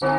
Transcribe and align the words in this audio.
Buenas 0.00 0.12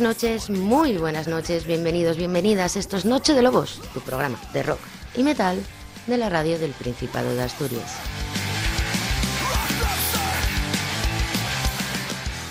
noches, 0.00 0.50
muy 0.50 0.98
buenas 0.98 1.26
noches, 1.26 1.66
bienvenidos, 1.66 2.16
bienvenidas. 2.16 2.76
Esto 2.76 2.96
es 2.96 3.04
Noche 3.04 3.34
de 3.34 3.42
Lobos, 3.42 3.80
tu 3.92 4.00
programa 4.00 4.38
de 4.52 4.62
rock 4.62 4.78
y 5.16 5.24
metal 5.24 5.60
de 6.08 6.16
la 6.16 6.30
radio 6.30 6.58
del 6.58 6.72
Principado 6.72 7.34
de 7.34 7.42
Asturias. 7.42 7.96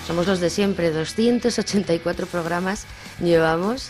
Somos 0.05 0.27
los 0.27 0.39
de 0.39 0.49
siempre, 0.49 0.91
284 0.91 2.27
programas 2.27 2.85
llevamos 3.19 3.89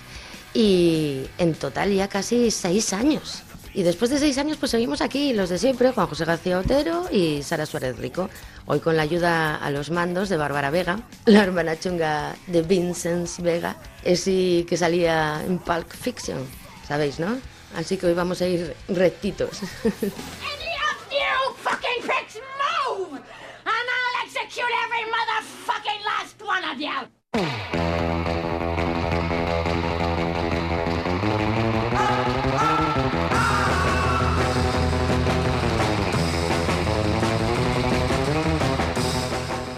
y 0.53 1.25
en 1.37 1.53
total 1.53 1.93
ya 1.93 2.07
casi 2.07 2.49
seis 2.49 2.93
años. 2.93 3.43
Y 3.73 3.83
después 3.83 4.09
de 4.09 4.17
seis 4.17 4.37
años, 4.39 4.57
pues 4.57 4.71
seguimos 4.71 5.01
aquí, 5.01 5.33
los 5.33 5.49
de 5.49 5.59
siempre, 5.59 5.91
Juan 5.91 6.07
José 6.07 6.25
García 6.25 6.57
Otero 6.57 7.03
y 7.11 7.43
Sara 7.43 7.65
Suárez 7.65 7.97
Rico. 7.97 8.29
Hoy 8.65 8.79
con 8.79 8.95
la 8.95 9.03
ayuda 9.03 9.57
a 9.57 9.69
los 9.69 9.91
mandos 9.91 10.29
de 10.29 10.37
Bárbara 10.37 10.71
Vega, 10.71 11.01
la 11.25 11.43
hermana 11.43 11.77
chunga 11.77 12.35
de 12.47 12.63
Vincent 12.63 13.29
Vega, 13.39 13.75
ese 14.03 14.65
que 14.67 14.77
salía 14.77 15.43
en 15.45 15.59
Pulp 15.59 15.91
Fiction, 15.91 16.39
¿sabéis, 16.87 17.19
no? 17.19 17.37
Así 17.75 17.97
que 17.97 18.07
hoy 18.07 18.13
vamos 18.13 18.41
a 18.41 18.47
ir 18.47 18.75
rectitos. 18.87 19.61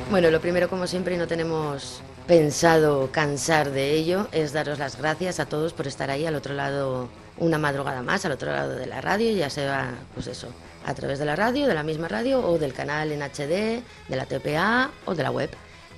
Bueno, 0.10 0.32
lo 0.32 0.42
primero, 0.42 0.70
como 0.70 0.86
siempre, 0.86 1.16
y 1.16 1.18
no 1.18 1.28
tenemos 1.28 2.02
pensado 2.28 3.12
cansar 3.12 3.72
de 3.72 3.94
ello, 3.94 4.28
es 4.32 4.52
daros 4.52 4.78
las 4.78 4.98
gracias 4.98 5.40
a 5.40 5.46
todos 5.46 5.72
por 5.72 5.88
estar 5.88 6.10
ahí 6.10 6.26
al 6.26 6.36
otro 6.36 6.56
lado, 6.56 7.08
una 7.40 7.58
madrugada 7.58 8.02
más, 8.02 8.26
al 8.26 8.34
otro 8.34 8.52
lado 8.52 8.76
de 8.76 8.86
la 8.86 9.02
radio, 9.02 9.32
ya 9.32 9.50
sea, 9.50 9.96
pues 10.14 10.28
eso, 10.28 10.50
a 10.86 10.94
través 10.94 11.20
de 11.20 11.26
la 11.26 11.36
radio, 11.36 11.68
de 11.68 11.74
la 11.74 11.84
misma 11.84 12.08
radio, 12.08 12.40
o 12.46 12.58
del 12.58 12.74
canal 12.74 13.12
en 13.12 13.22
HD, 13.22 13.82
de 14.08 14.16
la 14.16 14.26
TPA 14.26 14.92
o 15.06 15.16
de 15.16 15.24
la 15.24 15.32
web 15.32 15.50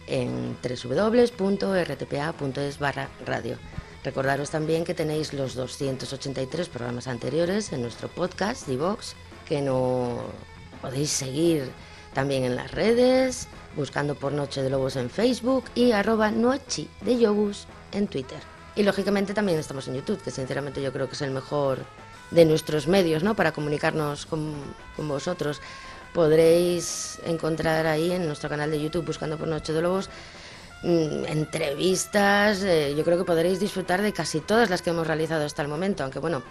en 0.07 0.57
www.rtpa.es 0.61 1.19
barra 2.79 3.09
radio. 3.25 3.57
Recordaros 4.03 4.49
también 4.49 4.83
que 4.83 4.95
tenéis 4.95 5.33
los 5.33 5.53
283 5.55 6.69
programas 6.69 7.07
anteriores 7.07 7.71
en 7.71 7.81
nuestro 7.83 8.07
podcast, 8.07 8.67
Divox, 8.67 9.15
que 9.47 9.61
no 9.61 10.17
podéis 10.81 11.11
seguir 11.11 11.69
también 12.13 12.43
en 12.43 12.55
las 12.55 12.71
redes, 12.71 13.47
buscando 13.75 14.15
por 14.15 14.31
Noche 14.33 14.63
de 14.63 14.69
Lobos 14.69 14.95
en 14.95 15.09
Facebook 15.09 15.65
y 15.75 15.91
arroba 15.91 16.31
Nochi 16.31 16.89
de 17.01 17.19
Yobus 17.19 17.67
en 17.91 18.07
Twitter. 18.07 18.39
Y 18.81 18.83
lógicamente 18.83 19.35
también 19.35 19.59
estamos 19.59 19.87
en 19.87 19.93
YouTube, 19.93 20.23
que 20.23 20.31
sinceramente 20.31 20.81
yo 20.81 20.91
creo 20.91 21.07
que 21.07 21.13
es 21.13 21.21
el 21.21 21.29
mejor 21.29 21.85
de 22.31 22.45
nuestros 22.45 22.87
medios 22.87 23.21
¿no? 23.21 23.35
para 23.35 23.51
comunicarnos 23.51 24.25
con, 24.25 24.55
vosotros. 24.97 25.61
Podréis 26.15 27.19
encontrar 27.23 27.85
ahí 27.85 28.11
en 28.11 28.25
nuestro 28.25 28.49
canal 28.49 28.71
de 28.71 28.81
YouTube, 28.81 29.05
buscando 29.05 29.37
por 29.37 29.47
Noche 29.47 29.71
de 29.71 29.83
Lobos, 29.83 30.09
mm, 30.81 31.25
entrevistas. 31.27 32.63
Eh, 32.63 32.95
yo 32.97 33.03
creo 33.03 33.19
que 33.19 33.23
podréis 33.23 33.59
disfrutar 33.59 34.01
de 34.01 34.13
casi 34.13 34.39
todas 34.39 34.71
las 34.71 34.81
que 34.81 34.89
hemos 34.89 35.05
realizado 35.05 35.45
hasta 35.45 35.61
el 35.61 35.67
momento, 35.67 36.01
aunque 36.01 36.17
bueno, 36.17 36.41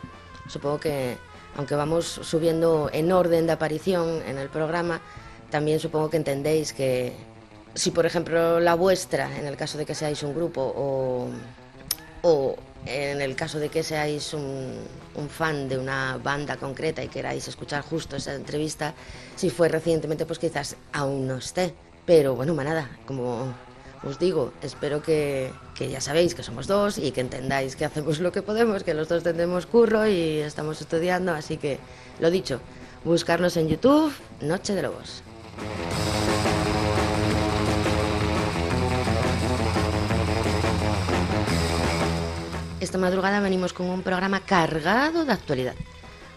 supongo 0.47 0.79
que 0.79 1.19
aunque 1.57 1.75
vamos 1.75 2.07
subiendo 2.07 2.91
en 2.93 3.11
orden 3.11 3.49
de 3.49 3.53
aparición 3.55 4.23
en 4.25 4.39
el 4.39 4.51
programa, 4.51 5.01
también 5.51 5.81
supongo 5.81 6.11
que 6.11 6.19
entendéis 6.19 6.73
que 6.73 7.13
si, 7.75 7.91
por 7.91 8.07
ejemplo, 8.07 8.61
la 8.61 8.75
vuestra, 8.75 9.37
en 9.37 9.47
el 9.47 9.57
caso 9.57 9.79
de 9.79 9.85
que 9.85 9.97
seáis 9.97 10.23
un 10.23 10.33
grupo, 10.33 10.61
o, 10.77 11.29
o 12.23 12.57
en 12.87 13.21
el 13.21 13.37
caso 13.37 13.59
de 13.59 13.69
que 13.69 13.83
seáis 13.83 14.33
un, 14.33 14.75
un, 15.15 15.29
fan 15.29 15.69
de 15.69 15.77
una 15.77 16.19
banda 16.23 16.57
concreta 16.57 17.05
y 17.05 17.09
queráis 17.09 17.47
escuchar 17.47 17.83
justo 17.83 18.17
esa 18.17 18.35
entrevista, 18.35 18.95
si 19.37 19.51
fue 19.51 19.69
recientemente, 19.69 20.25
pues 20.27 20.39
quizás 20.39 20.77
aún 20.93 21.27
no 21.27 21.37
esté. 21.37 21.75
Pero 22.07 22.35
bueno, 22.35 22.55
manada, 22.55 22.91
como 23.07 23.55
os 24.03 24.19
digo, 24.19 24.53
espero 24.63 25.03
que, 25.03 25.51
que, 25.75 25.91
ya 25.91 26.01
sabéis 26.01 26.35
que 26.35 26.43
somos 26.43 26.67
dos 26.67 26.97
y 26.97 27.13
que 27.13 27.21
entendáis 27.21 27.77
que 27.77 27.85
hacemos 27.85 28.19
lo 28.21 28.33
que 28.33 28.43
podemos, 28.43 28.83
que 28.83 28.95
los 28.95 29.09
dos 29.09 29.23
tendremos 29.23 29.67
curro 29.67 30.07
y 30.07 30.39
estamos 30.39 30.81
estudiando, 30.81 31.33
así 31.33 31.59
que 31.59 31.79
lo 32.19 32.31
dicho, 32.31 32.61
buscarnos 33.05 33.57
en 33.57 33.69
YouTube, 33.69 34.13
Noche 34.41 34.75
de 34.75 34.83
Lobos. 34.83 35.23
Esta 42.81 42.97
madrugada 42.97 43.41
venimos 43.41 43.75
con 43.75 43.91
un 43.91 44.03
programa 44.03 44.41
cargado 44.41 45.27
de 45.27 45.33
actualidad, 45.33 45.75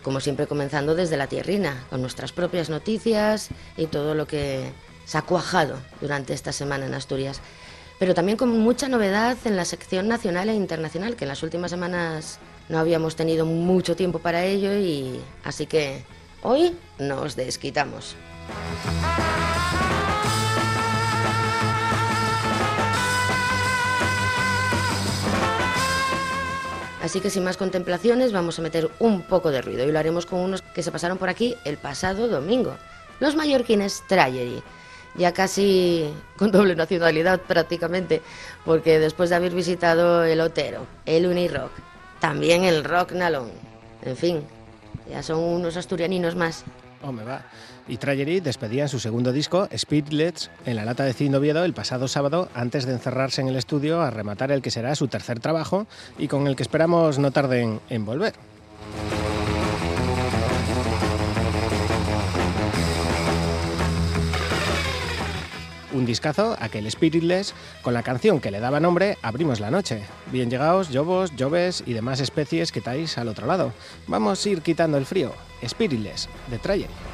como 0.04 0.20
siempre 0.20 0.46
comenzando 0.46 0.94
desde 0.94 1.16
la 1.16 1.28
tierrina, 1.28 1.86
con 1.90 2.02
nuestras 2.02 2.34
propias 2.34 2.70
noticias 2.70 3.48
y 3.78 3.88
todo 3.88 4.14
lo 4.14 4.28
que 4.28 4.74
se 5.06 5.18
ha 5.18 5.22
cuajado 5.22 5.78
durante 6.02 6.34
esta 6.34 6.52
semana 6.52 6.86
en 6.86 6.96
Asturias, 6.96 7.40
pero 7.98 8.14
también 8.14 8.38
con 8.38 8.50
mucha 8.60 8.90
novedad 8.90 9.38
en 9.46 9.56
la 9.56 9.64
sección 9.64 10.10
nacional 10.10 10.50
e 10.50 10.54
internacional, 10.54 11.16
que 11.16 11.24
en 11.24 11.30
las 11.30 11.44
últimas 11.44 11.72
semanas 11.72 12.40
no 12.68 12.78
habíamos 12.78 13.16
tenido 13.16 13.46
mucho 13.46 13.96
tiempo 13.96 14.20
para 14.20 14.44
ello 14.44 14.74
y 14.74 15.22
así 15.46 15.66
que 15.66 16.04
hoy 16.42 16.76
nos 17.00 17.38
desquitamos. 17.38 18.18
Así 27.04 27.20
que 27.20 27.30
sin 27.30 27.44
más 27.44 27.58
contemplaciones 27.58 28.32
vamos 28.32 28.58
a 28.58 28.62
meter 28.62 28.90
un 29.00 29.24
poco 29.24 29.52
de 29.52 29.62
ruido 29.62 29.86
y 29.86 29.92
lo 29.92 30.00
haremos 30.00 30.26
con 30.26 30.40
unos 30.40 30.62
que 30.62 30.82
se 30.82 30.90
pasaron 30.90 31.18
por 31.18 31.28
aquí 31.28 31.54
el 31.66 31.76
pasado 31.78 32.30
domingo. 32.30 32.78
Los 33.20 33.36
mallorquines 33.36 34.04
Trayery, 34.08 34.64
ya 35.16 35.34
casi 35.34 36.10
con 36.38 36.50
doble 36.50 36.78
nacionalidad 36.78 37.42
prácticamente, 37.42 38.22
porque 38.64 39.00
después 39.00 39.30
de 39.30 39.36
haber 39.36 39.54
visitado 39.54 40.24
el 40.24 40.40
Otero, 40.40 40.88
el 41.06 41.28
Unirock, 41.28 41.72
también 42.22 42.64
el 42.64 42.86
Rock 42.86 43.12
Nalón, 43.12 43.52
en 44.02 44.16
fin, 44.16 44.42
ya 45.10 45.22
son 45.22 45.40
unos 45.40 45.76
asturianinos 45.76 46.38
más. 46.38 46.64
Oh, 47.02 47.12
me 47.12 47.26
va. 47.26 47.44
Y 47.88 47.98
Trajery 47.98 48.40
despedía 48.40 48.88
su 48.88 49.00
segundo 49.00 49.32
disco, 49.32 49.68
Spiritlets, 49.76 50.50
en 50.66 50.76
la 50.76 50.86
lata 50.86 51.04
de 51.04 51.14
Cine 51.14 51.38
Oviedo 51.38 51.66
el 51.66 51.74
pasado 51.74 52.08
sábado, 52.08 52.50
antes 52.54 52.86
de 52.86 52.94
encerrarse 52.94 53.42
en 53.42 53.50
el 53.50 53.56
estudio 53.56 54.02
a 54.02 54.10
rematar 54.10 54.52
el 54.52 54.62
que 54.62 54.72
será 54.72 54.96
su 54.96 55.08
tercer 55.08 55.40
trabajo 55.40 55.86
y 56.18 56.28
con 56.28 56.48
el 56.48 56.56
que 56.56 56.64
esperamos 56.64 57.20
no 57.20 57.32
tarden 57.32 57.80
en 57.90 58.06
volver. 58.06 58.34
un 65.94 66.06
discazo, 66.06 66.58
aquel 66.60 66.90
Spiritless, 66.90 67.54
con 67.82 67.94
la 67.94 68.04
canción 68.04 68.40
que 68.40 68.52
le 68.52 68.60
daba 68.60 68.80
nombre 68.80 69.18
Abrimos 69.22 69.60
la 69.60 69.72
noche. 69.72 70.04
Bien 70.32 70.50
llegados, 70.50 70.92
lobos, 70.92 71.36
lloves 71.36 71.84
y 71.86 71.94
demás 71.94 72.20
especies 72.20 72.72
que 72.72 72.80
estáis 72.80 73.18
al 73.18 73.28
otro 73.28 73.48
lado. 73.48 73.74
Vamos 74.08 74.46
a 74.46 74.50
ir 74.50 74.62
quitando 74.62 74.98
el 74.98 75.06
frío. 75.06 75.34
Spiritless, 75.66 76.30
de 76.50 76.60
Trayer. 76.60 77.13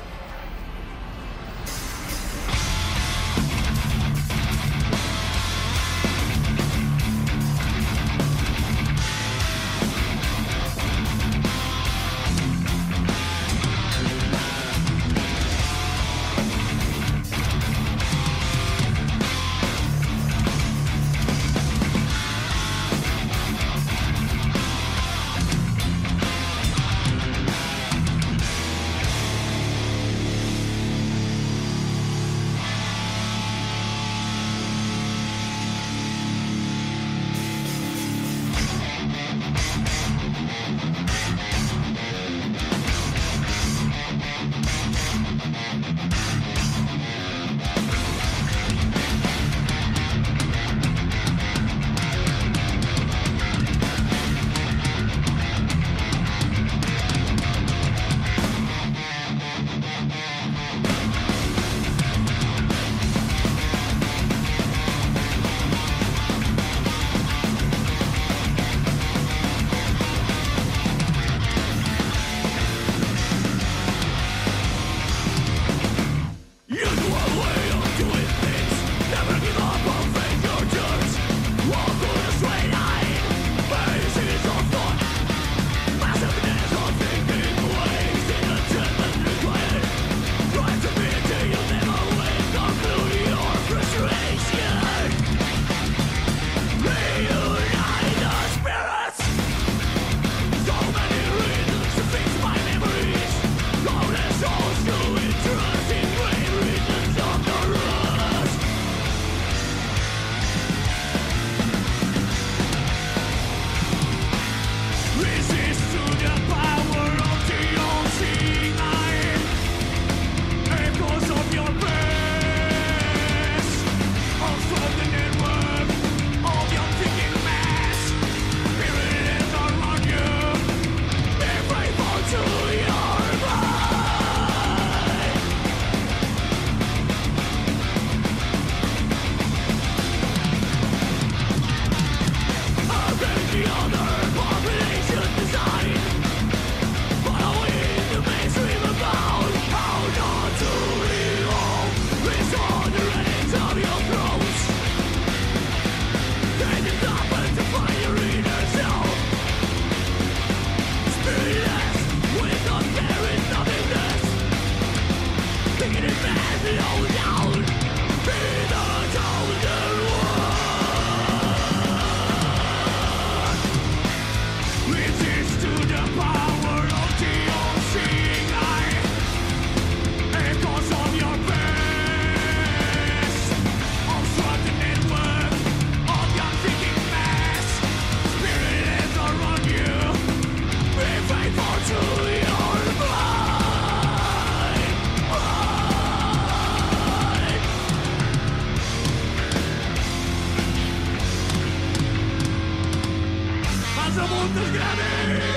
¡Asaltos 204.50 204.74
graves! 204.74 205.49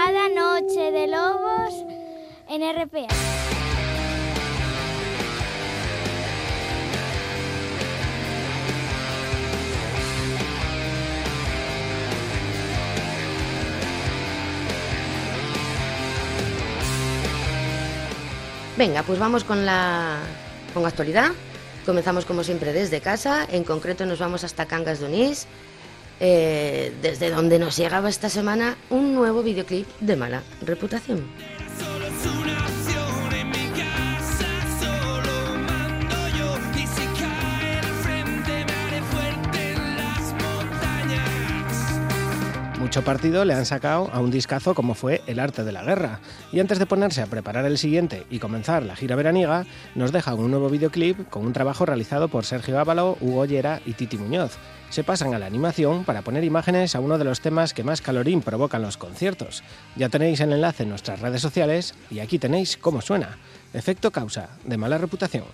Madrugada, 0.00 0.28
Noche 0.28 0.90
de 0.92 1.06
Lobos 1.06 1.74
en 2.48 2.62
RPA. 2.62 3.08
Venga, 18.76 19.02
pues 19.02 19.18
vamos 19.18 19.44
con 19.44 19.66
la 19.66 20.16
con 20.72 20.86
actualidad. 20.86 21.32
Comenzamos 21.84 22.24
como 22.24 22.44
siempre 22.44 22.72
desde 22.72 23.00
casa, 23.00 23.46
en 23.50 23.64
concreto 23.64 24.06
nos 24.06 24.18
vamos 24.18 24.44
hasta 24.44 24.66
Cangas 24.66 25.00
de 25.00 25.06
Unís 25.06 25.46
eh, 26.20 26.92
desde 27.02 27.30
donde 27.30 27.58
nos 27.58 27.76
llegaba 27.76 28.08
esta 28.08 28.28
semana 28.28 28.76
un 28.90 29.14
nuevo 29.14 29.42
videoclip 29.42 29.88
de 30.00 30.16
mala 30.16 30.42
reputación. 30.60 31.24
Mucho 42.90 43.04
partido 43.04 43.44
le 43.44 43.54
han 43.54 43.66
sacado 43.66 44.10
a 44.12 44.18
un 44.18 44.32
discazo 44.32 44.74
como 44.74 44.94
fue 44.94 45.22
El 45.28 45.38
arte 45.38 45.62
de 45.62 45.70
la 45.70 45.84
guerra. 45.84 46.18
Y 46.50 46.58
antes 46.58 46.80
de 46.80 46.86
ponerse 46.86 47.22
a 47.22 47.26
preparar 47.26 47.64
el 47.64 47.78
siguiente 47.78 48.26
y 48.30 48.40
comenzar 48.40 48.82
la 48.82 48.96
gira 48.96 49.14
veraniega, 49.14 49.64
nos 49.94 50.10
dejan 50.10 50.40
un 50.40 50.50
nuevo 50.50 50.68
videoclip 50.68 51.28
con 51.28 51.46
un 51.46 51.52
trabajo 51.52 51.86
realizado 51.86 52.26
por 52.26 52.44
Sergio 52.44 52.80
Ávalo, 52.80 53.16
Hugo 53.20 53.44
Llera 53.44 53.80
y 53.86 53.92
Titi 53.92 54.18
Muñoz. 54.18 54.58
Se 54.88 55.04
pasan 55.04 55.34
a 55.34 55.38
la 55.38 55.46
animación 55.46 56.02
para 56.02 56.22
poner 56.22 56.42
imágenes 56.42 56.96
a 56.96 57.00
uno 57.00 57.16
de 57.16 57.22
los 57.22 57.40
temas 57.40 57.74
que 57.74 57.84
más 57.84 58.02
calorín 58.02 58.42
provocan 58.42 58.82
los 58.82 58.96
conciertos. 58.96 59.62
Ya 59.94 60.08
tenéis 60.08 60.40
el 60.40 60.52
enlace 60.52 60.82
en 60.82 60.88
nuestras 60.88 61.20
redes 61.20 61.42
sociales 61.42 61.94
y 62.10 62.18
aquí 62.18 62.40
tenéis 62.40 62.76
cómo 62.76 63.02
suena. 63.02 63.38
Efecto 63.72 64.10
causa, 64.10 64.48
de 64.64 64.76
mala 64.76 64.98
reputación. 64.98 65.44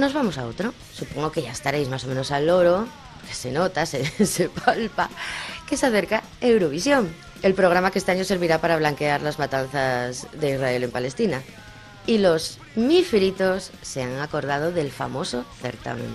Nos 0.00 0.14
vamos 0.14 0.38
a 0.38 0.46
otro. 0.46 0.74
Supongo 0.92 1.30
que 1.30 1.42
ya 1.42 1.52
estaréis 1.52 1.88
más 1.88 2.04
o 2.04 2.08
menos 2.08 2.32
al 2.32 2.46
loro, 2.46 2.88
que 3.28 3.34
se 3.34 3.52
nota, 3.52 3.86
se, 3.86 4.04
se 4.26 4.48
palpa, 4.48 5.10
que 5.68 5.76
se 5.76 5.86
acerca 5.86 6.22
Eurovisión, 6.40 7.14
el 7.42 7.54
programa 7.54 7.90
que 7.90 7.98
este 7.98 8.12
año 8.12 8.24
servirá 8.24 8.60
para 8.60 8.76
blanquear 8.76 9.22
las 9.22 9.38
matanzas 9.38 10.26
de 10.32 10.54
Israel 10.54 10.84
en 10.84 10.90
Palestina. 10.90 11.42
Y 12.06 12.18
los 12.18 12.58
mifritos 12.74 13.70
se 13.82 14.02
han 14.02 14.18
acordado 14.20 14.72
del 14.72 14.90
famoso 14.90 15.44
certamen. 15.60 16.08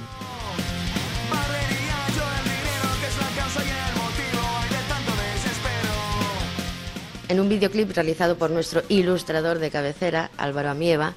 En 7.28 7.40
un 7.40 7.50
videoclip 7.50 7.92
realizado 7.92 8.38
por 8.38 8.52
nuestro 8.52 8.84
ilustrador 8.88 9.58
de 9.58 9.72
cabecera, 9.72 10.30
Álvaro 10.38 10.70
Amieva, 10.70 11.16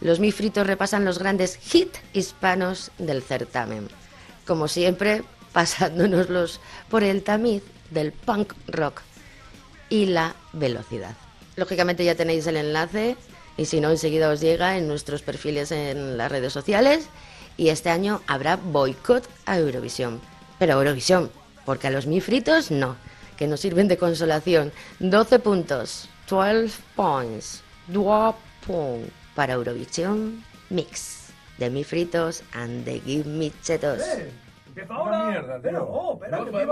los 0.00 0.20
mifritos 0.20 0.66
repasan 0.66 1.04
los 1.04 1.18
grandes 1.18 1.58
hits 1.74 2.00
hispanos 2.12 2.92
del 2.98 3.22
certamen. 3.22 3.88
Como 4.46 4.68
siempre, 4.68 5.24
pasándonoslos 5.52 6.60
por 6.88 7.02
el 7.02 7.22
tamiz 7.22 7.62
del 7.90 8.12
punk 8.12 8.52
rock 8.68 9.02
y 9.88 10.06
la 10.06 10.36
velocidad. 10.52 11.16
Lógicamente 11.56 12.04
ya 12.04 12.14
tenéis 12.14 12.46
el 12.46 12.56
enlace 12.56 13.16
y 13.56 13.64
si 13.64 13.80
no 13.80 13.90
enseguida 13.90 14.28
os 14.28 14.40
llega 14.40 14.76
en 14.76 14.86
nuestros 14.86 15.22
perfiles 15.22 15.72
en 15.72 16.16
las 16.16 16.30
redes 16.30 16.52
sociales 16.52 17.08
y 17.56 17.70
este 17.70 17.90
año 17.90 18.22
habrá 18.28 18.56
boicot 18.56 19.28
a 19.46 19.58
Eurovisión. 19.58 20.20
Pero 20.60 20.74
Eurovisión, 20.74 21.30
porque 21.64 21.88
a 21.88 21.90
los 21.90 22.06
mifritos 22.06 22.70
no, 22.70 22.96
que 23.36 23.48
nos 23.48 23.60
sirven 23.60 23.88
de 23.88 23.98
consolación. 23.98 24.70
12 25.00 25.40
puntos, 25.40 26.08
12 26.28 26.70
points, 26.94 27.62
12 27.88 28.36
points 28.64 29.17
para 29.38 29.52
Eurovisión 29.52 30.42
Mix. 30.68 31.30
De 31.58 31.70
mi 31.70 31.84
fritos 31.84 32.42
and 32.54 32.84
the 32.84 32.98
give 33.06 33.24
me 33.28 33.52
chetos. 33.62 34.00
Eh, 34.00 34.32
empieza 34.66 34.94
ahora. 34.94 35.16
Una 35.18 35.30
mierda, 35.30 35.52
tío. 35.54 35.62
Pero, 35.62 35.84
oh, 35.84 36.14
espera, 36.14 36.38
No, 36.38 36.44
que 36.44 36.50
va- 36.50 36.62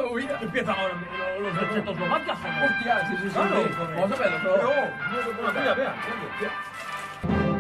empieza- 0.43 0.73
ahora 0.73 0.95
los 1.41 1.55
de 1.61 1.75
Checoslovaquia, 1.75 2.35
joder. 2.37 2.71
Hostia, 2.71 3.09
sí, 3.09 3.15
sí, 3.19 3.23
sí. 3.29 3.35
Claro, 3.35 3.63
sí. 3.63 3.73
joder. 3.79 3.95
Vamos 4.01 4.19
a 4.19 4.23
verlo, 4.23 4.39
pero... 4.43 4.57
Pero, 4.57 5.33
no, 5.33 5.43
no, 5.47 5.53
vea, 5.55 5.75
vea, 5.75 7.56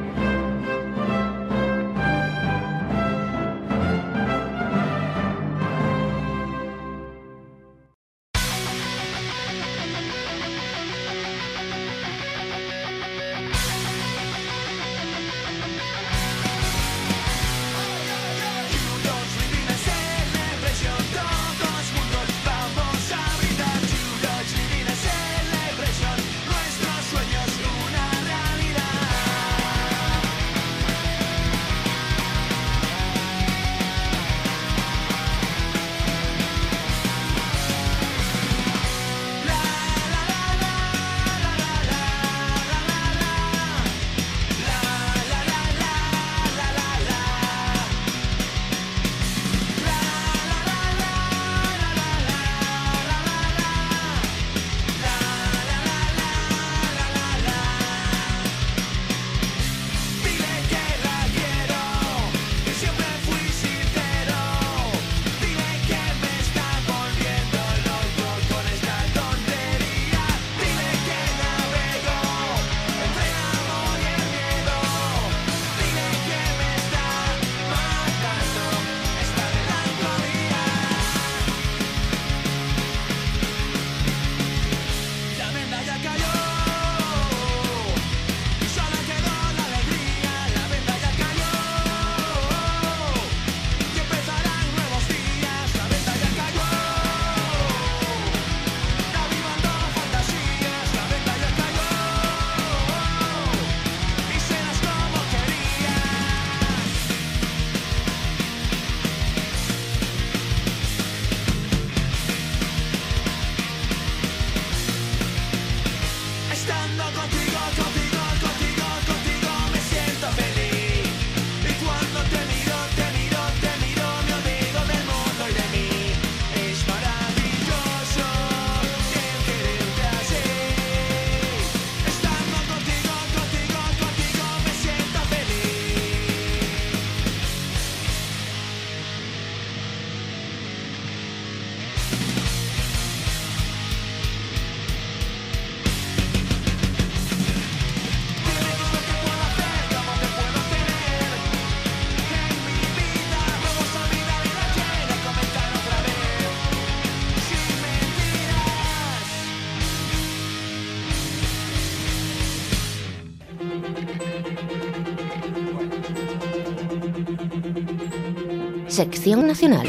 Sección 168.96 169.46
Nacional. 169.46 169.86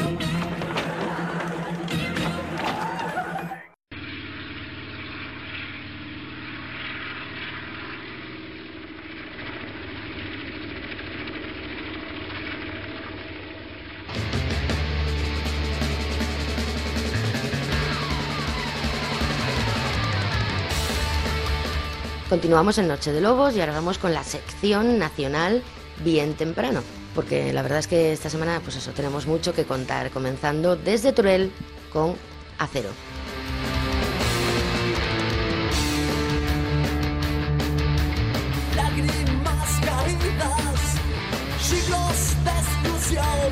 Continuamos 22.29 22.77
en 22.77 22.89
Noche 22.89 23.13
de 23.13 23.21
Lobos 23.21 23.55
y 23.55 23.61
ahora 23.61 23.71
vamos 23.71 23.99
con 23.99 24.13
la 24.13 24.25
sección 24.25 24.99
nacional 24.99 25.63
bien 26.03 26.33
temprano, 26.33 26.83
porque 27.17 27.51
la 27.51 27.63
verdad 27.63 27.79
es 27.79 27.87
que 27.87 28.13
esta 28.13 28.29
semana 28.29 28.61
pues 28.63 28.75
eso 28.75 28.91
tenemos 28.91 29.25
mucho 29.25 29.51
que 29.51 29.65
contar, 29.65 30.11
comenzando 30.11 30.75
desde 30.75 31.11
Teruel 31.13 31.51
con 31.91 32.13
Acero. 32.59 32.91
Lágrimas 38.75 39.79
caídas, 39.83 40.79
siglos 41.59 42.35
de 42.45 42.51
exclusión, 42.51 43.51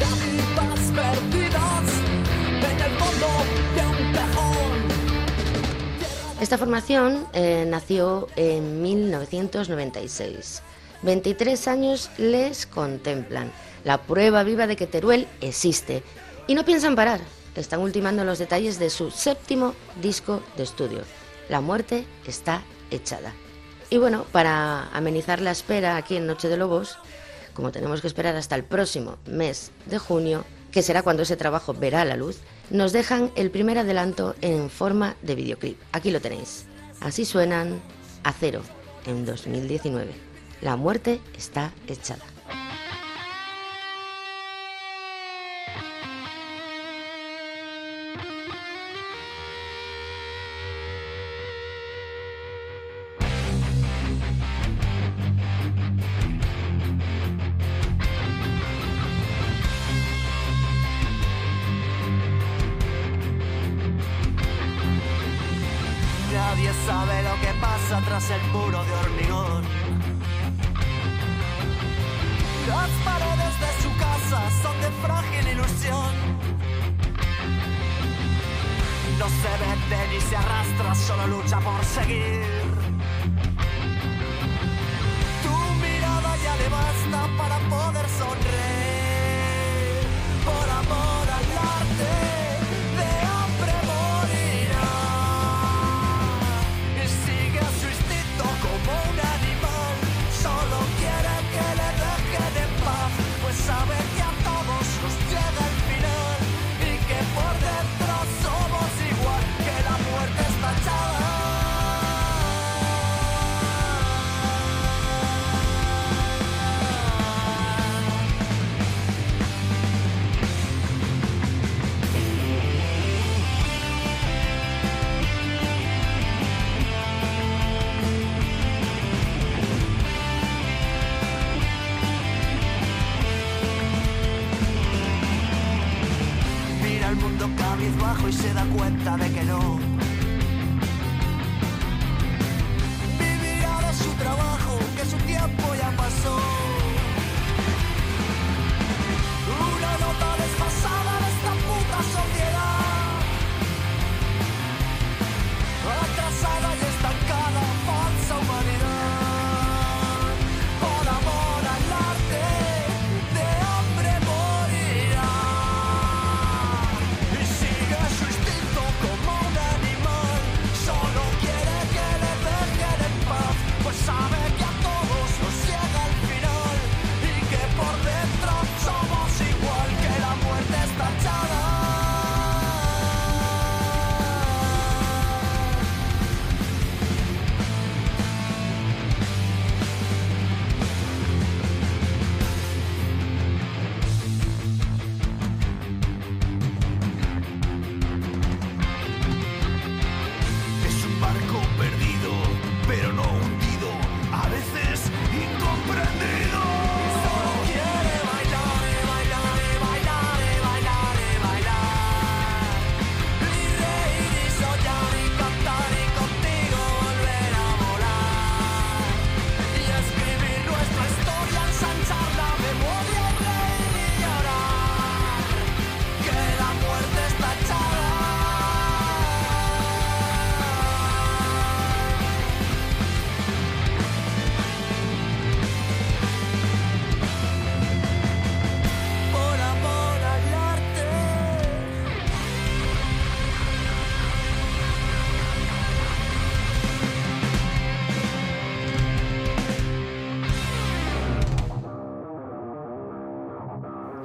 lágrimas 0.00 0.80
perdidas 0.96 1.86
en 2.62 2.80
el 2.80 2.92
fondo 2.96 3.28
de 3.76 3.82
un 4.06 4.12
cajón. 4.14 4.78
Esta 6.40 6.56
formación 6.56 7.26
eh, 7.34 7.66
nació 7.68 8.26
en 8.36 8.80
1996. 8.80 10.62
23 11.08 11.68
años 11.68 12.10
les 12.18 12.66
contemplan, 12.66 13.50
la 13.82 14.02
prueba 14.02 14.42
viva 14.42 14.66
de 14.66 14.76
que 14.76 14.86
Teruel 14.86 15.26
existe. 15.40 16.02
Y 16.46 16.54
no 16.54 16.66
piensan 16.66 16.96
parar, 16.96 17.18
están 17.54 17.80
ultimando 17.80 18.24
los 18.24 18.38
detalles 18.38 18.78
de 18.78 18.90
su 18.90 19.10
séptimo 19.10 19.74
disco 20.02 20.42
de 20.58 20.64
estudio. 20.64 21.00
La 21.48 21.62
muerte 21.62 22.04
está 22.26 22.62
echada. 22.90 23.32
Y 23.88 23.96
bueno, 23.96 24.26
para 24.32 24.90
amenizar 24.90 25.40
la 25.40 25.50
espera 25.50 25.96
aquí 25.96 26.16
en 26.16 26.26
Noche 26.26 26.50
de 26.50 26.58
Lobos, 26.58 26.98
como 27.54 27.72
tenemos 27.72 28.02
que 28.02 28.06
esperar 28.06 28.36
hasta 28.36 28.54
el 28.54 28.64
próximo 28.64 29.16
mes 29.24 29.70
de 29.86 29.96
junio, 29.96 30.44
que 30.70 30.82
será 30.82 31.02
cuando 31.02 31.22
ese 31.22 31.38
trabajo 31.38 31.72
verá 31.72 32.04
la 32.04 32.16
luz, 32.18 32.40
nos 32.68 32.92
dejan 32.92 33.32
el 33.34 33.50
primer 33.50 33.78
adelanto 33.78 34.34
en 34.42 34.68
forma 34.68 35.16
de 35.22 35.36
videoclip. 35.36 35.80
Aquí 35.92 36.10
lo 36.10 36.20
tenéis. 36.20 36.66
Así 37.00 37.24
suenan 37.24 37.80
a 38.24 38.34
cero 38.34 38.60
en 39.06 39.24
2019. 39.24 40.27
La 40.60 40.76
muerte 40.76 41.20
está 41.36 41.72
echada. 41.86 42.24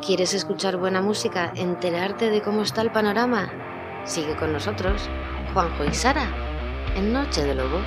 ¿Quieres 0.06 0.34
escuchar 0.34 0.76
buena 0.76 1.02
música? 1.02 1.54
¿Enterarte 1.56 2.30
de 2.30 2.42
cómo 2.42 2.64
está 2.64 2.82
el 2.82 2.92
panorama? 2.92 3.50
Sigue 4.04 4.36
con 4.36 4.52
nosotros, 4.52 5.04
Juanjo 5.54 5.86
y 5.86 5.94
Sara, 5.94 6.30
en 6.98 7.14
Noche 7.14 7.46
de 7.46 7.56
Lobos. 7.56 7.86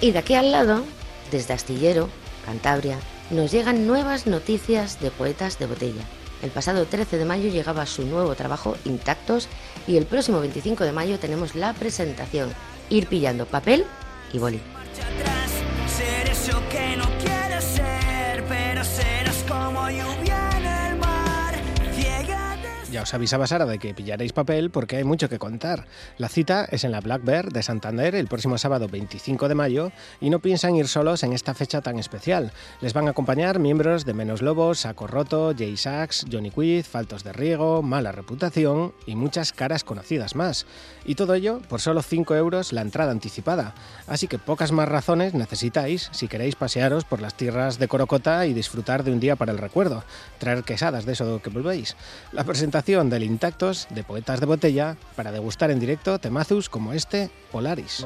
Y 0.00 0.12
de 0.12 0.18
aquí 0.20 0.34
al 0.34 0.52
lado, 0.52 0.84
desde 1.32 1.54
Astillero, 1.54 2.08
Cantabria, 2.46 2.98
nos 3.30 3.50
llegan 3.50 3.88
nuevas 3.88 4.28
noticias 4.28 5.00
de 5.00 5.10
poetas 5.10 5.58
de 5.58 5.66
botella. 5.66 6.02
El 6.42 6.50
pasado 6.50 6.86
13 6.86 7.18
de 7.18 7.24
mayo 7.24 7.48
llegaba 7.48 7.86
su 7.86 8.04
nuevo 8.04 8.36
trabajo 8.36 8.76
Intactos 8.84 9.48
y 9.88 9.96
el 9.96 10.06
próximo 10.06 10.38
25 10.38 10.84
de 10.84 10.92
mayo 10.92 11.18
tenemos 11.18 11.56
la 11.56 11.72
presentación. 11.72 12.52
Ir 12.92 13.06
pillando 13.06 13.46
papel 13.46 13.86
y 14.34 14.38
boli. 14.38 14.60
Ya 22.92 23.04
os 23.04 23.14
avisaba 23.14 23.46
Sara 23.46 23.64
de 23.64 23.78
que 23.78 23.94
pillaréis 23.94 24.34
papel 24.34 24.70
porque 24.70 24.98
hay 24.98 25.04
mucho 25.04 25.30
que 25.30 25.38
contar. 25.38 25.86
La 26.18 26.28
cita 26.28 26.66
es 26.70 26.84
en 26.84 26.92
la 26.92 27.00
Black 27.00 27.24
Bear 27.24 27.50
de 27.50 27.62
Santander 27.62 28.14
el 28.14 28.26
próximo 28.26 28.58
sábado 28.58 28.86
25 28.86 29.48
de 29.48 29.54
mayo 29.54 29.92
y 30.20 30.28
no 30.28 30.40
piensan 30.40 30.76
ir 30.76 30.88
solos 30.88 31.22
en 31.22 31.32
esta 31.32 31.54
fecha 31.54 31.80
tan 31.80 31.98
especial. 31.98 32.52
Les 32.82 32.92
van 32.92 33.06
a 33.06 33.12
acompañar 33.12 33.60
miembros 33.60 34.04
de 34.04 34.12
Menos 34.12 34.42
Lobos, 34.42 34.80
Saco 34.80 35.06
Roto, 35.06 35.54
Jay 35.56 35.78
Sachs, 35.78 36.26
Johnny 36.30 36.50
Quiz, 36.50 36.86
Faltos 36.86 37.24
de 37.24 37.32
Riego, 37.32 37.80
Mala 37.80 38.12
Reputación 38.12 38.92
y 39.06 39.16
muchas 39.16 39.54
caras 39.54 39.84
conocidas 39.84 40.36
más. 40.36 40.66
Y 41.06 41.14
todo 41.14 41.32
ello 41.32 41.62
por 41.70 41.80
solo 41.80 42.02
5 42.02 42.34
euros 42.34 42.74
la 42.74 42.82
entrada 42.82 43.10
anticipada. 43.10 43.74
Así 44.06 44.28
que 44.28 44.38
pocas 44.38 44.70
más 44.70 44.86
razones 44.86 45.32
necesitáis 45.32 46.10
si 46.12 46.28
queréis 46.28 46.56
pasearos 46.56 47.06
por 47.06 47.22
las 47.22 47.38
tierras 47.38 47.78
de 47.78 47.88
Corocota 47.88 48.44
y 48.44 48.52
disfrutar 48.52 49.02
de 49.02 49.12
un 49.12 49.20
día 49.20 49.36
para 49.36 49.52
el 49.52 49.56
recuerdo. 49.58 50.04
Traer 50.36 50.62
quesadas 50.62 51.06
de 51.06 51.12
eso 51.14 51.40
que 51.40 51.48
volvéis. 51.48 51.96
La 52.32 52.44
presentación 52.44 52.81
del 52.84 53.22
Intactos 53.22 53.86
de 53.90 54.02
Poetas 54.02 54.40
de 54.40 54.46
Botella 54.46 54.96
para 55.14 55.30
degustar 55.30 55.70
en 55.70 55.78
directo 55.78 56.18
temazos 56.18 56.68
como 56.68 56.92
este 56.92 57.30
Polaris. 57.52 58.04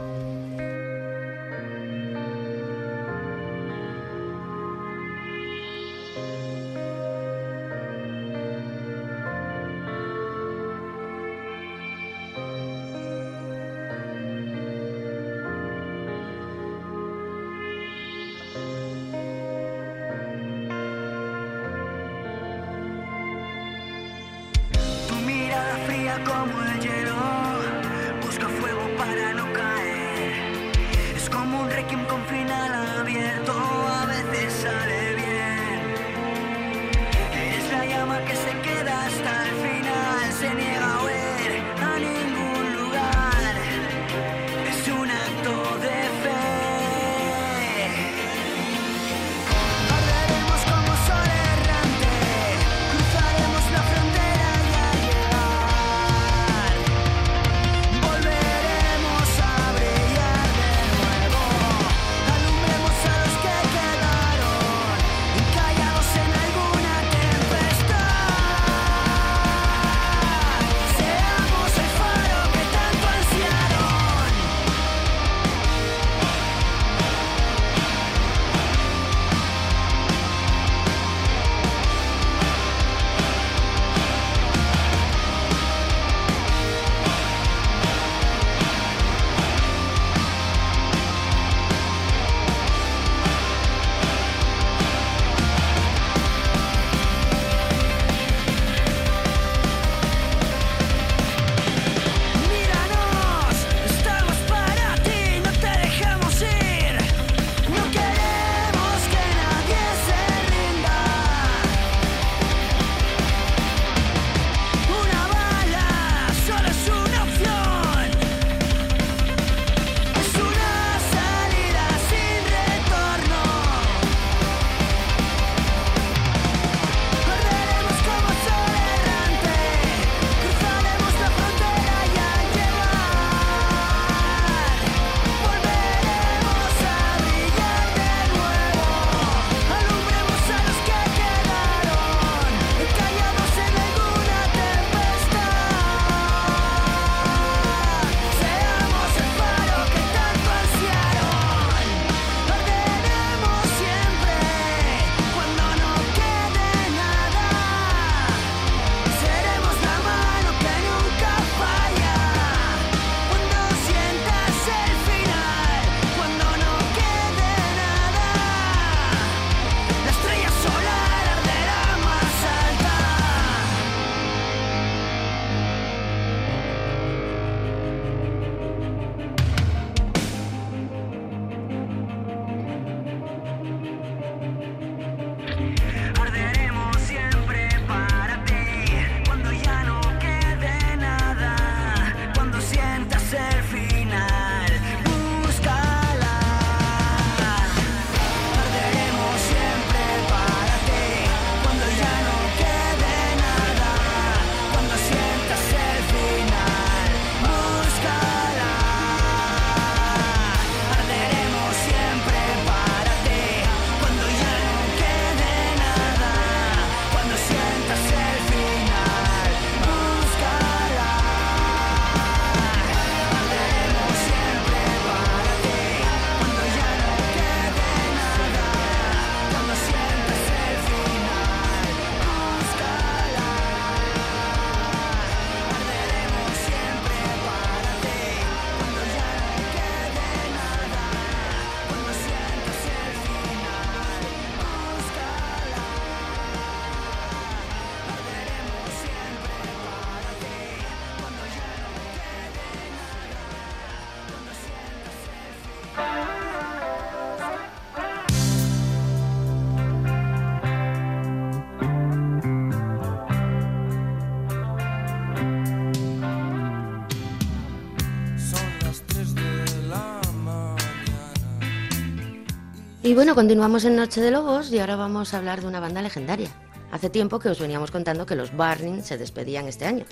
Y 273.06 273.14
bueno, 273.14 273.36
continuamos 273.36 273.84
en 273.84 273.94
Noche 273.94 274.20
de 274.20 274.32
Lobos 274.32 274.72
y 274.72 274.80
ahora 274.80 274.96
vamos 274.96 275.32
a 275.32 275.38
hablar 275.38 275.60
de 275.60 275.68
una 275.68 275.78
banda 275.78 276.02
legendaria. 276.02 276.50
Hace 276.90 277.08
tiempo 277.08 277.38
que 277.38 277.48
os 277.48 277.60
veníamos 277.60 277.92
contando 277.92 278.26
que 278.26 278.34
los 278.34 278.50
Burning 278.50 279.00
se 279.04 279.16
despedían 279.16 279.68
este 279.68 279.84
año. 279.86 280.04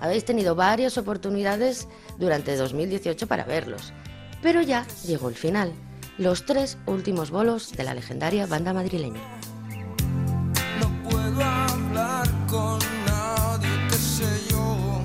Habéis 0.00 0.24
tenido 0.24 0.56
varias 0.56 0.98
oportunidades 0.98 1.86
durante 2.18 2.56
2018 2.56 3.28
para 3.28 3.44
verlos, 3.44 3.92
pero 4.42 4.62
ya 4.62 4.84
llegó 5.06 5.28
el 5.28 5.36
final, 5.36 5.72
los 6.18 6.44
tres 6.44 6.76
últimos 6.86 7.30
bolos 7.30 7.70
de 7.70 7.84
la 7.84 7.94
legendaria 7.94 8.46
banda 8.46 8.72
madrileña. 8.72 9.20
No 10.80 11.08
puedo 11.08 11.44
hablar 11.44 12.26
con 12.48 12.80
nadie, 13.06 13.68
qué 13.90 13.94
sé 13.94 14.24
yo. 14.50 15.04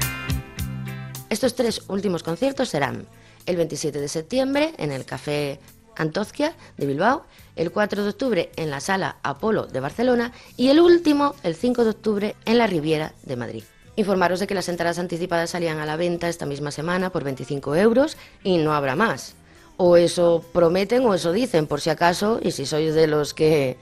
Estos 1.30 1.54
tres 1.54 1.84
últimos 1.90 2.24
conciertos 2.24 2.70
serán 2.70 3.06
el 3.46 3.56
27 3.56 4.02
de 4.02 4.08
septiembre 4.08 4.74
en 4.80 4.92
el 4.92 5.06
Café 5.06 5.60
Antozquia 5.96 6.56
de 6.78 6.88
Bilbao, 6.88 7.26
el 7.56 7.72
4 7.72 8.04
de 8.04 8.10
octubre 8.10 8.52
en 8.56 8.70
la 8.70 8.80
Sala 8.80 9.18
Apolo 9.24 9.68
de 9.68 9.80
Barcelona 9.80 10.32
y 10.58 10.70
el 10.70 10.80
último 10.80 11.36
el 11.44 11.56
5 11.56 11.84
de 11.84 11.90
octubre 11.90 12.36
en 12.46 12.58
la 12.58 12.68
Riviera 12.68 13.14
de 13.24 13.36
Madrid. 13.36 13.64
Informaros 13.96 14.40
de 14.40 14.48
que 14.48 14.56
las 14.56 14.68
entradas 14.68 15.00
anticipadas 15.00 15.52
salían 15.52 15.80
a 15.80 15.86
la 15.86 15.96
venta 15.96 16.28
esta 16.28 16.46
misma 16.46 16.72
semana 16.72 17.12
por 17.12 17.24
25 17.24 17.76
euros 17.76 18.18
y 18.44 18.58
no 18.58 18.74
habrá 18.74 18.96
más. 18.96 19.36
O 19.78 19.98
eso 19.98 20.44
prometen 20.54 21.06
o 21.06 21.14
eso 21.14 21.32
dicen, 21.32 21.68
por 21.68 21.82
si 21.82 21.90
acaso, 21.90 22.40
y 22.42 22.52
si 22.52 22.66
sois 22.66 22.94
de 22.94 23.08
los 23.08 23.34
que 23.34 23.78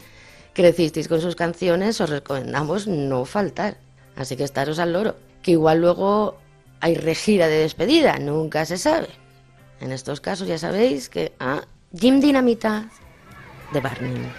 crecisteis 0.54 1.08
con 1.08 1.22
sus 1.22 1.36
canciones, 1.36 2.00
os 2.00 2.10
recomendamos 2.10 2.88
no 2.88 3.26
faltar. 3.26 3.78
Así 4.16 4.36
que 4.36 4.44
estaros 4.44 4.80
al 4.80 4.94
loro, 4.94 5.16
que 5.42 5.52
igual 5.52 5.80
luego 5.80 6.38
hay 6.80 6.96
regira 6.96 7.48
de 7.48 7.60
despedida, 7.60 8.20
nunca 8.20 8.66
se 8.66 8.78
sabe. 8.78 9.08
En 9.80 9.92
estos 9.92 10.22
casos 10.22 10.48
ya 10.48 10.58
sabéis 10.58 11.10
que 11.10 11.34
ah, 11.40 11.64
Jim 11.96 12.20
Dinamita 12.20 12.90
de 13.72 13.80
Barney. 13.80 14.32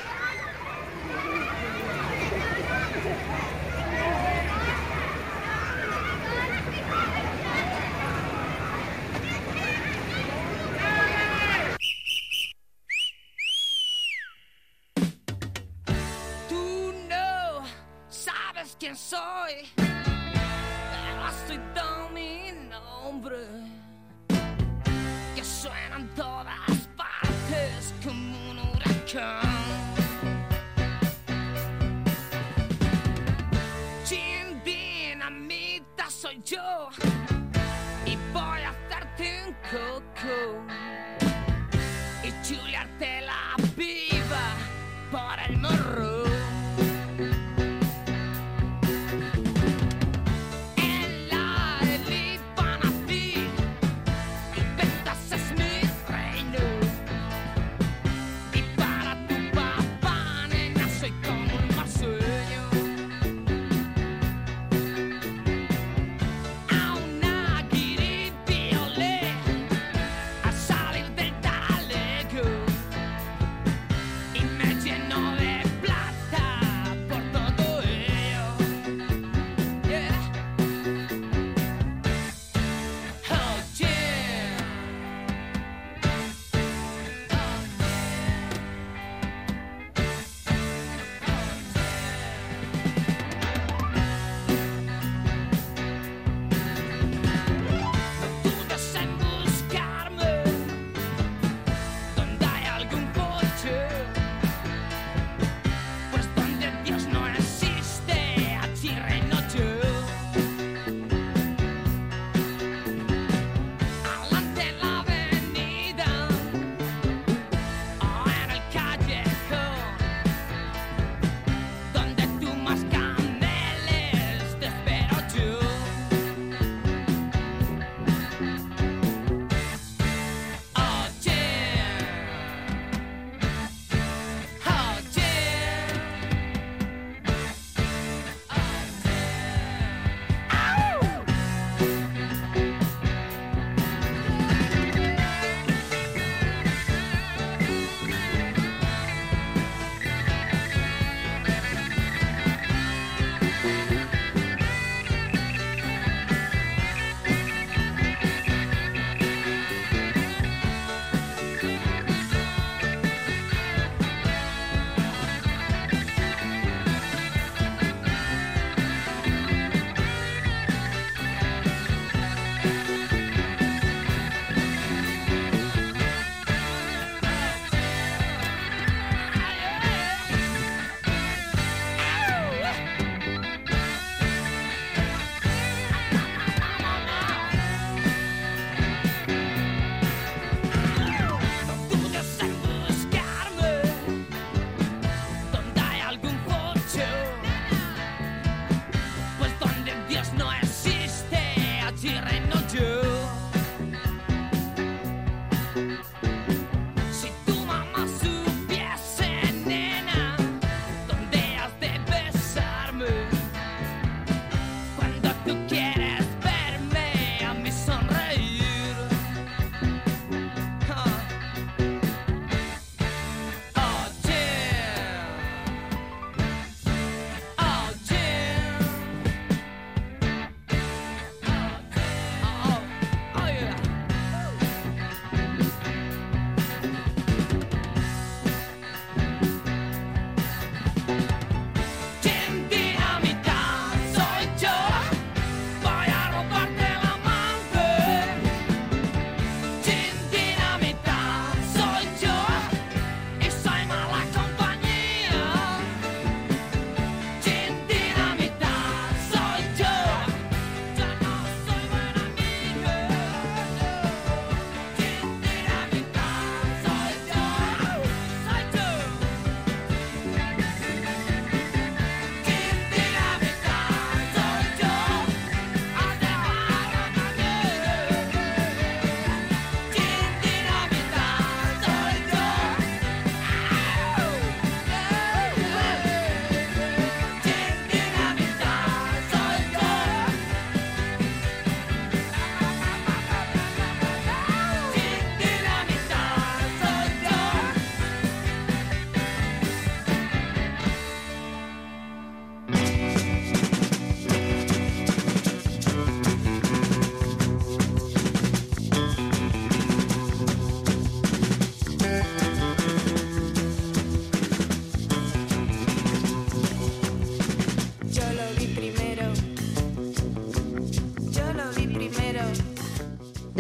Quién 18.77 18.97
soy, 18.97 19.73
pero 19.77 21.29
estoy 21.29 21.59
dando 21.75 22.11
mi 22.11 22.51
Chin 29.15 29.23
dinamita 34.65 36.11
soy 36.11 36.43
yo. 36.45 36.89
Y 38.07 38.17
voy 38.33 38.63
a 38.63 38.71
hacerte 38.71 39.45
un 39.47 39.55
coco 39.71 40.59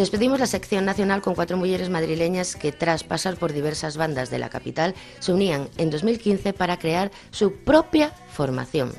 Despedimos 0.04 0.38
la 0.38 0.46
sección 0.46 0.84
nacional 0.84 1.22
con 1.22 1.34
cuatro 1.34 1.56
mujeres 1.56 1.88
madrileñas 1.88 2.56
que 2.56 2.72
tras 2.72 3.02
pasar 3.02 3.38
por 3.38 3.54
diversas 3.54 3.96
bandas 3.96 4.28
de 4.28 4.38
la 4.38 4.50
capital 4.50 4.94
se 5.18 5.32
unían 5.32 5.70
en 5.78 5.88
2015 5.88 6.52
para 6.52 6.78
crear 6.78 7.10
su 7.30 7.54
propia 7.64 8.12
formación, 8.30 8.92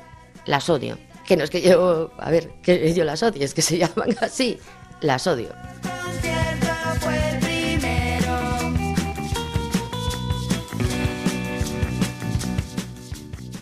Las 0.46 0.68
Odio. 0.68 0.98
Que 1.24 1.36
no 1.36 1.44
es 1.44 1.50
que 1.50 1.62
yo, 1.62 2.10
a 2.18 2.28
ver, 2.28 2.50
que 2.60 2.92
yo 2.92 3.04
las 3.04 3.22
odie, 3.22 3.44
es 3.44 3.54
que 3.54 3.62
se 3.62 3.78
llaman 3.86 4.16
así, 4.20 4.58
Las 5.00 5.28
Odio. 5.28 5.50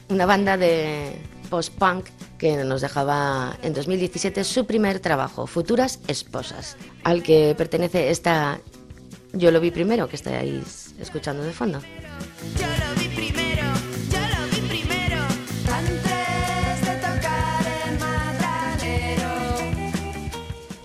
una 0.08 0.24
banda 0.24 0.56
de 0.56 1.20
post-punk 1.50 2.06
que 2.38 2.56
nos 2.64 2.80
dejaba 2.80 3.56
en 3.62 3.74
2017 3.74 4.44
su 4.44 4.66
primer 4.66 5.00
trabajo, 5.00 5.46
Futuras 5.46 6.00
Esposas, 6.08 6.76
al 7.02 7.22
que 7.22 7.54
pertenece 7.56 8.10
esta 8.10 8.60
Yo 9.32 9.50
lo 9.50 9.60
vi 9.60 9.70
primero, 9.70 10.08
que 10.08 10.16
estáis 10.16 10.94
escuchando 11.00 11.42
de 11.42 11.52
fondo. 11.52 11.80
Yo 12.58 12.66
lo 12.66 13.00
vi 13.00 13.08
primero, 13.08 13.62
yo 14.10 14.20
lo 14.20 14.46
vi 14.50 14.60
primero, 14.68 15.20
antes 15.72 16.80
de 16.86 16.94
tocar 16.96 17.64
el 17.88 17.98
matadero. 17.98 19.30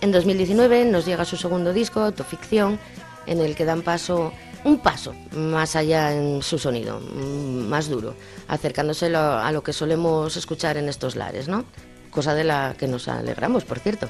En 0.01 0.11
2019 0.11 0.85
nos 0.85 1.05
llega 1.05 1.25
su 1.25 1.37
segundo 1.37 1.73
disco, 1.73 2.01
Autoficción, 2.01 2.79
en 3.27 3.39
el 3.39 3.55
que 3.55 3.65
dan 3.65 3.83
paso 3.83 4.33
un 4.63 4.79
paso 4.79 5.15
más 5.31 5.75
allá 5.75 6.13
en 6.13 6.41
su 6.41 6.57
sonido, 6.57 6.99
mm, 6.99 7.67
más 7.67 7.89
duro, 7.89 8.15
acercándose 8.47 9.13
a 9.15 9.51
lo 9.51 9.63
que 9.63 9.73
solemos 9.73 10.35
escuchar 10.37 10.77
en 10.77 10.89
estos 10.89 11.15
lares, 11.15 11.47
¿no? 11.47 11.65
Cosa 12.11 12.33
de 12.33 12.43
la 12.43 12.75
que 12.77 12.87
nos 12.87 13.07
alegramos, 13.07 13.65
por 13.65 13.79
cierto. 13.79 14.09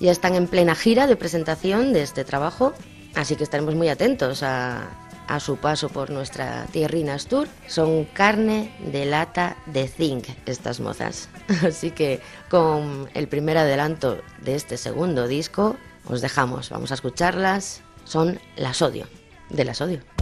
Ya 0.00 0.12
están 0.12 0.34
en 0.34 0.48
plena 0.48 0.74
gira 0.74 1.06
de 1.06 1.16
presentación 1.16 1.92
de 1.92 2.02
este 2.02 2.24
trabajo, 2.24 2.72
así 3.14 3.36
que 3.36 3.44
estaremos 3.44 3.74
muy 3.74 3.88
atentos 3.88 4.42
a, 4.42 5.00
su 5.40 5.56
paso 5.56 5.88
por 5.88 6.10
nuestra 6.10 6.66
tierrinas 6.70 7.26
tour. 7.26 7.48
Son 7.66 8.04
carne 8.04 8.74
de 8.92 9.06
lata 9.06 9.56
de 9.66 9.88
zinc 9.88 10.28
estas 10.44 10.80
mozas. 10.80 11.30
Así 11.66 11.92
que 11.92 12.20
con 12.50 13.08
el 13.14 13.26
primer 13.26 13.56
adelanto 13.56 14.18
de 14.42 14.54
este 14.54 14.76
segundo 14.76 15.26
disco 15.26 15.76
os 16.06 16.20
dejamos, 16.20 16.68
vamos 16.68 16.90
a 16.90 16.94
escucharlas. 16.94 17.80
Son 18.04 18.38
Las 18.56 18.82
Odio, 18.82 19.06
de 19.50 19.64
Las 19.64 19.80
Odio. 19.80 20.13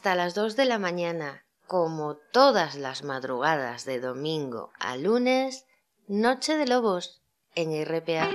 Hasta 0.00 0.14
las 0.14 0.34
2 0.34 0.56
de 0.56 0.64
la 0.64 0.78
mañana, 0.78 1.44
como 1.66 2.16
todas 2.32 2.74
las 2.74 3.04
madrugadas 3.04 3.84
de 3.84 4.00
domingo 4.00 4.72
a 4.78 4.96
lunes, 4.96 5.66
Noche 6.08 6.56
de 6.56 6.66
Lobos 6.66 7.20
en 7.54 7.84
RPA. 7.84 8.30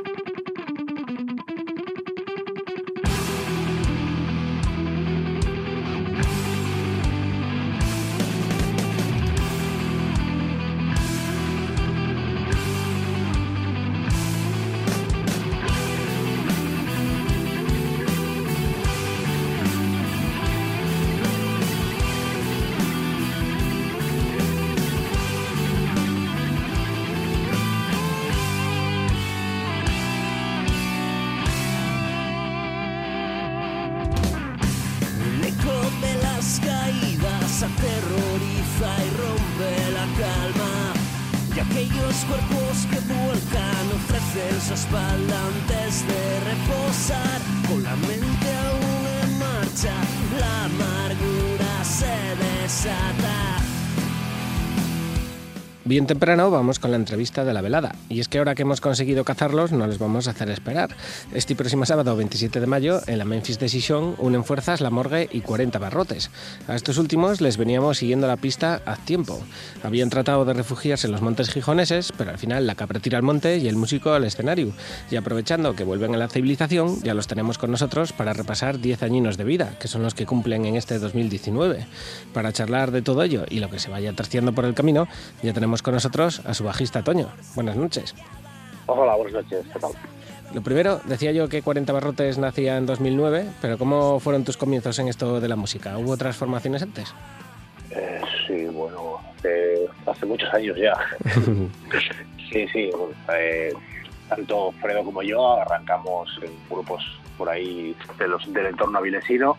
Bien 55.95 56.07
temprano 56.07 56.51
vamos 56.51 56.77
con 56.77 56.91
la 56.91 56.97
entrevista 56.97 57.45
de 57.45 57.53
la 57.53 57.61
velada. 57.61 57.95
Y 58.09 58.19
es 58.19 58.27
que 58.27 58.37
ahora 58.37 58.53
que 58.53 58.63
hemos 58.63 58.81
conseguido 58.81 59.23
cazarlos, 59.23 59.71
no 59.71 59.87
les 59.87 59.97
vamos 59.97 60.27
a 60.27 60.31
hacer 60.31 60.49
esperar. 60.49 60.89
Este 61.33 61.55
próximo 61.55 61.85
sábado 61.85 62.17
27 62.17 62.59
de 62.59 62.67
mayo, 62.67 62.99
en 63.07 63.17
la 63.17 63.23
Memphis 63.23 63.59
Decision, 63.59 64.13
unen 64.17 64.43
fuerzas 64.43 64.81
La 64.81 64.89
Morgue 64.89 65.29
y 65.31 65.39
40 65.39 65.79
Barrotes. 65.79 66.31
A 66.67 66.75
estos 66.75 66.97
últimos 66.97 67.39
les 67.39 67.55
veníamos 67.55 67.99
siguiendo 67.99 68.27
la 68.27 68.35
pista 68.35 68.81
a 68.85 68.97
tiempo. 68.97 69.39
Habían 69.83 70.09
tratado 70.09 70.43
de 70.43 70.51
refugiarse 70.51 71.07
en 71.07 71.13
los 71.13 71.21
montes 71.21 71.49
gijoneses, 71.49 72.11
pero 72.17 72.31
al 72.31 72.39
final 72.39 72.67
la 72.67 72.75
cabra 72.75 72.99
tira 72.99 73.17
al 73.17 73.23
monte 73.23 73.57
y 73.59 73.69
el 73.69 73.77
músico 73.77 74.11
al 74.11 74.25
escenario. 74.25 74.73
Y 75.09 75.15
aprovechando 75.15 75.77
que 75.77 75.85
vuelven 75.85 76.13
a 76.13 76.17
la 76.17 76.27
civilización, 76.27 77.01
ya 77.03 77.13
los 77.13 77.27
tenemos 77.27 77.57
con 77.57 77.71
nosotros 77.71 78.11
para 78.11 78.33
repasar 78.33 78.81
10 78.81 79.01
añinos 79.01 79.37
de 79.37 79.45
vida, 79.45 79.77
que 79.79 79.87
son 79.87 80.03
los 80.03 80.13
que 80.13 80.25
cumplen 80.25 80.65
en 80.65 80.75
este 80.75 80.99
2019. 80.99 81.87
Para 82.33 82.51
charlar 82.51 82.91
de 82.91 83.01
todo 83.01 83.23
ello 83.23 83.45
y 83.49 83.61
lo 83.61 83.69
que 83.69 83.79
se 83.79 83.89
vaya 83.89 84.11
terciando 84.11 84.51
por 84.51 84.65
el 84.65 84.73
camino, 84.73 85.07
ya 85.41 85.53
tenemos 85.53 85.84
con 85.85 85.93
nosotros 85.93 86.41
a 86.47 86.55
su 86.55 86.63
bajista 86.63 87.03
Toño. 87.03 87.29
Buenas 87.53 87.75
noches. 87.75 88.15
Hola, 88.87 89.15
buenas 89.17 89.33
noches. 89.43 89.63
¿Qué 89.71 89.79
tal? 89.79 89.91
Lo 90.51 90.63
primero, 90.63 90.99
decía 91.05 91.31
yo 91.31 91.47
que 91.47 91.61
40 91.61 91.93
Barrotes 91.93 92.39
nacía 92.39 92.77
en 92.77 92.87
2009, 92.87 93.45
pero 93.61 93.77
¿cómo 93.77 94.19
fueron 94.19 94.43
tus 94.43 94.57
comienzos 94.57 94.97
en 94.97 95.09
esto 95.09 95.39
de 95.39 95.47
la 95.47 95.55
música? 95.55 95.95
¿Hubo 95.99 96.13
otras 96.13 96.37
formaciones 96.37 96.81
antes? 96.81 97.13
Eh, 97.91 98.19
sí, 98.47 98.65
bueno, 98.65 99.19
hace, 99.37 99.87
hace 100.07 100.25
muchos 100.25 100.51
años 100.55 100.75
ya. 100.75 100.95
sí, 102.51 102.67
sí. 102.73 102.89
eh, 103.37 103.71
tanto 104.27 104.71
Fredo 104.81 105.03
como 105.03 105.21
yo 105.21 105.61
arrancamos 105.61 106.31
en 106.41 106.51
grupos 106.67 107.03
por 107.37 107.47
ahí 107.47 107.95
de 108.17 108.27
los, 108.27 108.51
del 108.51 108.65
entorno 108.65 108.97
avilesino. 108.97 109.55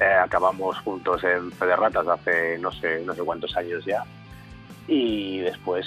Eh, 0.00 0.04
acabamos 0.24 0.78
juntos 0.78 1.22
en 1.22 1.52
Federratas 1.52 2.08
hace 2.08 2.56
no 2.60 2.72
sé, 2.72 3.02
no 3.04 3.14
sé 3.14 3.22
cuántos 3.22 3.54
años 3.58 3.84
ya. 3.84 4.02
Y 4.88 5.38
después 5.40 5.86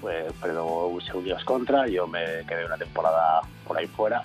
pues, 0.00 0.32
Fredo 0.40 0.98
se 1.04 1.16
unió 1.16 1.36
Contra, 1.44 1.86
yo 1.86 2.06
me 2.06 2.44
quedé 2.48 2.66
una 2.66 2.76
temporada 2.76 3.42
por 3.66 3.76
ahí 3.76 3.86
fuera 3.86 4.22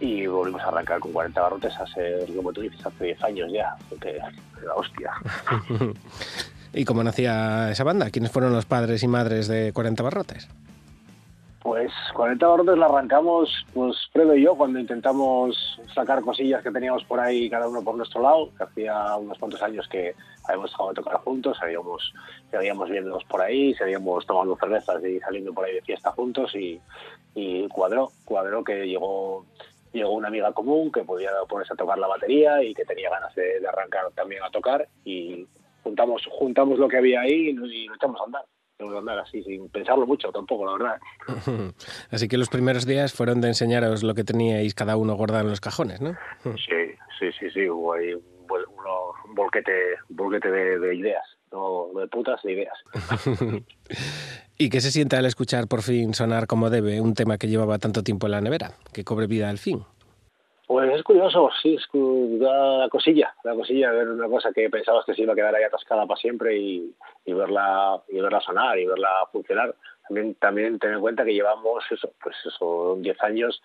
y 0.00 0.26
volvimos 0.26 0.60
a 0.62 0.68
arrancar 0.68 0.98
con 0.98 1.12
40 1.12 1.40
barrotes 1.40 1.72
hace, 1.78 2.26
como 2.34 2.52
tú 2.52 2.62
hace 2.84 3.04
10 3.04 3.22
años 3.22 3.50
ya, 3.52 3.76
que 4.00 4.18
la 4.64 4.74
hostia. 4.74 5.12
¿Y 6.74 6.84
cómo 6.84 7.04
nacía 7.04 7.70
esa 7.70 7.84
banda? 7.84 8.10
¿Quiénes 8.10 8.32
fueron 8.32 8.52
los 8.52 8.64
padres 8.64 9.02
y 9.02 9.08
madres 9.08 9.46
de 9.46 9.72
40 9.72 10.02
Barrotes? 10.02 10.48
Pues 11.62 11.92
40 12.14 12.44
barrotes 12.44 12.76
la 12.76 12.86
arrancamos, 12.86 13.48
pues 13.72 13.96
Fredo 14.12 14.34
y 14.34 14.42
yo, 14.42 14.56
cuando 14.56 14.80
intentamos 14.80 15.80
sacar 15.94 16.20
cosillas 16.20 16.60
que 16.60 16.72
teníamos 16.72 17.04
por 17.04 17.20
ahí, 17.20 17.48
cada 17.48 17.68
uno 17.68 17.84
por 17.84 17.94
nuestro 17.94 18.20
lado, 18.20 18.50
hacía 18.58 19.14
unos 19.16 19.38
cuantos 19.38 19.62
años 19.62 19.86
que 19.88 20.12
habíamos 20.48 20.72
dejado 20.72 20.88
de 20.88 20.94
tocar 20.96 21.14
juntos, 21.18 21.56
seguíamos, 21.60 22.12
seguíamos 22.50 22.90
viéndonos 22.90 23.22
por 23.24 23.42
ahí, 23.42 23.74
seguíamos 23.74 24.26
tomando 24.26 24.56
cervezas 24.56 25.04
y 25.04 25.20
saliendo 25.20 25.54
por 25.54 25.64
ahí 25.64 25.74
de 25.74 25.82
fiesta 25.82 26.10
juntos 26.10 26.52
y, 26.56 26.80
y 27.36 27.68
cuadró, 27.68 28.10
cuadró 28.24 28.64
que 28.64 28.84
llegó, 28.84 29.46
llegó 29.92 30.10
una 30.14 30.28
amiga 30.28 30.52
común 30.52 30.90
que 30.90 31.04
podía 31.04 31.30
ponerse 31.48 31.74
a 31.74 31.76
tocar 31.76 31.96
la 31.96 32.08
batería 32.08 32.60
y 32.64 32.74
que 32.74 32.84
tenía 32.84 33.08
ganas 33.08 33.32
de, 33.36 33.60
de 33.60 33.68
arrancar 33.68 34.10
también 34.16 34.42
a 34.42 34.50
tocar 34.50 34.88
y 35.04 35.46
juntamos, 35.84 36.26
juntamos 36.28 36.80
lo 36.80 36.88
que 36.88 36.96
había 36.96 37.20
ahí 37.20 37.50
y, 37.50 37.50
y 37.50 37.86
lo 37.86 37.94
echamos 37.94 38.20
a 38.20 38.24
andar. 38.24 38.44
Echamos 38.82 38.96
a 38.96 38.98
andar 38.98 39.18
así, 39.20 39.42
sin 39.44 39.68
pensarlo 39.68 40.06
mucho 40.06 40.32
tampoco, 40.32 40.66
la 40.66 40.72
verdad. 40.72 41.72
Así 42.10 42.26
que 42.26 42.36
los 42.36 42.48
primeros 42.48 42.84
días 42.84 43.12
fueron 43.12 43.40
de 43.40 43.48
enseñaros 43.48 44.02
lo 44.02 44.14
que 44.14 44.24
teníais 44.24 44.74
cada 44.74 44.96
uno 44.96 45.14
guardado 45.14 45.44
en 45.44 45.50
los 45.50 45.60
cajones, 45.60 46.00
¿no? 46.00 46.16
Sí, 46.56 46.96
sí, 47.18 47.30
sí, 47.38 47.50
sí, 47.50 47.68
hubo 47.68 47.92
ahí 47.92 48.12
un, 48.12 49.34
volquete, 49.34 49.72
un 50.08 50.16
volquete 50.16 50.50
de, 50.50 50.78
de 50.80 50.94
ideas, 50.96 51.24
no 51.52 51.88
de 51.94 52.08
putas, 52.08 52.42
de 52.42 52.52
ideas. 52.52 52.78
¿Y 54.58 54.68
qué 54.68 54.80
se 54.80 54.90
siente 54.90 55.16
al 55.16 55.26
escuchar 55.26 55.68
por 55.68 55.82
fin 55.82 56.14
sonar 56.14 56.46
como 56.46 56.68
debe 56.68 57.00
un 57.00 57.14
tema 57.14 57.38
que 57.38 57.48
llevaba 57.48 57.78
tanto 57.78 58.02
tiempo 58.02 58.26
en 58.26 58.32
la 58.32 58.40
nevera, 58.40 58.72
que 58.92 59.04
cobre 59.04 59.26
vida 59.26 59.48
al 59.48 59.58
fin? 59.58 59.84
Pues 60.72 60.90
es 60.90 61.02
curioso, 61.02 61.50
sí, 61.60 61.74
es 61.74 61.86
la 61.92 62.88
cosilla, 62.90 63.34
la 63.44 63.54
cosilla 63.54 63.90
ver 63.90 64.08
una 64.08 64.26
cosa 64.26 64.54
que 64.54 64.70
pensabas 64.70 65.04
que 65.04 65.12
se 65.12 65.20
iba 65.20 65.34
a 65.34 65.36
quedar 65.36 65.54
ahí 65.54 65.64
atascada 65.64 66.06
para 66.06 66.18
siempre 66.18 66.56
y, 66.56 66.96
y 67.26 67.32
verla 67.34 68.00
y 68.08 68.18
verla 68.18 68.40
sonar 68.40 68.78
y 68.78 68.86
verla 68.86 69.10
funcionar. 69.30 69.74
También 70.08 70.34
también 70.36 70.78
ten 70.78 70.94
en 70.94 71.02
cuenta 71.02 71.26
que 71.26 71.34
llevamos 71.34 71.84
eso, 71.90 72.14
pues 72.22 72.34
eso, 72.46 72.96
10 72.98 73.22
años 73.22 73.62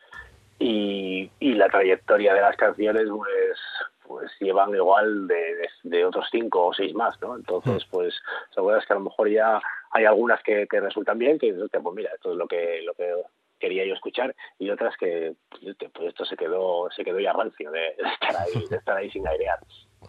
y, 0.60 1.32
y 1.40 1.54
la 1.54 1.70
trayectoria 1.70 2.34
de 2.34 2.42
las 2.42 2.58
canciones 2.58 3.06
pues 3.08 3.58
pues 4.06 4.32
llevan 4.42 4.76
igual 4.76 5.30
de, 5.30 5.36
de, 5.36 5.70
de 5.84 6.06
otros 6.06 6.28
cinco 6.30 6.68
o 6.68 6.74
seis 6.74 6.94
más, 6.94 7.20
¿no? 7.22 7.38
Entonces, 7.38 7.86
pues, 7.90 8.16
seguro 8.54 8.78
es 8.78 8.86
que 8.86 8.94
a 8.94 8.98
lo 8.98 9.04
mejor 9.04 9.30
ya 9.30 9.62
hay 9.92 10.06
algunas 10.06 10.42
que, 10.44 10.68
que 10.68 10.82
resultan 10.82 11.18
bien, 11.18 11.40
que 11.40 11.54
dices, 11.54 11.70
pues 11.72 11.96
mira, 11.96 12.12
esto 12.14 12.32
es 12.32 12.38
lo 12.38 12.48
que, 12.48 12.82
lo 12.84 12.94
que 12.94 13.14
quería 13.60 13.86
yo 13.86 13.94
escuchar, 13.94 14.36
y 14.60 14.70
otras 14.70 14.96
que, 14.98 15.36
pues, 15.50 15.76
esto 16.08 16.26
se 16.26 16.36
quedó, 16.36 16.90
se 16.96 17.04
quedó 17.04 17.20
ya 17.20 17.34
rancio 17.34 17.72
de, 17.72 17.80
de 17.80 17.96
estar 18.14 18.36
ahí, 18.38 18.68
de 18.70 18.76
estar 18.76 18.98
ahí 18.98 19.12
sin 19.12 19.28
airear. 19.28 19.60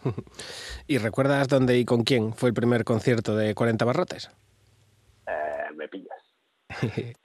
¿Y 0.87 0.99
recuerdas 0.99 1.49
dónde 1.49 1.79
y 1.79 1.85
con 1.85 2.05
quién 2.05 2.33
fue 2.33 2.51
el 2.51 2.55
primer 2.55 2.85
concierto 2.85 3.37
de 3.37 3.55
40 3.55 3.85
Barrotes? 3.85 4.31
Eh, 5.27 5.73
me 5.75 5.89
pillas. 5.89 6.19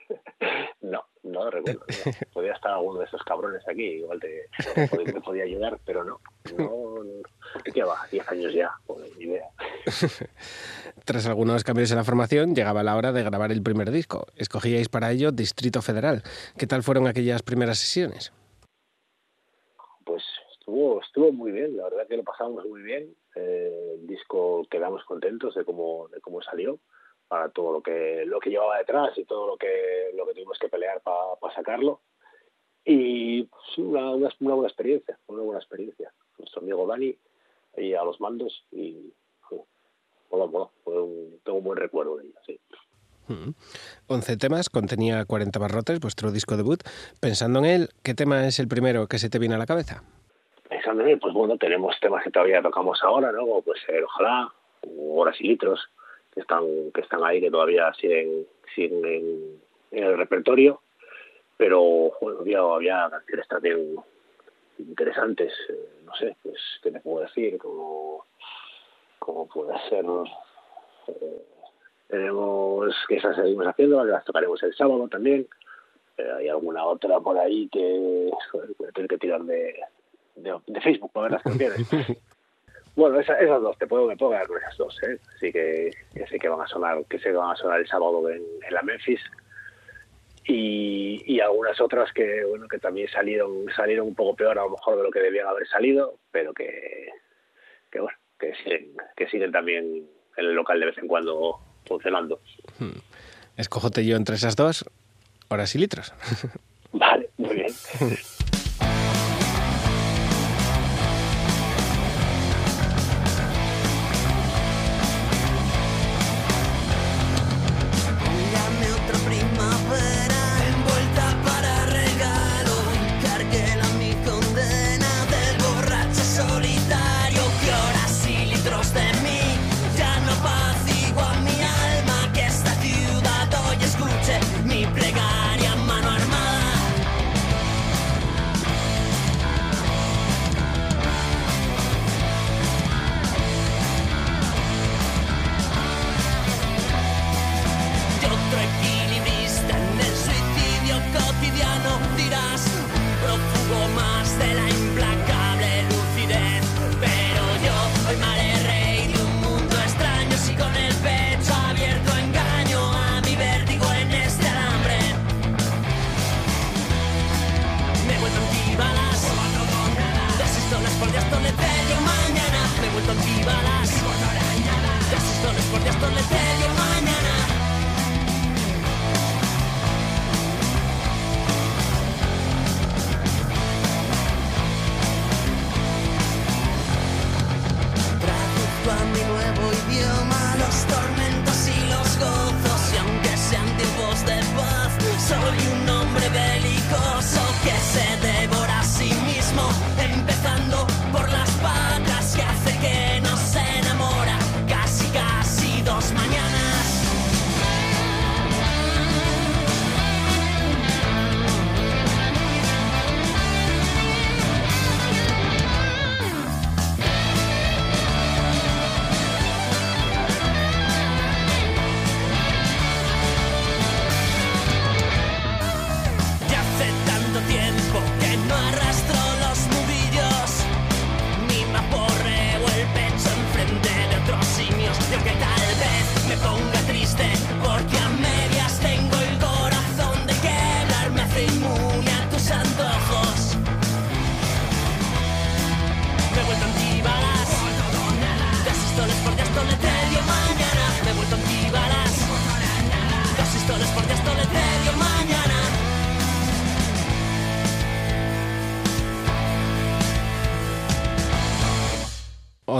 No, 1.24 1.50
recuerdo. 1.50 1.86
no. 2.06 2.12
Podría 2.34 2.54
estar 2.54 2.72
alguno 2.72 3.00
de 3.00 3.06
esos 3.06 3.24
cabrones 3.24 3.64
aquí, 3.68 3.84
igual 3.84 4.20
te, 4.20 4.50
podía 5.22 5.44
ayudar, 5.44 5.80
pero 5.86 6.04
no. 6.04 6.20
No, 6.58 7.04
no. 7.04 7.64
¿Qué 7.74 7.84
va? 7.84 8.06
10 8.12 8.30
años 8.30 8.54
ya, 8.54 8.72
pues, 8.86 9.18
ni 9.18 9.26
idea. 9.26 9.48
Tras 11.06 11.26
algunos 11.28 11.64
cambios 11.64 11.92
en 11.92 11.98
la 11.98 12.04
formación, 12.04 12.54
llegaba 12.54 12.84
la 12.84 12.98
hora 12.98 13.14
de 13.14 13.24
grabar 13.24 13.52
el 13.52 13.64
primer 13.64 13.92
disco. 13.92 14.28
Escogíais 14.36 14.90
para 14.90 15.12
ello 15.12 15.32
Distrito 15.32 15.82
Federal. 15.82 16.24
¿Qué 16.58 16.68
tal 16.68 16.84
fueron 16.84 17.08
aquellas 17.08 17.42
primeras 17.42 17.78
sesiones? 17.78 18.34
Pues 20.06 20.24
estuvo, 20.52 21.02
estuvo 21.02 21.32
muy 21.32 21.54
bien, 21.54 21.78
la 21.78 21.86
verdad 21.86 22.08
que 22.08 22.18
lo 22.18 22.24
pasamos 22.24 22.66
muy 22.66 22.82
bien. 22.82 23.16
Eh, 23.36 23.96
el 23.96 24.08
disco 24.08 24.68
quedamos 24.70 25.04
contentos 25.06 25.56
de 25.56 25.64
cómo, 25.64 26.10
de 26.10 26.20
cómo 26.20 26.42
salió, 26.42 26.80
para 27.34 27.50
todo 27.50 27.74
lo 27.74 27.82
que, 27.82 28.26
lo 28.28 28.40
que 28.40 28.52
llevaba 28.52 28.78
detrás 28.78 29.18
y 29.18 29.26
todo 29.26 29.48
lo 29.48 29.58
que, 29.58 30.12
lo 30.14 30.24
que 30.28 30.34
tuvimos 30.34 30.60
que 30.60 30.70
pelear 30.70 31.02
para 31.02 31.56
sacarlo. 31.56 32.02
Y 32.86 33.42
pues, 33.42 33.78
una, 33.80 34.12
una, 34.12 34.30
una 34.40 34.54
buena 34.54 34.68
experiencia, 34.68 35.18
una 35.26 35.42
buena 35.42 35.60
experiencia. 35.60 36.14
Nuestro 36.38 36.62
amigo 36.62 36.86
Dani 36.86 37.18
y 37.78 37.96
a 37.96 38.04
los 38.04 38.22
mandos 38.22 38.68
y 38.72 39.12
bueno, 40.30 40.48
bueno, 40.48 40.72
tengo 41.44 41.58
un 41.58 41.64
buen 41.64 41.78
recuerdo 41.78 42.18
de 42.18 42.26
ella, 42.26 42.40
sí. 42.46 42.60
Mm. 43.30 43.56
11 44.10 44.38
temas, 44.38 44.70
contenía 44.70 45.26
40 45.26 45.58
barrotes, 45.58 46.00
vuestro 46.00 46.30
disco 46.32 46.56
debut. 46.56 46.84
Pensando 47.20 47.58
en 47.60 47.66
él, 47.66 47.90
¿qué 48.04 48.14
tema 48.14 48.46
es 48.46 48.60
el 48.60 48.68
primero 48.68 49.08
que 49.08 49.18
se 49.18 49.32
te 49.32 49.40
viene 49.40 49.56
a 49.56 49.58
la 49.58 49.66
cabeza? 49.66 50.04
Pensando 50.70 51.02
en 51.02 51.10
él, 51.10 51.20
pues 51.20 51.34
bueno, 51.34 51.58
tenemos 51.58 52.00
temas 52.00 52.24
que 52.24 52.30
todavía 52.30 52.62
tocamos 52.62 53.00
ahora, 53.02 53.32
¿no? 53.32 53.40
Como 53.40 53.64
puede 53.64 53.80
ser 53.82 54.04
Ojalá, 54.04 54.54
o 54.82 55.20
Horas 55.20 55.36
y 55.40 55.48
Litros, 55.48 55.80
que 56.34 56.42
están, 56.42 56.92
que 56.94 57.02
están 57.02 57.24
ahí, 57.24 57.40
que 57.40 57.52
todavía 57.52 57.94
siguen, 57.94 58.48
siguen 58.76 59.06
en, 59.06 59.62
el 59.92 60.18
repertorio. 60.18 60.82
Pero 61.58 62.12
bueno, 62.20 62.40
había, 62.40 62.60
había 62.60 63.10
canciones 63.10 63.48
también 63.48 63.96
interesantes, 64.80 65.54
eh, 65.70 65.90
no 66.06 66.16
sé, 66.16 66.36
pues, 66.42 66.58
¿qué 66.82 66.92
te 66.92 67.00
puedo 67.00 67.22
decir? 67.22 67.58
Como, 67.58 68.26
como 69.20 69.48
puede 69.48 69.78
ser... 69.90 70.06
eh, 71.08 71.46
tenemos 72.08 72.94
que 73.08 73.16
esas 73.16 73.36
seguimos 73.36 73.66
haciendo, 73.66 74.04
las 74.06 74.24
tocaremos 74.24 74.62
el 74.62 74.76
sábado 74.76 75.08
también. 75.08 75.48
Eh, 76.18 76.32
hay 76.38 76.48
alguna 76.48 76.86
otra 76.86 77.20
por 77.20 77.38
ahí 77.40 77.68
que 77.70 78.30
joder, 78.52 78.70
voy 78.78 78.88
a 78.88 78.92
tener 78.92 79.10
que 79.10 79.18
tirar 79.18 79.42
de, 79.42 79.76
de, 80.36 80.60
de 80.68 80.82
Facebook 80.82 81.12
para 81.12 81.24
ver 81.24 81.32
las 81.32 81.44
canciones. 81.44 81.88
bueno, 82.96 83.20
esa- 83.20 83.40
esas 83.40 83.62
dos, 83.62 83.78
te 83.78 83.88
puedo, 83.88 84.06
me 84.08 84.16
puedo 84.18 84.32
quedar 84.32 84.48
con 84.48 84.58
esas 84.58 84.78
dos, 84.78 84.98
¿eh? 85.04 85.18
Así 85.36 85.52
que, 85.52 85.92
que 86.14 86.28
sé 86.28 86.38
que 86.40 86.50
van 86.50 86.62
a 86.62 86.68
sonar, 86.68 87.04
que 87.10 87.18
sé 87.18 87.26
que 87.26 87.32
van 87.38 87.52
a 87.52 87.56
sonar 87.56 87.80
el 87.80 87.88
sábado 87.88 88.30
en, 88.30 88.42
en 88.68 88.74
la 88.74 88.82
Memphis. 88.84 89.22
Y, 90.46 91.24
y 91.26 91.40
algunas 91.40 91.80
otras 91.80 92.12
que 92.12 92.44
bueno 92.44 92.68
que 92.68 92.78
también 92.78 93.08
salieron 93.08 93.66
salieron 93.74 94.08
un 94.08 94.14
poco 94.16 94.36
peor 94.36 94.60
a 94.60 94.64
lo 94.64 94.72
mejor 94.72 94.98
de 94.98 95.04
lo 95.04 95.10
que 95.10 95.22
debían 95.22 95.48
haber 95.48 95.66
salido 95.70 96.16
pero 96.32 96.54
que, 96.54 97.08
que 97.90 98.02
bueno 98.02 98.18
que 98.38 98.54
siguen 98.56 98.90
que 99.16 99.30
siguen 99.30 99.54
también 99.54 99.86
en 100.36 100.46
el 100.46 100.54
local 100.54 100.82
de 100.82 100.88
vez 100.88 100.98
en 100.98 101.08
cuando 101.08 101.60
funcionando 101.88 102.42
Escojote 103.56 104.06
yo 104.06 104.18
entre 104.18 104.36
esas 104.36 104.58
dos, 104.58 104.84
horas 105.48 105.74
y 105.76 105.78
litros. 105.80 106.14
vale 106.92 107.30
muy 107.38 107.56
bien 107.56 107.74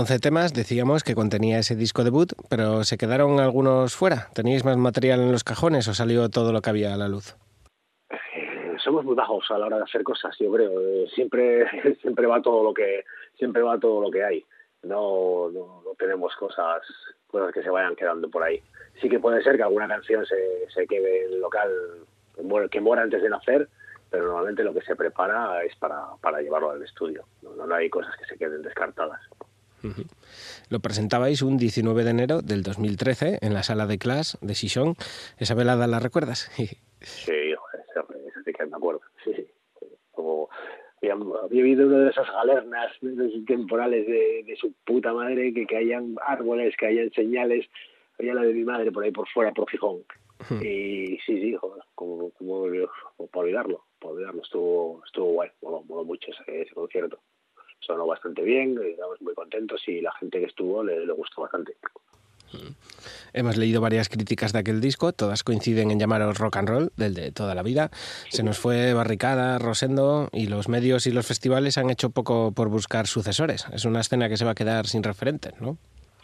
11 0.04 0.18
temas, 0.18 0.52
decíamos 0.52 1.02
que 1.02 1.14
contenía 1.14 1.58
ese 1.58 1.76
disco 1.76 2.04
debut, 2.04 2.34
pero 2.50 2.84
se 2.84 2.98
quedaron 2.98 3.40
algunos 3.40 3.96
fuera. 3.96 4.28
¿Teníais 4.34 4.62
más 4.62 4.76
material 4.76 5.18
en 5.20 5.32
los 5.32 5.44
cajones 5.44 5.88
o 5.88 5.94
salió 5.94 6.28
todo 6.28 6.52
lo 6.52 6.60
que 6.60 6.68
había 6.68 6.92
a 6.92 6.98
la 6.98 7.08
luz? 7.08 7.34
Eh, 8.10 8.76
somos 8.84 9.02
muy 9.06 9.14
bajos 9.14 9.50
a 9.50 9.56
la 9.56 9.64
hora 9.64 9.78
de 9.78 9.84
hacer 9.84 10.02
cosas, 10.02 10.36
yo 10.38 10.52
creo. 10.52 10.78
Eh, 10.78 11.06
siempre, 11.14 11.64
siempre 12.02 12.26
va 12.26 12.42
todo 12.42 12.62
lo 12.62 12.74
que, 12.74 13.06
siempre 13.38 13.62
va 13.62 13.80
todo 13.80 14.02
lo 14.02 14.10
que 14.10 14.22
hay. 14.22 14.44
No, 14.82 15.48
no, 15.50 15.82
tenemos 15.98 16.36
cosas, 16.36 16.82
cosas 17.28 17.50
que 17.54 17.62
se 17.62 17.70
vayan 17.70 17.96
quedando 17.96 18.28
por 18.28 18.42
ahí. 18.42 18.60
Sí 19.00 19.08
que 19.08 19.18
puede 19.18 19.42
ser 19.42 19.56
que 19.56 19.62
alguna 19.62 19.88
canción 19.88 20.26
se, 20.26 20.68
se 20.68 20.86
quede 20.86 21.24
en 21.24 21.32
el 21.32 21.40
local, 21.40 21.70
que 22.70 22.80
muera, 22.82 23.04
antes 23.04 23.22
de 23.22 23.30
nacer, 23.30 23.70
pero 24.10 24.26
normalmente 24.26 24.64
lo 24.64 24.74
que 24.74 24.82
se 24.82 24.96
prepara 24.96 25.64
es 25.64 25.74
para, 25.76 26.08
para 26.20 26.42
llevarlo 26.42 26.72
al 26.72 26.82
estudio. 26.82 27.24
No, 27.40 27.54
no 27.54 27.74
hay 27.74 27.88
cosas 27.88 28.14
que 28.18 28.26
se 28.26 28.36
queden 28.36 28.60
descartadas. 28.60 29.22
Lo 30.70 30.80
presentabais 30.80 31.42
un 31.42 31.56
19 31.56 32.04
de 32.04 32.10
enero 32.10 32.42
del 32.42 32.62
2013 32.62 33.38
en 33.42 33.54
la 33.54 33.62
sala 33.62 33.86
de 33.86 33.98
clase 33.98 34.38
de 34.40 34.54
Xixón. 34.54 34.94
¿Esa 35.38 35.54
velada 35.54 35.86
la 35.86 36.00
recuerdas? 36.00 36.50
Sí, 37.04 37.32
esa, 37.32 38.06
sí 38.46 38.52
que 38.54 38.64
me 38.64 38.76
acuerdo. 38.78 39.02
Sí, 39.22 39.32
sí. 39.36 39.46
Como 40.12 40.48
había, 41.02 41.12
había 41.12 41.60
habido 41.60 41.86
una 41.86 41.98
de 41.98 42.10
esas 42.10 42.26
galernas 42.30 42.92
de 43.02 43.26
esos 43.26 43.44
temporales 43.44 44.06
de, 44.06 44.42
de 44.46 44.56
su 44.56 44.72
puta 44.86 45.12
madre, 45.12 45.52
que, 45.52 45.66
que 45.66 45.76
hayan 45.76 46.16
árboles, 46.26 46.74
que 46.78 46.86
hayan 46.86 47.10
señales. 47.12 47.66
Había 48.18 48.32
la 48.32 48.40
de 48.40 48.54
mi 48.54 48.64
madre 48.64 48.90
por 48.90 49.04
ahí 49.04 49.10
por 49.10 49.28
fuera, 49.28 49.52
por 49.52 49.68
Gijón. 49.70 50.02
Y 50.62 51.18
sí, 51.26 51.40
sí, 51.40 51.54
joder, 51.54 51.82
como, 51.94 52.30
como, 52.30 52.66
como 53.16 53.28
para 53.28 53.44
olvidarlo, 53.44 53.84
para 54.00 54.14
olvidarlo. 54.14 54.42
Estuvo, 54.42 55.02
estuvo 55.04 55.26
guay, 55.32 55.50
moló, 55.60 55.82
moló 55.82 56.04
mucho 56.04 56.30
ese, 56.30 56.62
ese 56.62 56.74
concierto. 56.74 57.18
Sonó 57.86 58.06
bastante 58.06 58.42
bien, 58.42 58.78
estamos 58.82 59.20
muy 59.20 59.34
contentos 59.34 59.82
y 59.86 60.00
la 60.00 60.12
gente 60.12 60.40
que 60.40 60.46
estuvo 60.46 60.82
le, 60.82 61.06
le 61.06 61.12
gustó 61.12 61.42
bastante. 61.42 61.74
Hemos 63.32 63.56
leído 63.56 63.80
varias 63.80 64.08
críticas 64.08 64.52
de 64.52 64.60
aquel 64.60 64.80
disco, 64.80 65.12
todas 65.12 65.42
coinciden 65.42 65.90
en 65.90 65.98
llamaros 65.98 66.38
rock 66.38 66.56
and 66.56 66.68
roll, 66.68 66.92
del 66.96 67.14
de 67.14 67.32
toda 67.32 67.54
la 67.54 67.62
vida. 67.62 67.90
Se 68.28 68.44
nos 68.44 68.58
fue 68.58 68.94
Barricada, 68.94 69.58
Rosendo, 69.58 70.28
y 70.32 70.46
los 70.46 70.68
medios 70.68 71.06
y 71.06 71.10
los 71.10 71.26
festivales 71.26 71.76
han 71.76 71.90
hecho 71.90 72.10
poco 72.10 72.52
por 72.52 72.68
buscar 72.68 73.06
sucesores. 73.06 73.66
Es 73.72 73.84
una 73.84 74.00
escena 74.00 74.28
que 74.28 74.36
se 74.36 74.44
va 74.44 74.52
a 74.52 74.54
quedar 74.54 74.86
sin 74.86 75.02
referentes, 75.02 75.60
¿no? 75.60 75.76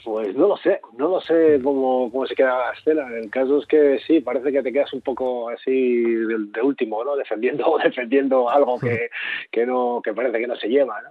Pues 0.04 0.34
no 0.34 0.48
lo 0.48 0.56
sé, 0.56 0.80
no 0.96 1.08
lo 1.08 1.20
sé 1.20 1.60
cómo, 1.62 2.10
cómo 2.10 2.26
se 2.26 2.34
queda 2.34 2.56
la 2.56 2.72
escena. 2.72 3.06
El 3.14 3.28
caso 3.28 3.58
es 3.58 3.66
que 3.66 3.98
sí, 4.06 4.20
parece 4.20 4.50
que 4.50 4.62
te 4.62 4.72
quedas 4.72 4.92
un 4.94 5.02
poco 5.02 5.50
así 5.50 6.02
de, 6.04 6.36
de 6.38 6.62
último, 6.62 7.04
¿no? 7.04 7.16
Defendiendo, 7.16 7.76
defendiendo 7.84 8.48
algo 8.48 8.78
que, 8.78 9.10
que 9.50 9.66
no, 9.66 10.00
que 10.02 10.14
parece 10.14 10.38
que 10.38 10.46
no 10.46 10.56
se 10.56 10.68
lleva, 10.68 11.02
¿no? 11.02 11.10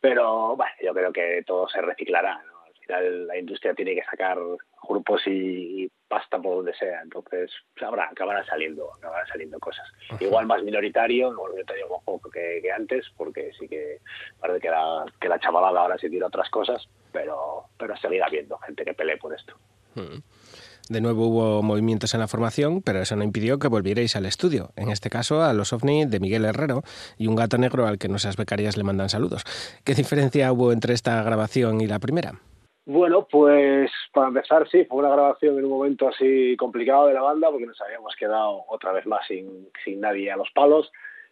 Pero 0.00 0.56
bueno, 0.56 0.72
yo 0.82 0.94
creo 0.94 1.12
que 1.12 1.42
todo 1.46 1.68
se 1.68 1.80
reciclará, 1.80 2.42
¿no? 2.44 2.60
Al 2.66 2.74
final 2.74 3.26
la 3.26 3.38
industria 3.38 3.74
tiene 3.74 3.94
que 3.94 4.04
sacar 4.04 4.38
grupos 4.88 5.26
y, 5.26 5.84
y 5.84 5.90
pasta 6.08 6.40
por 6.40 6.56
donde 6.56 6.74
sea, 6.74 7.02
entonces 7.02 7.52
habrá, 7.80 8.08
acabarán 8.08 8.44
saliendo, 8.46 8.92
acabarán 8.94 9.28
saliendo 9.28 9.58
cosas. 9.60 9.86
Igual 10.18 10.46
más 10.46 10.62
minoritario, 10.62 11.30
no 11.30 11.44
minoritario 11.44 11.86
ojo, 11.88 12.20
que, 12.32 12.58
que 12.60 12.72
antes, 12.72 13.06
porque 13.16 13.52
sí 13.58 13.68
que 13.68 13.98
parece 14.40 14.60
que 14.60 14.70
la, 14.70 15.04
que 15.20 15.28
la 15.28 15.38
chavalada 15.38 15.82
ahora 15.82 15.98
se 15.98 16.10
tira 16.10 16.26
otras 16.26 16.50
cosas, 16.50 16.88
pero, 17.12 17.66
pero 17.78 17.96
seguirá 17.98 18.26
habiendo 18.26 18.58
gente 18.58 18.84
que 18.84 18.94
pelee 18.94 19.18
por 19.18 19.34
esto. 19.34 19.54
De 20.90 21.00
nuevo 21.00 21.28
hubo 21.28 21.62
movimientos 21.62 22.14
en 22.14 22.20
la 22.20 22.26
formación, 22.26 22.82
pero 22.82 22.98
eso 23.00 23.14
no 23.14 23.22
impidió 23.22 23.60
que 23.60 23.68
volvierais 23.68 24.16
al 24.16 24.26
estudio. 24.26 24.70
En 24.74 24.90
este 24.90 25.08
caso, 25.08 25.40
a 25.40 25.52
los 25.52 25.72
OVNI 25.72 26.06
de 26.06 26.18
Miguel 26.18 26.44
Herrero 26.44 26.82
y 27.16 27.28
un 27.28 27.36
gato 27.36 27.58
negro 27.58 27.86
al 27.86 27.96
que 27.96 28.08
nuestras 28.08 28.36
becarias 28.36 28.76
le 28.76 28.82
mandan 28.82 29.08
saludos. 29.08 29.44
¿Qué 29.84 29.94
diferencia 29.94 30.52
hubo 30.52 30.72
entre 30.72 30.94
esta 30.94 31.22
grabación 31.22 31.80
y 31.80 31.86
la 31.86 32.00
primera? 32.00 32.40
Bueno, 32.86 33.24
pues 33.30 33.92
para 34.12 34.26
empezar, 34.26 34.68
sí, 34.68 34.84
fue 34.86 34.98
una 34.98 35.10
grabación 35.10 35.60
en 35.60 35.66
un 35.66 35.70
momento 35.70 36.08
así 36.08 36.56
complicado 36.56 37.06
de 37.06 37.14
la 37.14 37.22
banda 37.22 37.52
porque 37.52 37.66
nos 37.66 37.80
habíamos 37.80 38.16
quedado 38.16 38.64
otra 38.66 38.90
vez 38.90 39.06
más 39.06 39.24
sin, 39.28 39.68
sin 39.84 40.00
nadie 40.00 40.32
a 40.32 40.36
los 40.36 40.50
palos. 40.50 40.90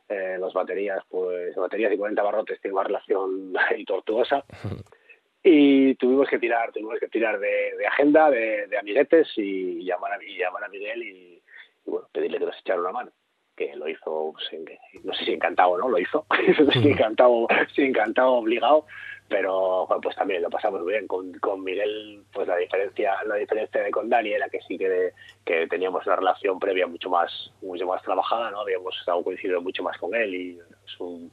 Eh, 0.08 0.36
las 0.38 0.52
baterías, 0.52 1.02
pues 1.08 1.56
baterías 1.56 1.92
y 1.92 1.96
40 1.96 2.22
barrotes 2.22 2.60
tienen 2.60 2.76
una 2.76 2.86
relación 2.86 3.54
ahí 3.70 3.84
tortuosa. 3.84 4.44
Y 5.42 5.94
tuvimos 5.94 6.28
que 6.28 6.38
tirar, 6.38 6.72
tuvimos 6.72 6.98
que 6.98 7.08
tirar 7.08 7.38
de, 7.38 7.76
de 7.78 7.86
agenda, 7.86 8.30
de, 8.30 8.66
de 8.66 8.78
amiguetes 8.78 9.28
y 9.36 9.84
llamar 9.84 10.12
a, 10.12 10.24
y 10.24 10.36
llamar 10.36 10.64
a 10.64 10.68
Miguel 10.68 11.02
y, 11.02 11.42
y, 11.86 11.90
bueno, 11.90 12.08
pedirle 12.12 12.38
que 12.38 12.46
nos 12.46 12.58
echara 12.58 12.80
una 12.80 12.92
mano. 12.92 13.10
Que 13.56 13.74
lo 13.74 13.88
hizo, 13.88 14.34
pues, 14.34 15.04
no 15.04 15.12
sé 15.14 15.24
si 15.24 15.32
encantado 15.32 15.70
o 15.70 15.78
no, 15.78 15.88
lo 15.88 15.98
hizo. 15.98 16.26
sí, 16.72 16.90
encantado, 16.90 17.48
sí, 17.74 17.82
encantado, 17.82 18.34
obligado 18.34 18.86
pero 19.28 19.86
bueno, 19.86 20.00
pues 20.00 20.16
también 20.16 20.42
lo 20.42 20.50
pasamos 20.50 20.80
muy 20.82 20.92
bien 20.92 21.06
con, 21.06 21.32
con 21.34 21.62
Miguel 21.62 22.22
pues 22.32 22.48
la 22.48 22.56
diferencia 22.56 23.14
la 23.26 23.36
diferencia 23.36 23.82
de 23.82 23.90
con 23.90 24.08
Dani 24.08 24.32
era 24.32 24.48
que 24.48 24.60
sí 24.62 24.78
que, 24.78 24.88
de, 24.88 25.12
que 25.44 25.66
teníamos 25.66 26.06
una 26.06 26.16
relación 26.16 26.58
previa 26.58 26.86
mucho 26.86 27.10
más 27.10 27.52
mucho 27.60 27.86
más 27.86 28.02
trabajada 28.02 28.50
no 28.50 28.60
habíamos 28.60 28.96
estado 28.98 29.22
coincidido 29.22 29.60
mucho 29.60 29.82
más 29.82 29.98
con 29.98 30.14
él 30.14 30.34
y 30.34 30.58
es 30.58 31.00
un 31.00 31.30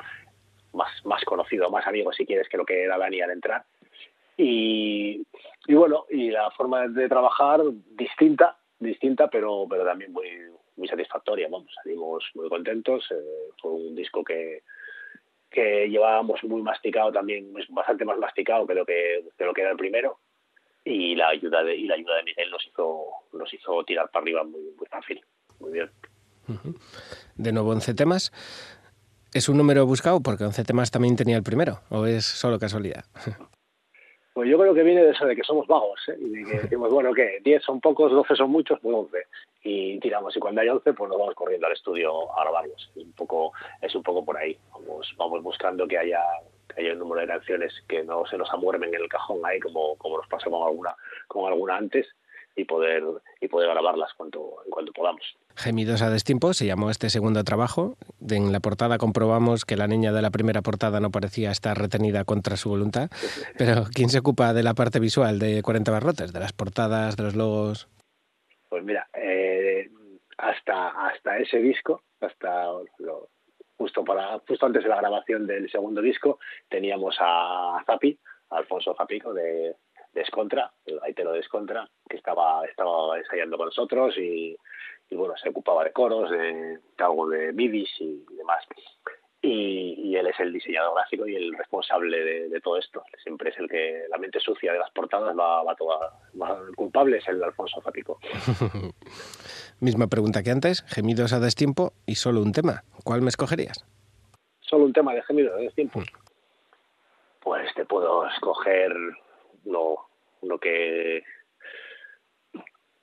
más 0.73 0.89
más 1.05 1.23
conocido 1.23 1.69
más 1.69 1.87
amigo 1.87 2.11
si 2.11 2.25
quieres 2.25 2.49
que 2.49 2.57
lo 2.57 2.65
que 2.65 2.83
era 2.83 2.97
Dani 2.97 3.21
al 3.21 3.31
entrar 3.31 3.63
y, 4.37 5.25
y 5.67 5.73
bueno 5.73 6.05
y 6.09 6.29
la 6.29 6.51
forma 6.51 6.87
de 6.87 7.07
trabajar 7.07 7.61
distinta 7.97 8.57
distinta 8.79 9.29
pero 9.29 9.65
pero 9.69 9.85
también 9.85 10.11
muy 10.11 10.27
muy 10.75 10.87
satisfactoria 10.87 11.47
vamos 11.49 11.71
salimos 11.83 12.23
muy 12.35 12.49
contentos 12.49 13.05
eh, 13.11 13.51
fue 13.61 13.71
un 13.71 13.95
disco 13.95 14.23
que 14.23 14.63
que 15.55 15.87
llevábamos 15.87 16.43
muy 16.43 16.61
masticado 16.61 17.13
también, 17.13 17.53
bastante 17.69 18.03
más 18.03 18.17
masticado 18.19 18.67
que 18.67 18.73
lo 18.73 18.85
que, 18.85 19.23
que 19.37 19.45
lo 19.45 19.53
que 19.53 19.61
era 19.61 19.71
el 19.71 19.77
primero 19.77 20.19
y 20.83 21.15
la 21.15 21.29
ayuda 21.29 21.63
de 21.63 21.75
y 21.75 21.87
la 21.87 21.95
ayuda 21.95 22.17
de 22.17 22.23
Miguel 22.23 22.51
nos 22.51 22.67
hizo 22.67 23.05
nos 23.33 23.51
hizo 23.53 23.83
tirar 23.85 24.11
para 24.11 24.23
arriba 24.23 24.43
muy, 24.43 24.61
muy 24.77 24.85
fácil, 24.87 25.21
muy 25.59 25.71
bien. 25.71 25.89
De 27.35 27.51
nuevo 27.51 27.71
11 27.71 27.95
temas. 27.95 28.31
¿Es 29.33 29.49
un 29.49 29.57
número 29.57 29.85
buscado 29.85 30.21
porque 30.21 30.43
11 30.43 30.63
temas 30.63 30.91
también 30.91 31.15
tenía 31.15 31.37
el 31.37 31.43
primero 31.43 31.79
o 31.89 32.05
es 32.05 32.25
solo 32.25 32.59
casualidad? 32.59 33.05
Pues 34.35 34.49
yo 34.49 34.59
creo 34.59 34.73
que 34.73 34.83
viene 34.83 35.01
de 35.01 35.11
eso 35.11 35.25
de 35.25 35.33
que 35.33 35.43
somos 35.43 35.65
vagos, 35.65 35.97
¿eh? 36.09 36.17
y 36.19 36.29
de 36.29 36.43
que 36.43 36.59
decimos, 36.63 36.91
bueno, 36.91 37.13
¿qué? 37.13 37.39
10 37.41 37.63
son 37.63 37.79
pocos, 37.79 38.11
12 38.11 38.35
son 38.35 38.51
muchos, 38.51 38.77
pues 38.81 38.93
11. 38.93 39.17
Y 39.63 39.97
tiramos, 40.01 40.35
y 40.35 40.41
cuando 40.41 40.59
hay 40.59 40.67
11, 40.67 40.91
pues 40.91 41.09
nos 41.09 41.17
vamos 41.17 41.35
corriendo 41.35 41.67
al 41.67 41.71
estudio 41.71 42.37
a 42.37 42.41
grabarlos. 42.41 42.91
Es 42.97 43.01
un 43.01 43.13
poco, 43.13 43.53
es 43.81 43.95
un 43.95 44.03
poco 44.03 44.25
por 44.25 44.35
ahí. 44.35 44.57
Vamos, 44.73 45.15
vamos 45.17 45.41
buscando 45.41 45.87
que 45.87 45.97
haya, 45.97 46.21
que 46.67 46.81
haya 46.81 46.91
un 46.91 46.99
número 46.99 47.21
de 47.21 47.27
canciones 47.27 47.73
que 47.87 48.03
no 48.03 48.25
se 48.25 48.37
nos 48.37 48.51
amuermen 48.51 48.93
en 48.93 49.03
el 49.03 49.07
cajón 49.07 49.39
ahí, 49.45 49.57
como, 49.61 49.95
como 49.95 50.17
nos 50.17 50.27
pasó 50.27 50.51
con 50.51 50.67
alguna, 50.67 50.93
con 51.29 51.47
alguna 51.49 51.77
antes. 51.77 52.05
Y 52.55 52.65
poder 52.65 53.03
y 53.41 53.47
poder 53.47 53.69
grabarlas 53.69 54.13
cuanto 54.15 54.57
en 54.65 54.71
cuanto 54.71 54.91
podamos. 54.93 55.21
Gemidos 55.55 56.01
a 56.01 56.09
destiempo 56.09 56.53
se 56.53 56.65
llamó 56.65 56.89
este 56.89 57.09
segundo 57.09 57.43
trabajo. 57.43 57.97
En 58.29 58.51
la 58.51 58.59
portada 58.59 58.97
comprobamos 58.97 59.65
que 59.65 59.75
la 59.77 59.87
niña 59.87 60.11
de 60.11 60.21
la 60.21 60.31
primera 60.31 60.61
portada 60.61 60.99
no 60.99 61.11
parecía 61.11 61.51
estar 61.51 61.77
retenida 61.77 62.23
contra 62.23 62.57
su 62.57 62.69
voluntad. 62.69 63.09
Pero 63.57 63.83
¿quién 63.93 64.09
se 64.09 64.19
ocupa 64.19 64.53
de 64.53 64.63
la 64.63 64.73
parte 64.73 64.99
visual 64.99 65.39
de 65.39 65.61
40 65.61 65.91
barrotes? 65.91 66.33
¿De 66.33 66.39
las 66.39 66.53
portadas, 66.53 67.15
de 67.17 67.23
los 67.23 67.35
logos? 67.35 67.87
Pues 68.69 68.83
mira, 68.83 69.07
eh, 69.13 69.89
hasta 70.37 70.89
hasta 71.07 71.37
ese 71.37 71.57
disco, 71.59 72.01
hasta 72.19 72.65
lo- 72.99 73.29
justo 73.77 74.03
para 74.05 74.39
justo 74.47 74.65
antes 74.65 74.83
de 74.83 74.89
la 74.89 74.97
grabación 74.97 75.45
del 75.47 75.69
segundo 75.69 76.01
disco, 76.01 76.39
teníamos 76.69 77.15
a 77.19 77.81
Zapi, 77.85 78.17
a 78.49 78.57
Alfonso 78.57 78.95
Zapico 78.97 79.33
de, 79.33 79.75
de 80.15 80.21
Escontra, 80.21 80.71
el 80.85 80.99
gaitero 80.99 81.31
de 81.33 81.41
Escontra, 81.41 81.87
que 82.09 82.17
estaba 82.17 82.65
estaba 82.65 83.15
ensayando 83.17 83.57
con 83.57 83.67
nosotros 83.67 84.17
y, 84.17 84.57
y, 85.09 85.15
bueno, 85.15 85.35
se 85.37 85.49
ocupaba 85.49 85.83
de 85.83 85.91
coros, 85.91 86.31
de, 86.31 86.37
de 86.97 87.03
algo 87.03 87.27
de 87.29 87.53
midis 87.53 87.89
y 87.99 88.25
demás. 88.35 88.63
Y, 89.41 89.93
y 90.09 90.15
él 90.15 90.25
es 90.25 90.39
el 90.39 90.51
diseñador 90.51 90.95
gráfico 90.95 91.27
y 91.27 91.35
el 91.35 91.53
responsable 91.55 92.17
de, 92.23 92.49
de 92.49 92.61
todo 92.61 92.77
esto. 92.79 93.03
Siempre 93.21 93.51
es 93.51 93.59
el 93.59 93.69
que 93.69 94.05
la 94.09 94.17
mente 94.17 94.39
sucia 94.39 94.73
de 94.73 94.79
las 94.79 94.89
portadas 94.89 95.37
va, 95.37 95.61
va 95.61 95.75
toda. 95.75 96.17
va- 96.41 96.59
el 96.67 96.75
culpable 96.75 97.17
es 97.17 97.27
el 97.27 97.43
Alfonso 97.43 97.79
Zapico. 97.83 98.17
Misma 99.79 100.07
pregunta 100.07 100.41
que 100.41 100.49
antes, 100.51 100.83
gemidos 100.87 101.33
a 101.33 101.39
destiempo 101.39 101.93
y 102.07 102.15
solo 102.15 102.41
un 102.41 102.53
tema. 102.53 102.83
¿Cuál 103.03 103.21
me 103.21 103.29
escogerías? 103.29 103.85
solo 104.61 104.85
un 104.85 104.93
tema 104.93 105.13
de 105.13 105.21
gemido 105.21 105.55
de 105.57 105.69
tiempo. 105.69 106.01
Pues 107.41 107.71
te 107.75 107.85
puedo 107.85 108.25
escoger 108.29 108.91
uno, 109.65 109.95
uno 110.41 110.57
que 110.59 111.23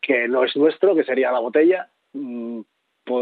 que 0.00 0.26
no 0.26 0.42
es 0.44 0.56
nuestro, 0.56 0.94
que 0.96 1.04
sería 1.04 1.30
la 1.30 1.38
botella. 1.38 1.88
Mm, 2.12 2.62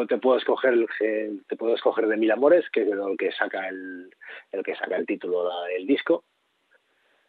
te 0.08 0.18
puedo 0.18 0.38
escoger 0.38 0.72
el 0.74 0.86
que- 0.98 1.32
te 1.48 1.56
puedo 1.56 1.74
escoger 1.74 2.06
de 2.06 2.16
Mil 2.16 2.30
Amores, 2.30 2.68
que 2.70 2.82
es 2.82 2.88
el 2.88 3.16
que 3.18 3.32
saca 3.32 3.68
el, 3.68 4.10
el 4.52 4.62
que 4.62 4.74
saca 4.76 4.96
el 4.96 5.06
título 5.06 5.48
del 5.64 5.86
disco, 5.86 6.24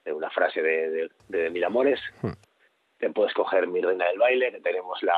de 0.05 0.13
una 0.13 0.29
frase 0.29 0.61
de, 0.61 0.89
de, 0.89 1.11
de 1.27 1.49
Mil 1.49 1.63
Amores. 1.63 1.99
Te 2.97 3.09
puedo 3.09 3.27
escoger 3.27 3.67
Mi 3.67 3.81
Reina 3.81 4.07
del 4.07 4.19
Baile, 4.19 4.51
que 4.51 4.61
tenemos 4.61 5.01
la, 5.03 5.17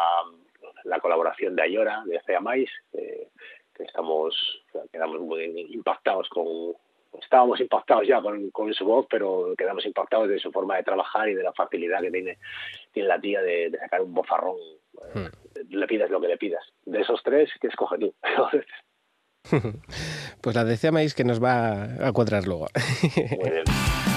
la 0.85 0.99
colaboración 0.99 1.55
de 1.55 1.63
Ayora, 1.63 2.01
de 2.05 2.19
Fea 2.21 2.39
Mais, 2.39 2.69
eh, 2.93 3.27
que 3.75 3.83
estamos, 3.83 4.63
quedamos 4.91 5.19
muy 5.21 5.43
impactados 5.73 6.27
con, 6.29 6.73
estábamos 7.21 7.59
impactados 7.59 8.07
ya 8.07 8.21
con, 8.21 8.49
con 8.51 8.73
su 8.73 8.85
voz, 8.85 9.05
pero 9.09 9.53
quedamos 9.57 9.85
impactados 9.85 10.29
de 10.29 10.39
su 10.39 10.51
forma 10.51 10.77
de 10.77 10.83
trabajar 10.83 11.29
y 11.29 11.35
de 11.35 11.43
la 11.43 11.53
facilidad 11.53 12.01
que 12.01 12.11
tiene, 12.11 12.37
tiene 12.91 13.09
la 13.09 13.19
tía 13.19 13.41
de, 13.41 13.69
de 13.69 13.77
sacar 13.79 14.01
un 14.01 14.13
bofarrón. 14.13 14.57
Eh, 15.15 15.29
Le 15.69 15.87
pidas 15.87 16.09
lo 16.09 16.19
que 16.21 16.27
le 16.27 16.37
pidas. 16.37 16.63
De 16.85 17.01
esos 17.01 17.21
tres, 17.23 17.49
¿qué 17.59 17.67
escoge 17.67 17.97
tú? 17.99 18.13
Pues 20.41 20.55
la 20.55 20.63
decíais 20.63 21.15
que 21.15 21.23
nos 21.23 21.43
va 21.43 21.83
a 22.05 22.11
cuadrar 22.13 22.45
luego. 22.47 22.67
Muy 23.37 23.49
bien. 23.49 23.63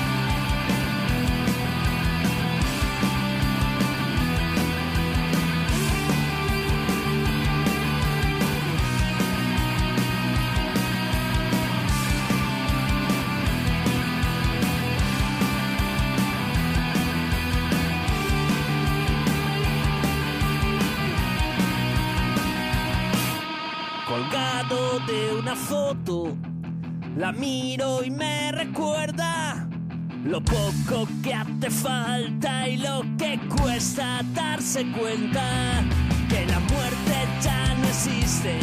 cuesta 33.86 34.20
darse 34.34 34.84
cuenta 34.98 35.84
que 36.28 36.44
la 36.46 36.58
muerte 36.58 37.14
ya 37.40 37.74
no 37.76 37.86
existe. 37.86 38.58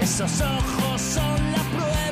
Esos 0.00 0.40
ojos 0.40 1.00
son 1.00 1.52
la 1.52 1.62
prueba 1.76 2.07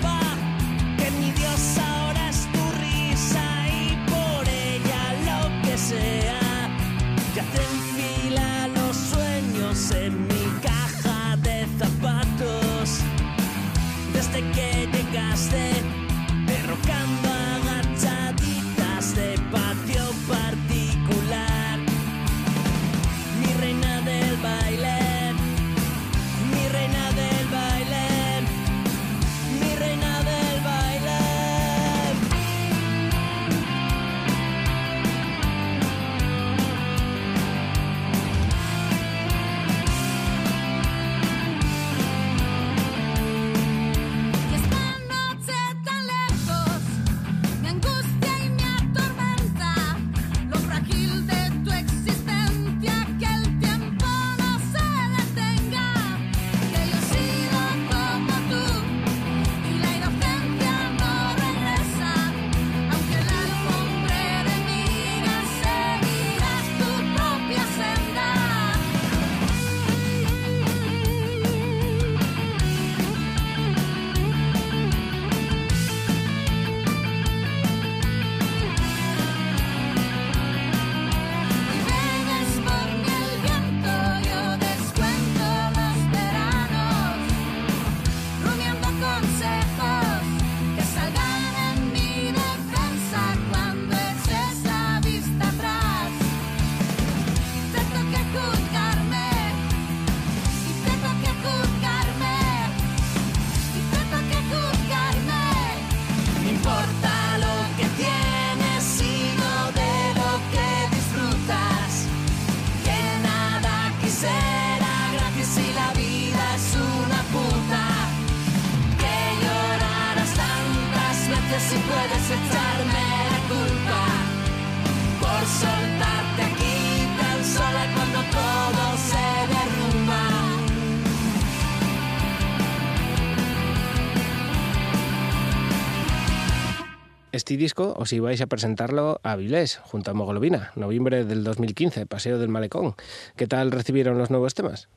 Este 137.47 137.59
disco 137.59 137.95
os 137.97 138.11
ibais 138.13 138.43
a 138.43 138.49
presentarlo 138.51 139.21
a 139.23 139.37
Vilés, 139.39 139.79
junto 139.79 140.11
a 140.11 140.15
Mogolovina, 140.15 140.73
noviembre 140.75 141.23
del 141.25 141.45
2015, 141.45 142.05
Paseo 142.07 142.39
del 142.43 142.49
Malecón. 142.49 142.95
¿Qué 143.37 143.47
tal 143.47 143.71
recibieron 143.71 144.19
los 144.19 144.33
nuevos 144.33 144.53
temas? 144.55 144.89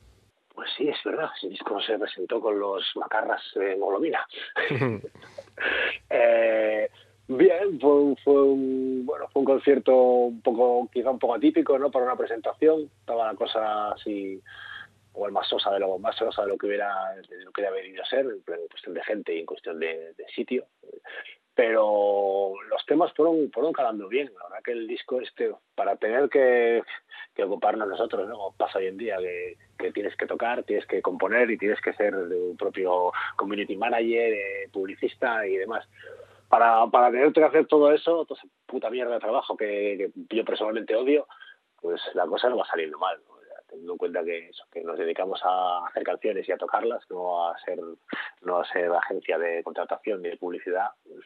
Pues 0.55 0.67
sí, 0.75 0.87
es 0.89 0.97
verdad. 1.05 1.29
Ese 1.37 1.49
disco 1.49 1.79
se 1.79 1.99
presentó 1.99 2.41
con 2.41 2.59
los 2.59 2.83
macarras 2.95 3.43
de 3.53 3.75
Molovina. 3.75 4.25
Eh, 6.09 6.89
Bien, 7.27 7.79
fue, 7.79 7.93
un- 8.01 8.17
fue 8.17 8.41
un 8.41 9.05
bueno, 9.05 9.27
fue 9.31 9.41
un 9.41 9.45
concierto 9.45 9.93
un 9.95 10.41
poco, 10.41 10.89
quizá 10.91 11.11
un 11.11 11.19
poco 11.19 11.35
atípico, 11.35 11.77
¿no? 11.77 11.91
Para 11.91 12.05
una 12.05 12.15
presentación, 12.17 12.89
estaba 13.01 13.27
la 13.31 13.35
cosa 13.37 13.91
así, 13.91 14.41
igual 15.13 15.31
más 15.33 15.47
sosa 15.47 15.69
de 15.71 15.79
lo 15.81 15.99
más 15.99 16.15
sosa 16.15 16.41
de 16.41 16.47
lo 16.47 16.57
que 16.57 16.65
hubiera, 16.65 16.89
de 17.29 17.43
lo 17.43 17.51
que 17.51 17.61
hubiera 17.61 17.75
venido 17.75 18.01
a 18.01 18.07
ser, 18.07 18.25
en 18.25 18.41
cuestión 18.67 18.95
de 18.95 19.03
gente 19.03 19.35
y 19.35 19.39
en 19.41 19.45
cuestión 19.45 19.79
de, 19.79 20.13
de 20.17 20.25
sitio. 20.33 20.65
Pero 21.59 22.53
los 22.69 22.85
temas 22.85 23.11
fueron, 23.11 23.51
fueron 23.51 23.73
calando 23.73 24.07
bien. 24.07 24.31
La 24.33 24.43
verdad 24.45 24.63
que 24.63 24.71
el 24.71 24.87
disco 24.87 25.19
este, 25.19 25.53
para 25.75 25.97
tener 25.97 26.29
que, 26.29 26.81
que 27.35 27.43
ocuparnos 27.43 27.85
nosotros, 27.85 28.29
¿no? 28.29 28.53
Pasa 28.55 28.79
hoy 28.79 28.87
en 28.87 28.95
día, 28.95 29.17
que, 29.17 29.57
que 29.77 29.91
tienes 29.91 30.15
que 30.15 30.25
tocar, 30.25 30.63
tienes 30.63 30.85
que 30.85 31.01
componer 31.01 31.51
y 31.51 31.57
tienes 31.57 31.81
que 31.81 31.91
ser 31.91 32.13
tu 32.29 32.55
propio 32.55 33.11
community 33.35 33.75
manager, 33.75 34.33
eh, 34.33 34.69
publicista 34.71 35.45
y 35.45 35.57
demás 35.57 35.85
para, 36.47 36.87
para 36.87 37.11
tener 37.11 37.33
que 37.33 37.43
hacer 37.43 37.67
todo 37.67 37.91
eso, 37.91 38.23
toda 38.23 38.39
esa 38.39 38.49
puta 38.65 38.89
mierda 38.89 39.15
de 39.15 39.19
trabajo 39.19 39.57
que, 39.57 40.11
que 40.29 40.35
yo 40.37 40.45
personalmente 40.45 40.95
odio, 40.95 41.27
pues 41.81 41.99
la 42.13 42.25
cosa 42.25 42.47
no 42.47 42.55
va 42.55 42.65
saliendo 42.67 42.97
mal. 42.97 43.19
Teniendo 43.69 43.93
en 43.93 43.97
cuenta 43.97 44.23
que, 44.23 44.49
eso, 44.49 44.63
que 44.71 44.81
nos 44.83 44.97
dedicamos 44.97 45.39
a 45.43 45.85
hacer 45.87 46.03
canciones 46.03 46.47
y 46.47 46.51
a 46.51 46.57
tocarlas, 46.57 47.03
no 47.09 47.49
a 47.49 47.59
ser, 47.59 47.79
no 48.41 48.59
a 48.59 48.65
ser 48.65 48.91
agencia 48.91 49.37
de 49.37 49.63
contratación 49.63 50.21
ni 50.21 50.29
de 50.29 50.37
publicidad, 50.37 50.87
pues, 51.03 51.23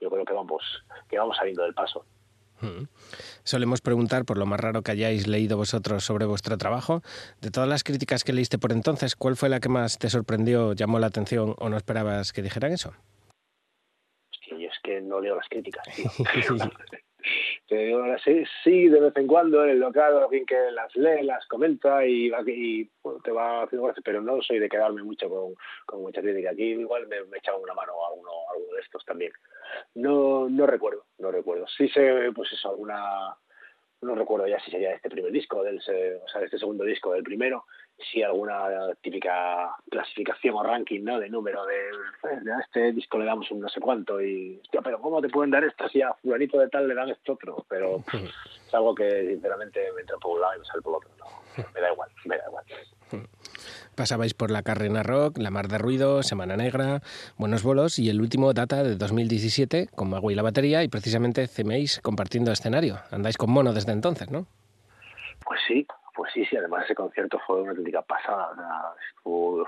yo 0.00 0.10
creo 0.10 0.24
que 0.24 0.32
vamos, 0.32 0.62
que 1.08 1.18
vamos 1.18 1.36
saliendo 1.36 1.62
del 1.62 1.74
paso. 1.74 2.04
Mm. 2.60 2.84
Solemos 3.42 3.80
preguntar 3.80 4.24
por 4.24 4.36
lo 4.36 4.46
más 4.46 4.60
raro 4.60 4.82
que 4.82 4.92
hayáis 4.92 5.26
leído 5.26 5.56
vosotros 5.56 6.04
sobre 6.04 6.26
vuestro 6.26 6.58
trabajo. 6.58 7.02
De 7.40 7.50
todas 7.50 7.68
las 7.68 7.84
críticas 7.84 8.24
que 8.24 8.32
leíste 8.32 8.58
por 8.58 8.72
entonces, 8.72 9.16
¿cuál 9.16 9.36
fue 9.36 9.48
la 9.48 9.60
que 9.60 9.68
más 9.68 9.98
te 9.98 10.10
sorprendió, 10.10 10.72
llamó 10.72 10.98
la 10.98 11.06
atención 11.06 11.54
o 11.58 11.68
no 11.68 11.76
esperabas 11.76 12.32
que 12.32 12.42
dijeran 12.42 12.72
eso? 12.72 12.94
Hostia, 14.30 14.58
yo 14.58 14.68
es 14.68 14.78
que 14.82 15.00
no 15.00 15.20
leo 15.20 15.36
las 15.36 15.48
críticas, 15.48 15.84
tío. 15.94 16.10
Te 17.68 17.76
digo, 17.76 18.02
sí, 18.24 18.44
sí, 18.64 18.88
de 18.88 19.00
vez 19.00 19.16
en 19.16 19.26
cuando 19.26 19.64
en 19.64 19.70
el 19.70 19.80
local 19.80 20.18
alguien 20.18 20.46
que 20.46 20.70
las 20.72 20.94
lee, 20.96 21.22
las 21.22 21.46
comenta 21.46 22.04
y, 22.06 22.32
y, 22.46 22.90
te 23.22 23.30
va 23.30 23.62
haciendo 23.62 23.86
gracia, 23.86 24.02
pero 24.04 24.20
no 24.20 24.40
soy 24.42 24.58
de 24.58 24.68
quedarme 24.68 25.02
mucho 25.02 25.28
con, 25.28 25.54
con 25.86 26.02
mucha 26.02 26.20
crítica. 26.20 26.50
Aquí 26.50 26.64
igual 26.64 27.06
me, 27.08 27.22
me 27.24 27.38
echaba 27.38 27.58
una 27.58 27.74
mano 27.74 27.92
a 28.04 28.08
alguno, 28.08 28.30
alguno 28.52 28.74
de 28.74 28.80
estos 28.80 29.04
también. 29.04 29.32
No, 29.94 30.48
no 30.48 30.66
recuerdo, 30.66 31.04
no 31.18 31.30
recuerdo. 31.30 31.66
Sí 31.76 31.88
sé, 31.88 32.30
pues 32.34 32.52
eso, 32.52 32.70
alguna... 32.70 33.36
No 34.02 34.14
recuerdo 34.14 34.46
ya 34.46 34.58
si 34.60 34.70
sería 34.70 34.94
este 34.94 35.10
primer 35.10 35.30
disco, 35.30 35.62
del, 35.62 35.76
o 35.76 36.28
sea, 36.28 36.42
este 36.42 36.58
segundo 36.58 36.84
disco 36.84 37.12
del 37.12 37.22
primero, 37.22 37.66
si 38.10 38.22
alguna 38.22 38.64
típica 39.00 39.76
clasificación 39.90 40.54
o 40.54 40.62
ranking, 40.62 41.02
¿no? 41.02 41.18
De 41.18 41.28
número 41.28 41.64
de, 41.66 42.40
de 42.42 42.52
a 42.52 42.60
este 42.60 42.92
disco 42.92 43.18
le 43.18 43.24
damos 43.24 43.50
un 43.50 43.60
no 43.60 43.68
sé 43.68 43.80
cuánto 43.80 44.20
y, 44.20 44.58
hostia, 44.62 44.80
pero 44.82 45.00
¿cómo 45.00 45.20
te 45.20 45.28
pueden 45.28 45.50
dar 45.50 45.64
esto 45.64 45.88
si 45.88 46.02
a 46.02 46.12
fulanito 46.14 46.58
de 46.58 46.68
tal 46.68 46.88
le 46.88 46.94
dan 46.94 47.10
esto 47.10 47.32
otro? 47.32 47.64
Pero 47.68 48.02
es 48.12 48.74
algo 48.74 48.94
que 48.94 49.26
sinceramente 49.28 49.80
me 49.94 50.02
entra 50.02 50.16
por 50.18 50.36
un 50.36 50.40
lado 50.40 50.56
y 50.56 50.58
me 50.60 50.64
sale 50.64 50.82
por 50.82 50.96
otro. 50.96 51.10
No, 51.18 51.64
me 51.74 51.80
da 51.80 51.92
igual, 51.92 52.10
me 52.24 52.36
da 52.36 52.44
igual. 52.46 52.64
Pasabais 53.94 54.34
por 54.34 54.50
la 54.50 54.62
Carrena 54.62 55.02
Rock, 55.02 55.38
La 55.38 55.50
Mar 55.50 55.68
de 55.68 55.78
Ruido, 55.78 56.22
Semana 56.22 56.56
Negra, 56.56 57.02
Buenos 57.36 57.62
Bolos 57.62 57.98
y 57.98 58.08
el 58.08 58.20
último 58.20 58.52
data 58.54 58.82
de 58.82 58.96
2017 58.96 59.88
con 59.94 60.10
Magui 60.10 60.32
y 60.32 60.36
la 60.36 60.42
batería 60.42 60.82
y 60.84 60.88
precisamente 60.88 61.46
ceméis 61.48 62.00
compartiendo 62.00 62.52
escenario. 62.52 62.98
Andáis 63.10 63.36
con 63.36 63.50
mono 63.50 63.72
desde 63.72 63.92
entonces, 63.92 64.30
¿no? 64.30 64.46
Pues 65.44 65.60
sí, 65.66 65.86
pues 66.20 66.32
sí, 66.34 66.44
sí. 66.44 66.56
Además 66.56 66.84
ese 66.84 66.94
concierto 66.94 67.38
fue 67.46 67.62
una 67.62 67.70
auténtica 67.70 68.02
pasada. 68.02 68.50
o 68.52 68.54
sea, 68.54 68.94
estuvo- 69.16 69.66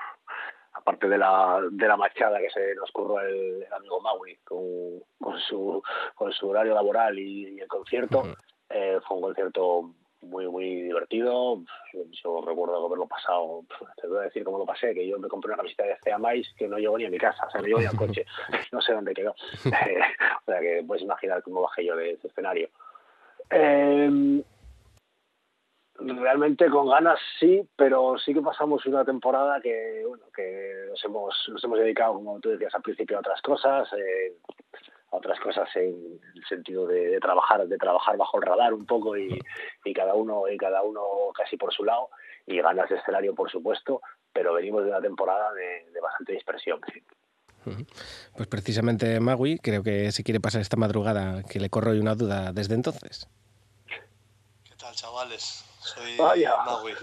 aparte 0.75 1.07
de 1.09 1.19
la, 1.19 1.61
de 1.71 1.87
la 1.89 1.97
machada 1.97 2.39
que 2.39 2.51
se 2.51 2.75
nos 2.75 2.91
curró 2.93 3.21
el, 3.21 3.63
el 3.63 3.73
amigo 3.73 4.01
Maui 4.01 4.37
con, 4.45 5.01
con 5.21 5.39
su 5.41 5.83
con 6.15 6.33
su 6.33 6.49
horario 6.49 6.75
laboral 6.75 7.19
y, 7.19 7.57
y 7.57 7.61
el 7.61 7.69
concierto, 7.69 8.23
eh, 8.71 8.99
fue 9.07 9.17
un 9.19 9.23
concierto 9.23 9.91
muy 10.23 10.47
muy 10.49 10.83
divertido. 10.83 11.59
Yo 12.23 12.41
recuerdo 12.47 12.87
haberlo 12.87 13.07
pasado, 13.07 13.65
te 14.01 14.07
voy 14.07 14.19
a 14.19 14.23
decir 14.23 14.45
cómo 14.45 14.59
lo 14.59 14.65
pasé, 14.67 14.95
que 14.95 15.07
yo 15.07 15.19
me 15.19 15.29
compré 15.29 15.49
una 15.49 15.57
camiseta 15.59 15.85
de 15.85 15.99
Cea 16.05 16.17
Mais 16.19 16.47
que 16.57 16.69
no 16.69 16.79
llegó 16.79 16.97
ni 16.97 17.05
a 17.07 17.11
mi 17.11 17.19
casa, 17.19 17.47
o 17.47 17.51
sea, 17.51 17.61
no 17.61 17.67
llegó 17.67 17.81
ni 17.81 17.87
al 17.87 17.97
coche, 17.97 18.25
no 18.73 18.81
sé 18.81 18.93
dónde 18.93 19.15
quedó. 19.15 19.35
O 19.65 20.45
sea 20.51 20.61
que 20.61 20.83
puedes 20.87 21.03
imaginar 21.05 21.43
cómo 21.43 21.61
bajé 21.63 21.85
yo 21.85 21.97
de 21.97 22.13
ese 22.13 22.29
escenario. 22.29 22.69
Eh, 23.51 24.43
realmente 25.99 26.69
con 26.71 26.89
ganas 26.89 27.19
sí, 27.39 27.69
pero 27.77 28.17
sí 28.19 28.33
que 28.33 28.41
pasamos 28.41 28.85
una 28.87 29.05
temporada 29.05 29.61
que 29.61 30.03
bueno 30.07 30.25
que 30.35 30.87
nos 30.89 31.05
hemos 31.05 31.49
nos 31.49 31.63
hemos 31.65 31.79
dedicado 31.79 32.15
como 32.15 32.41
tú 32.41 32.51
decías 32.51 32.75
al 32.75 32.83
principio 32.83 33.17
a 33.17 33.21
otras 33.21 33.41
cosas, 33.43 33.89
eh, 33.93 34.37
a 35.11 35.17
otras 35.17 35.39
cosas 35.41 35.69
en 35.77 36.21
el 36.35 36.45
sentido 36.49 36.87
de, 36.87 37.09
de 37.09 37.21
trabajar 37.21 37.67
de 37.67 37.77
trabajar 37.77 38.17
bajo 38.17 38.39
el 38.39 38.43
radar 38.45 38.75
un 38.75 38.87
poco 38.87 39.17
y, 39.17 39.39
y 39.85 39.95
cada 39.95 40.15
uno 40.15 40.49
y 40.49 40.57
cada 40.57 40.83
uno 40.83 41.03
casi 41.35 41.57
por 41.57 41.73
su 41.73 41.85
lado 41.85 42.09
y 42.47 42.61
ganas 42.61 42.89
de 42.89 42.97
escenario 42.97 43.35
por 43.35 43.51
supuesto, 43.51 44.01
pero 44.33 44.55
venimos 44.55 44.83
de 44.85 44.91
una 44.91 45.01
temporada 45.01 45.53
de, 45.53 45.91
de 45.93 46.01
bastante 46.01 46.33
dispersión. 46.33 46.81
sí. 46.93 47.03
Pues 48.37 48.49
precisamente 48.49 49.21
Magui 49.21 49.59
creo 49.59 49.85
que 49.85 50.11
se 50.11 50.25
quiere 50.25 50.41
pasar 50.41 50.61
esta 50.61 50.77
madrugada 50.77 51.45
que 51.45 51.61
le 51.61 51.71
corro 51.71 51.95
y 51.95 52.01
una 52.01 52.17
duda 52.17 52.53
desde 52.53 52.75
entonces. 52.75 53.29
¿Qué 53.87 54.75
tal, 54.77 54.95
chavales? 54.95 55.65
Soy 55.95 56.17
Vaya. 56.17 56.57
Magui. 56.65 56.95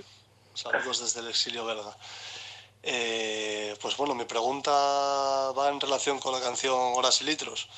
Saludos 0.53 0.99
desde 1.01 1.19
el 1.21 1.27
exilio 1.27 1.65
belga. 1.65 1.95
Eh, 2.81 3.75
pues 3.81 3.97
bueno, 3.97 4.15
mi 4.15 4.25
pregunta 4.25 4.71
va 4.71 5.69
en 5.69 5.79
relación 5.79 6.19
con 6.19 6.33
la 6.33 6.41
canción 6.41 6.77
Horas 6.95 7.21
y 7.21 7.25
Litros. 7.25 7.69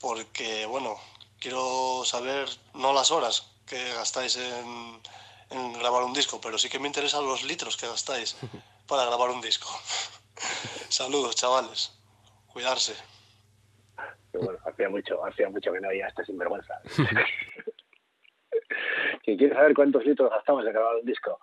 Porque, 0.00 0.66
bueno, 0.66 0.98
quiero 1.38 2.02
saber, 2.04 2.48
no 2.74 2.92
las 2.92 3.10
horas 3.10 3.48
que 3.66 3.92
gastáis 3.94 4.36
en, 4.36 5.00
en 5.50 5.72
grabar 5.74 6.02
un 6.02 6.12
disco, 6.12 6.40
pero 6.40 6.58
sí 6.58 6.68
que 6.68 6.78
me 6.78 6.88
interesan 6.88 7.24
los 7.26 7.42
litros 7.44 7.76
que 7.76 7.86
gastáis 7.86 8.36
para 8.86 9.04
grabar 9.06 9.30
un 9.30 9.40
disco. 9.40 9.68
Saludos, 10.88 11.36
chavales. 11.36 11.92
Cuidarse. 12.52 12.94
Bueno, 14.32 14.58
hacía 14.64 14.88
mucho, 14.88 15.24
hacía 15.24 15.48
mucho 15.48 15.72
que 15.72 15.80
no 15.80 15.88
había 15.88 16.08
esta 16.08 16.24
sinvergüenza. 16.24 16.80
si 19.24 19.36
quieres 19.36 19.56
saber 19.56 19.74
cuántos 19.74 20.04
litros 20.04 20.30
gastamos 20.30 20.64
en 20.66 20.72
grabar 20.72 20.96
un 20.96 21.04
disco, 21.06 21.38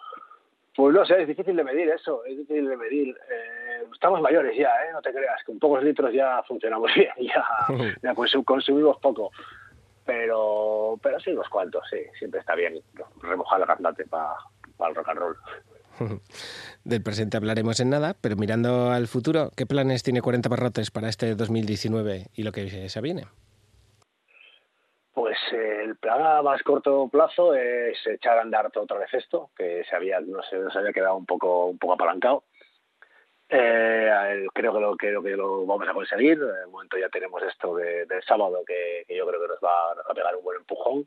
pues 0.75 0.93
no 0.95 1.05
sé, 1.05 1.21
es 1.21 1.27
difícil 1.27 1.55
de 1.55 1.63
medir 1.63 1.89
eso, 1.89 2.23
es 2.25 2.37
difícil 2.37 2.67
de 2.69 2.77
medir. 2.77 3.09
Eh, 3.09 3.83
estamos 3.93 4.21
mayores 4.21 4.55
ya, 4.57 4.69
¿eh? 4.85 4.91
no 4.93 5.01
te 5.01 5.11
creas, 5.11 5.43
con 5.45 5.59
pocos 5.59 5.83
litros 5.83 6.13
ya 6.13 6.41
funcionamos 6.47 6.89
bien, 6.95 7.11
ya, 7.19 7.43
ya 8.01 8.13
consu- 8.13 8.43
consumimos 8.45 8.97
poco. 8.99 9.31
Pero, 10.05 10.97
pero 11.03 11.19
sí, 11.19 11.31
unos 11.31 11.47
cuantos, 11.49 11.83
sí, 11.89 11.97
siempre 12.17 12.39
está 12.39 12.55
bien 12.55 12.81
remojar 13.21 13.61
el 13.61 13.67
cantante 13.67 14.05
para 14.05 14.33
el 14.89 14.95
rock 14.95 15.09
and 15.09 15.19
roll. 15.19 15.35
Del 16.83 17.03
presente 17.03 17.37
hablaremos 17.37 17.79
en 17.79 17.89
nada, 17.89 18.15
pero 18.19 18.35
mirando 18.35 18.89
al 18.91 19.07
futuro, 19.07 19.51
¿qué 19.55 19.65
planes 19.65 20.01
tiene 20.01 20.21
40 20.21 20.49
Barrotes 20.49 20.91
para 20.91 21.09
este 21.09 21.35
2019 21.35 22.27
y 22.33 22.43
lo 22.43 22.51
que 22.51 22.89
se 22.89 23.01
viene? 23.01 23.25
Pues 25.19 25.37
eh, 25.51 25.81
el 25.83 25.97
plan 25.97 26.21
a 26.25 26.41
más 26.41 26.63
corto 26.63 27.09
plazo 27.09 27.53
es 27.53 27.97
echar 28.07 28.37
a 28.37 28.41
andar 28.41 28.71
otra 28.73 28.99
vez 28.99 29.13
esto, 29.13 29.51
que 29.53 29.83
se 29.83 29.93
había, 29.93 30.21
no 30.21 30.41
sé, 30.43 30.55
nos 30.55 30.73
había 30.77 30.93
quedado 30.93 31.17
un 31.17 31.25
poco, 31.25 31.65
un 31.65 31.77
poco 31.77 31.95
apalancado. 31.95 32.45
Eh, 33.49 34.45
creo 34.53 34.73
que 34.73 34.79
lo, 34.79 34.95
creo 34.95 35.21
que 35.21 35.35
lo 35.35 35.65
vamos 35.65 35.89
a 35.89 35.93
conseguir. 35.93 36.39
De 36.39 36.65
momento 36.67 36.97
ya 36.97 37.09
tenemos 37.09 37.43
esto 37.43 37.75
de- 37.75 38.05
del 38.05 38.23
sábado 38.23 38.63
que, 38.65 39.03
yo 39.13 39.27
creo 39.27 39.41
que 39.41 39.47
nos 39.49 39.59
va, 39.61 39.91
a 40.09 40.13
pegar 40.13 40.37
un 40.37 40.43
buen 40.45 40.59
empujón. 40.59 41.05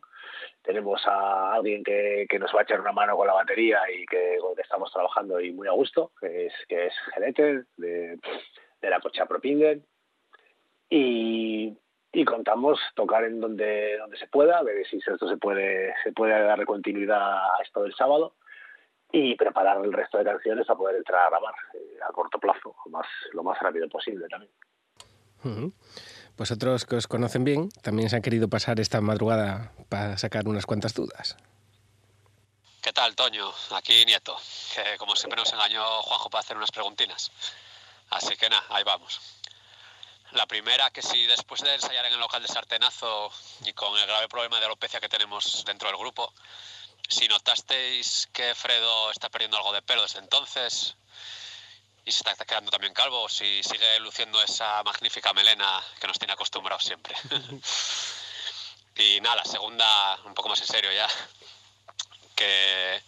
Tenemos 0.61 1.01
a 1.07 1.55
alguien 1.55 1.83
que, 1.83 2.27
que 2.29 2.39
nos 2.39 2.55
va 2.55 2.61
a 2.61 2.63
echar 2.65 2.83
una 2.83 2.93
mano 2.93 3.17
con 3.17 3.27
la 3.27 3.33
batería 3.33 3.81
y 3.91 4.05
que, 4.05 4.37
con 4.43 4.55
que 4.55 4.61
estamos 4.61 4.93
trabajando 4.93 5.41
y 5.41 5.53
muy 5.55 5.69
a 5.69 5.73
gusto, 5.73 6.13
que 6.21 6.49
es, 6.49 6.53
que 6.69 6.89
es 6.89 6.95
de, 7.79 8.19
de 8.83 8.91
la 8.91 9.01
Cocha 9.01 9.25
Propingen. 9.25 9.83
Y, 10.91 11.79
y 12.13 12.25
contamos 12.25 12.79
tocar 12.95 13.25
en 13.25 13.41
donde, 13.41 13.97
donde 13.99 14.19
se 14.19 14.27
pueda, 14.27 14.63
ver 14.63 14.87
si 14.87 14.99
esto 14.99 15.29
se 15.29 15.37
puede, 15.39 15.95
se 16.05 16.13
puede 16.13 16.43
darle 16.45 16.67
continuidad 16.67 17.39
a 17.39 17.63
esto 17.65 17.83
del 17.83 17.95
sábado 17.95 18.35
y 19.11 19.35
preparar 19.35 19.83
el 19.85 19.93
resto 19.93 20.19
de 20.19 20.25
canciones 20.25 20.67
para 20.67 20.79
poder 20.79 20.97
entrar 20.97 21.23
a 21.23 21.31
grabar 21.31 21.55
eh, 21.75 21.99
a 22.07 22.13
corto 22.13 22.39
plazo, 22.39 22.75
lo 22.85 22.91
más, 22.91 23.07
lo 23.33 23.43
más 23.43 23.59
rápido 23.61 23.89
posible 23.89 24.27
también. 24.29 24.53
Ujú. 25.45 25.73
Vosotros 26.37 26.85
que 26.85 26.97
os 26.97 27.07
conocen 27.07 27.45
bien, 27.45 27.71
también 27.83 28.11
se 28.11 28.17
han 28.17 28.23
querido 28.23 28.49
pasar 28.49 28.79
esta 28.81 29.01
madrugada 29.01 29.73
para 29.89 30.17
sacar 30.19 30.47
unas 30.47 30.67
cuantas 30.67 30.95
dudas. 30.95 31.37
¿Qué 32.83 32.93
tal, 32.93 33.15
Toño? 33.15 33.51
Aquí 33.77 34.05
Nieto, 34.07 34.37
que 34.75 34.99
como 34.99 35.15
siempre 35.15 35.39
nos 35.39 35.53
engañó 35.53 35.85
Juanjo 36.03 36.31
para 36.31 36.41
hacer 36.41 36.57
unas 36.57 36.71
preguntinas. 36.71 37.31
Así 38.11 38.37
que 38.37 38.49
nada, 38.49 38.65
ahí 38.71 38.83
vamos. 38.85 39.42
La 40.33 40.47
primera, 40.47 40.91
que 40.91 41.03
si 41.03 41.27
después 41.27 41.61
de 41.61 41.75
ensayar 41.75 42.07
en 42.07 42.15
el 42.15 42.21
local 42.21 42.41
de 42.41 42.49
Sartenazo 42.49 43.31
y 43.65 43.73
con 43.75 43.97
el 43.99 44.07
grave 44.07 44.29
problema 44.29 44.59
de 44.59 44.67
alopecia 44.67 45.01
que 45.01 45.09
tenemos 45.09 45.65
dentro 45.67 45.89
del 45.89 45.99
grupo, 45.99 46.33
si 47.09 47.29
notasteis 47.29 48.29
que 48.33 48.55
Fredo 48.55 49.11
está 49.11 49.29
perdiendo 49.29 49.59
algo 49.59 49.73
de 49.73 49.83
pelo 49.83 50.03
desde 50.03 50.21
entonces 50.21 50.97
y 52.05 52.13
se 52.13 52.29
está 52.29 52.45
quedando 52.45 52.71
también 52.71 52.95
calvo 52.95 53.23
o 53.23 53.29
si 53.29 53.63
sigue 53.63 54.01
luciendo 54.01 54.43
esa 54.43 54.83
magnífica 54.83 55.33
melena 55.35 55.83
que 56.01 56.07
nos 56.07 56.19
tiene 56.19 56.33
acostumbrados 56.33 56.85
siempre. 56.85 57.15
y 58.97 59.21
nada, 59.21 59.37
la 59.37 59.45
segunda, 59.45 60.19
un 60.25 60.35
poco 60.35 60.49
más 60.49 60.61
en 60.61 60.67
serio 60.67 60.91
ya, 60.93 61.09
que 62.35 63.03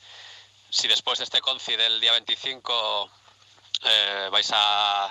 si 0.70 0.88
después 0.88 1.18
de 1.18 1.24
este 1.24 1.40
conci 1.40 1.74
del 1.76 2.00
día 2.00 2.12
25 2.12 3.10
eh, 3.84 4.28
vais 4.30 4.50
a... 4.52 5.10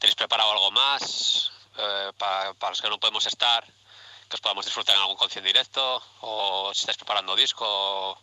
tenéis 0.00 0.16
preparado 0.16 0.50
algo 0.50 0.70
más 0.72 1.52
eh, 1.78 2.10
para, 2.18 2.52
para 2.54 2.70
los 2.70 2.82
que 2.82 2.88
no 2.88 2.98
podemos 2.98 3.24
estar, 3.26 3.64
que 3.64 4.34
os 4.34 4.40
podamos 4.40 4.64
disfrutar 4.64 4.96
en 4.96 5.02
algún 5.02 5.16
conci 5.16 5.38
en 5.38 5.44
directo, 5.44 6.02
o 6.22 6.72
si 6.74 6.80
estáis 6.80 6.96
preparando 6.98 7.36
disco, 7.36 7.64
o, 7.66 8.18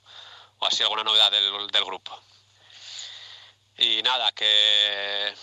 o 0.59 0.65
así 0.65 0.83
alguna 0.83 1.03
novedad 1.03 1.31
del, 1.31 1.67
del 1.67 1.85
grupo. 1.85 2.19
Y 3.77 4.01
nada, 4.01 4.31
que 4.31 5.33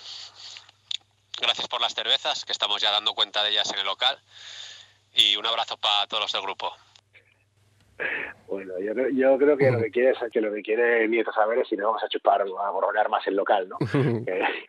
gracias 1.41 1.69
por 1.69 1.81
las 1.81 1.95
cervezas, 1.95 2.45
que 2.45 2.53
estamos 2.53 2.81
ya 2.83 2.91
dando 2.91 3.15
cuenta 3.15 3.43
de 3.43 3.51
ellas 3.51 3.71
en 3.73 3.79
el 3.79 3.87
local, 3.87 4.19
y 5.15 5.37
un 5.37 5.47
abrazo 5.47 5.77
para 5.77 6.07
todos 6.09 6.25
los 6.25 6.33
del 6.33 6.43
grupo. 6.43 6.75
Bueno, 8.49 8.75
yo, 8.81 8.93
creo- 8.93 9.11
yo 9.11 9.39
creo 9.39 9.57
que 9.57 9.71
lo 9.71 9.79
que 9.79 9.91
quiere 9.91 10.11
es 10.11 10.33
que 10.33 10.41
lo 10.41 10.53
que 10.53 10.63
quiere 10.63 11.07
Nieto 11.09 11.33
saber 11.33 11.59
es 11.61 11.69
si 11.69 11.77
nos 11.77 11.87
vamos 11.87 12.03
a 12.03 12.09
chupar 12.09 12.41
a 12.43 12.71
borronear 12.71 13.09
más 13.09 13.25
el 13.29 13.37
local, 13.37 13.69
¿no? 13.69 13.79
que, 14.25 14.69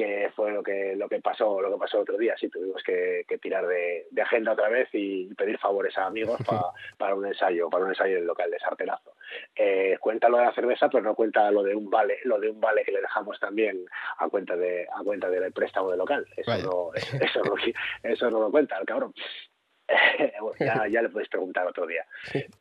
que 0.00 0.30
fue 0.34 0.50
lo 0.52 0.62
que 0.62 0.94
lo 0.96 1.08
que 1.08 1.20
pasó 1.20 1.60
lo 1.60 1.70
que 1.72 1.78
pasó 1.78 1.98
el 1.98 2.02
otro 2.02 2.16
día. 2.16 2.34
Sí, 2.38 2.48
tuvimos 2.48 2.82
que, 2.82 3.24
que 3.28 3.38
tirar 3.38 3.66
de, 3.66 4.06
de 4.10 4.22
agenda 4.22 4.52
otra 4.52 4.68
vez 4.68 4.88
y 4.92 5.32
pedir 5.34 5.58
favores 5.58 5.96
a 5.98 6.06
amigos 6.06 6.40
pa- 6.46 6.72
para 6.98 7.14
un 7.14 7.26
ensayo, 7.26 7.68
para 7.68 7.84
un 7.84 7.90
ensayo 7.90 8.14
en 8.16 8.22
el 8.22 8.26
local 8.26 8.50
de 8.50 8.58
Sartenazo. 8.58 9.12
Eh, 9.54 9.96
cuenta 10.00 10.28
lo 10.28 10.38
de 10.38 10.44
la 10.46 10.54
cerveza, 10.54 10.88
pero 10.88 11.02
no 11.04 11.14
cuenta 11.14 11.50
lo 11.50 11.62
de 11.62 11.74
un 11.74 11.90
vale, 11.90 12.18
lo 12.24 12.38
de 12.40 12.48
un 12.50 12.60
vale 12.60 12.82
que 12.84 12.92
le 12.92 13.00
dejamos 13.02 13.38
también 13.38 13.84
a 14.18 14.28
cuenta 14.28 14.56
de 14.56 14.86
a 14.92 15.02
cuenta 15.04 15.28
del 15.28 15.52
préstamo 15.52 15.90
del 15.90 15.98
local. 15.98 16.26
Eso 16.36 16.50
Vaya. 16.50 16.64
no, 16.64 16.90
eso 17.24 17.40
no, 17.44 17.54
eso 18.02 18.30
no 18.30 18.40
lo 18.40 18.50
cuenta 18.50 18.78
el 18.78 18.86
cabrón. 18.86 19.12
Bueno, 20.40 20.56
ya, 20.60 20.86
ya 20.88 21.02
le 21.02 21.08
podéis 21.08 21.28
preguntar 21.28 21.66
otro 21.66 21.84
día. 21.86 22.06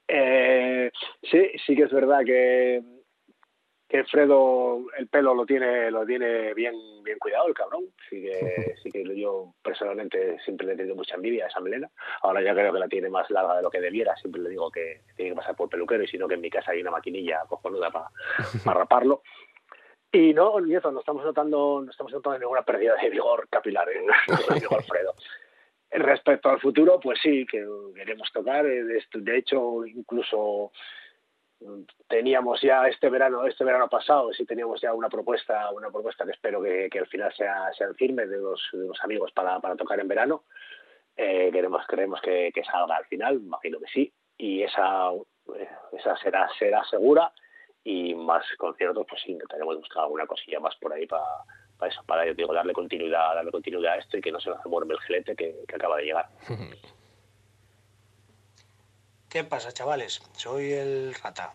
Eh, 0.07 0.91
sí, 1.23 1.51
sí 1.65 1.75
que 1.75 1.83
es 1.83 1.91
verdad 1.91 2.21
que, 2.25 2.81
que 3.89 4.03
Fredo 4.03 4.85
el 4.97 5.07
pelo 5.07 5.33
lo 5.33 5.47
tiene 5.47 5.89
lo 5.89 6.05
tiene 6.05 6.53
bien 6.53 6.75
bien 7.03 7.17
cuidado 7.17 7.47
el 7.47 7.55
cabrón. 7.55 7.85
Sí 8.07 8.21
que, 8.21 8.75
sí 8.83 8.91
que 8.91 9.03
yo 9.19 9.53
personalmente 9.63 10.37
siempre 10.45 10.67
le 10.67 10.73
he 10.73 10.77
tenido 10.77 10.95
mucha 10.95 11.15
envidia 11.15 11.45
a 11.45 11.47
esa 11.47 11.59
melena. 11.59 11.89
Ahora 12.21 12.41
ya 12.43 12.53
creo 12.53 12.71
que 12.71 12.79
la 12.79 12.87
tiene 12.87 13.09
más 13.09 13.29
larga 13.31 13.57
de 13.57 13.63
lo 13.63 13.71
que 13.71 13.81
debiera. 13.81 14.15
Siempre 14.17 14.41
le 14.41 14.49
digo 14.49 14.69
que 14.69 15.01
tiene 15.15 15.31
que 15.31 15.37
pasar 15.37 15.55
por 15.55 15.69
peluquero 15.69 16.03
y 16.03 16.07
si 16.07 16.19
no 16.19 16.27
que 16.27 16.35
en 16.35 16.41
mi 16.41 16.51
casa 16.51 16.71
hay 16.71 16.81
una 16.81 16.91
maquinilla 16.91 17.41
cojonuda 17.47 17.89
para 17.91 18.09
raparlo. 18.79 19.23
Y 20.11 20.33
no, 20.33 20.59
Nieto, 20.59 20.91
no 20.91 20.99
estamos 20.99 21.23
notando, 21.23 21.81
no 21.83 21.91
estamos 21.91 22.11
notando 22.11 22.39
ninguna 22.39 22.63
pérdida 22.63 22.95
de 22.95 23.09
vigor 23.09 23.47
capilar 23.49 23.87
en 23.91 24.03
en 24.03 24.59
vigor 24.59 24.83
Fredo. 24.83 25.15
Respecto 25.91 26.49
al 26.49 26.59
futuro, 26.59 26.99
pues 26.99 27.19
sí, 27.21 27.45
que 27.47 27.65
queremos 27.95 28.31
tocar. 28.31 28.63
De, 28.65 29.37
hecho, 29.37 29.85
incluso 29.85 30.71
teníamos 32.07 32.61
ya 32.61 32.87
este 32.87 33.09
verano, 33.09 33.45
este 33.45 33.63
verano 33.63 33.89
pasado, 33.89 34.31
sí 34.33 34.45
teníamos 34.45 34.81
ya 34.81 34.93
una 34.93 35.09
propuesta, 35.09 35.71
una 35.71 35.89
propuesta 35.89 36.25
que 36.25 36.31
espero 36.31 36.61
que, 36.61 36.89
que 36.89 36.99
al 36.99 37.07
final 37.07 37.33
sea, 37.33 37.71
sea 37.77 37.93
firme 37.93 38.25
de 38.25 38.37
los, 38.37 38.61
de 38.71 38.87
los 38.87 39.03
amigos 39.03 39.31
para, 39.31 39.59
para 39.59 39.75
tocar 39.75 39.99
en 39.99 40.07
verano. 40.07 40.43
Eh, 41.17 41.49
queremos, 41.51 41.85
queremos 41.87 42.21
que, 42.21 42.51
que 42.53 42.63
salga 42.63 42.95
al 42.95 43.05
final, 43.05 43.35
imagino 43.35 43.79
que 43.79 43.87
sí, 43.87 44.13
y 44.37 44.63
esa, 44.63 45.11
eh, 45.55 45.69
esa 45.91 46.15
será, 46.17 46.49
será 46.57 46.83
segura 46.85 47.31
y 47.83 48.15
más 48.15 48.45
conciertos, 48.57 49.05
pues 49.09 49.21
sí, 49.21 49.33
intentaremos 49.33 49.75
buscar 49.77 50.03
alguna 50.03 50.27
cosilla 50.27 50.59
más 50.61 50.75
por 50.77 50.93
ahí 50.93 51.05
para, 51.07 51.25
para 51.77 51.91
eso, 51.91 52.01
para 52.05 52.25
yo 52.25 52.33
digo, 52.35 52.53
darle 52.53 52.71
continuidad, 52.71 53.35
darle 53.35 53.51
continuidad 53.51 53.93
a 53.93 53.97
esto 53.97 54.17
y 54.17 54.21
que 54.21 54.31
no 54.31 54.39
se 54.39 54.49
nos 54.49 54.65
muerme 54.65 54.93
el 54.93 54.99
gelete 55.01 55.35
que 55.35 55.75
acaba 55.75 55.97
de 55.97 56.05
llegar. 56.05 56.29
¿Qué 59.29 59.43
pasa, 59.43 59.71
chavales? 59.71 60.23
Soy 60.35 60.73
el 60.73 61.13
Rata. 61.13 61.53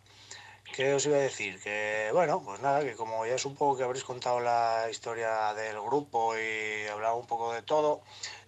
¿Qué 0.76 0.94
os 0.94 1.06
iba 1.06 1.16
a 1.16 1.20
decir? 1.20 1.60
Que, 1.60 2.08
bueno, 2.12 2.40
pues 2.44 2.60
nada, 2.60 2.84
que 2.84 2.94
como 2.94 3.26
ya 3.26 3.36
supongo 3.36 3.76
que 3.76 3.82
habréis 3.82 4.04
contado 4.04 4.38
la 4.38 4.86
historia 4.88 5.52
del 5.54 5.80
grupo 5.80 6.38
y 6.38 6.86
hablado 6.86 7.16
un 7.16 7.26
poco 7.26 7.52
de 7.52 7.62
todo, 7.62 8.00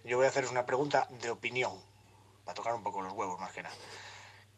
yo 0.05 0.15
voy 0.15 0.27
a 0.27 0.29
haceros 0.29 0.51
una 0.51 0.65
pregunta 0.65 1.09
de 1.21 1.29
opinión, 1.29 1.73
para 2.45 2.55
tocar 2.55 2.73
un 2.73 2.83
poco 2.83 3.01
los 3.01 3.11
huevos 3.11 3.37
más 3.37 3.51
que 3.51 3.63
nada. 3.63 3.75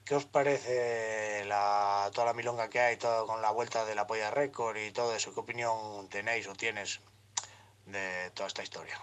¿Qué 0.05 0.13
os 0.13 0.25
parece 0.25 1.45
la, 1.45 2.11
toda 2.13 2.27
la 2.27 2.33
milonga 2.33 2.69
que 2.69 2.79
hay, 2.79 2.97
todo 2.97 3.25
con 3.25 3.41
la 3.41 3.49
vuelta 3.49 3.85
de 3.85 3.95
la 3.95 4.05
Polla 4.05 4.29
Record 4.29 4.77
y 4.77 4.91
todo 4.91 5.15
eso? 5.15 5.33
¿Qué 5.33 5.39
opinión 5.39 6.07
tenéis 6.09 6.47
o 6.47 6.53
tienes 6.53 6.99
de 7.87 8.29
toda 8.35 8.45
esta 8.45 8.61
historia? 8.61 9.01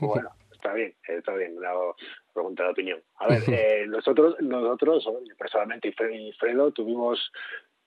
Bueno, 0.00 0.30
está 0.66 0.74
bien, 0.74 0.94
está 1.06 1.32
bien, 1.34 1.56
una 1.58 1.70
pregunta 2.34 2.64
de 2.64 2.70
opinión. 2.70 3.02
A 3.16 3.28
ver, 3.28 3.42
eh, 3.48 3.86
nosotros, 3.86 4.36
nosotros, 4.40 5.04
yo 5.04 5.36
personalmente 5.38 5.88
y 5.88 5.92
Fre- 5.92 6.14
y 6.28 6.32
Fredo, 6.32 6.72
tuvimos 6.72 7.32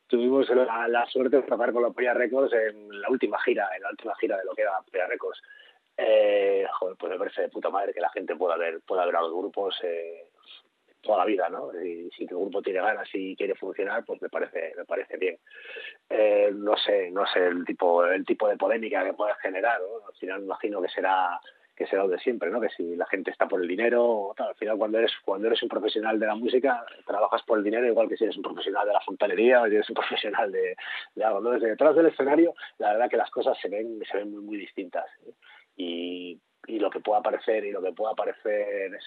tuvimos 0.07 0.49
la, 0.49 0.87
la 0.87 1.05
suerte 1.05 1.35
de 1.37 1.43
tocar 1.43 1.71
con 1.71 1.83
la 1.83 1.91
Polla 1.91 2.15
Records 2.15 2.51
en 2.51 2.99
la 2.99 3.09
última 3.09 3.39
gira, 3.43 3.69
en 3.75 3.83
la 3.83 3.91
última 3.91 4.15
gira 4.15 4.37
de 4.37 4.45
lo 4.45 4.55
que 4.55 4.63
era 4.63 4.71
Polla 4.91 5.05
Records. 5.05 5.39
Eh, 5.97 6.65
joder, 6.79 6.95
pues 6.97 7.11
me 7.11 7.19
parece 7.19 7.41
de 7.43 7.49
puta 7.49 7.69
madre 7.69 7.93
que 7.93 7.99
la 8.01 8.09
gente 8.09 8.35
pueda 8.35 8.57
ver, 8.57 8.79
pueda 8.87 9.05
ver 9.05 9.15
a 9.17 9.21
los 9.21 9.33
grupos 9.33 9.77
eh, 9.83 10.29
toda 11.01 11.19
la 11.19 11.25
vida, 11.25 11.47
¿no? 11.49 11.69
Y 11.83 12.09
si 12.09 12.23
el 12.23 12.29
grupo 12.29 12.59
tiene 12.61 12.79
ganas 12.81 13.07
y 13.13 13.35
quiere 13.35 13.53
funcionar, 13.53 14.03
pues 14.03 14.19
me 14.19 14.29
parece, 14.29 14.73
me 14.77 14.85
parece 14.85 15.15
bien. 15.17 15.37
Eh, 16.09 16.49
no 16.55 16.75
sé, 16.75 17.11
no 17.11 17.27
sé 17.27 17.45
el 17.45 17.63
tipo, 17.65 18.03
el 18.05 18.25
tipo 18.25 18.47
de 18.47 18.57
polémica 18.57 19.03
que 19.05 19.13
pueda 19.13 19.35
generar, 19.35 19.79
¿no? 19.79 20.07
Al 20.07 20.15
final 20.15 20.39
me 20.39 20.45
imagino 20.45 20.81
que 20.81 20.89
será 20.89 21.39
que 21.79 21.87
será 21.87 22.03
lo 22.03 22.09
de 22.09 22.19
siempre, 22.19 22.51
¿no? 22.51 22.59
Que 22.59 22.67
si 22.67 22.97
la 22.97 23.05
gente 23.05 23.31
está 23.31 23.47
por 23.47 23.61
el 23.61 23.67
dinero, 23.67 24.33
tal, 24.35 24.49
al 24.49 24.55
final 24.55 24.77
cuando 24.77 24.97
eres 24.97 25.13
cuando 25.23 25.47
eres 25.47 25.63
un 25.63 25.69
profesional 25.69 26.19
de 26.19 26.27
la 26.27 26.35
música, 26.35 26.83
trabajas 27.07 27.41
por 27.43 27.57
el 27.57 27.63
dinero 27.63 27.87
igual 27.87 28.09
que 28.09 28.17
si 28.17 28.25
eres 28.25 28.35
un 28.35 28.43
profesional 28.43 28.85
de 28.85 28.91
la 28.91 28.99
fontanería 28.99 29.61
o 29.61 29.67
si 29.67 29.75
eres 29.75 29.89
un 29.89 29.95
profesional 29.95 30.51
de, 30.51 30.75
de 31.15 31.23
algo. 31.23 31.39
¿no? 31.39 31.51
Desde 31.51 31.69
detrás 31.69 31.95
del 31.95 32.07
escenario, 32.07 32.53
la 32.79 32.91
verdad 32.91 33.09
que 33.09 33.15
las 33.15 33.31
cosas 33.31 33.57
se 33.61 33.69
ven 33.69 33.97
se 34.11 34.17
ven 34.17 34.29
muy, 34.29 34.43
muy 34.43 34.57
distintas. 34.57 35.05
¿eh? 35.25 35.31
Y, 35.77 36.41
y 36.67 36.79
lo 36.79 36.89
que 36.89 36.99
pueda 36.99 37.19
aparecer 37.19 37.65
y 37.65 37.71
lo 37.71 37.81
que 37.81 37.91
pueda 37.93 38.11
aparecer 38.11 38.93
es 38.93 39.03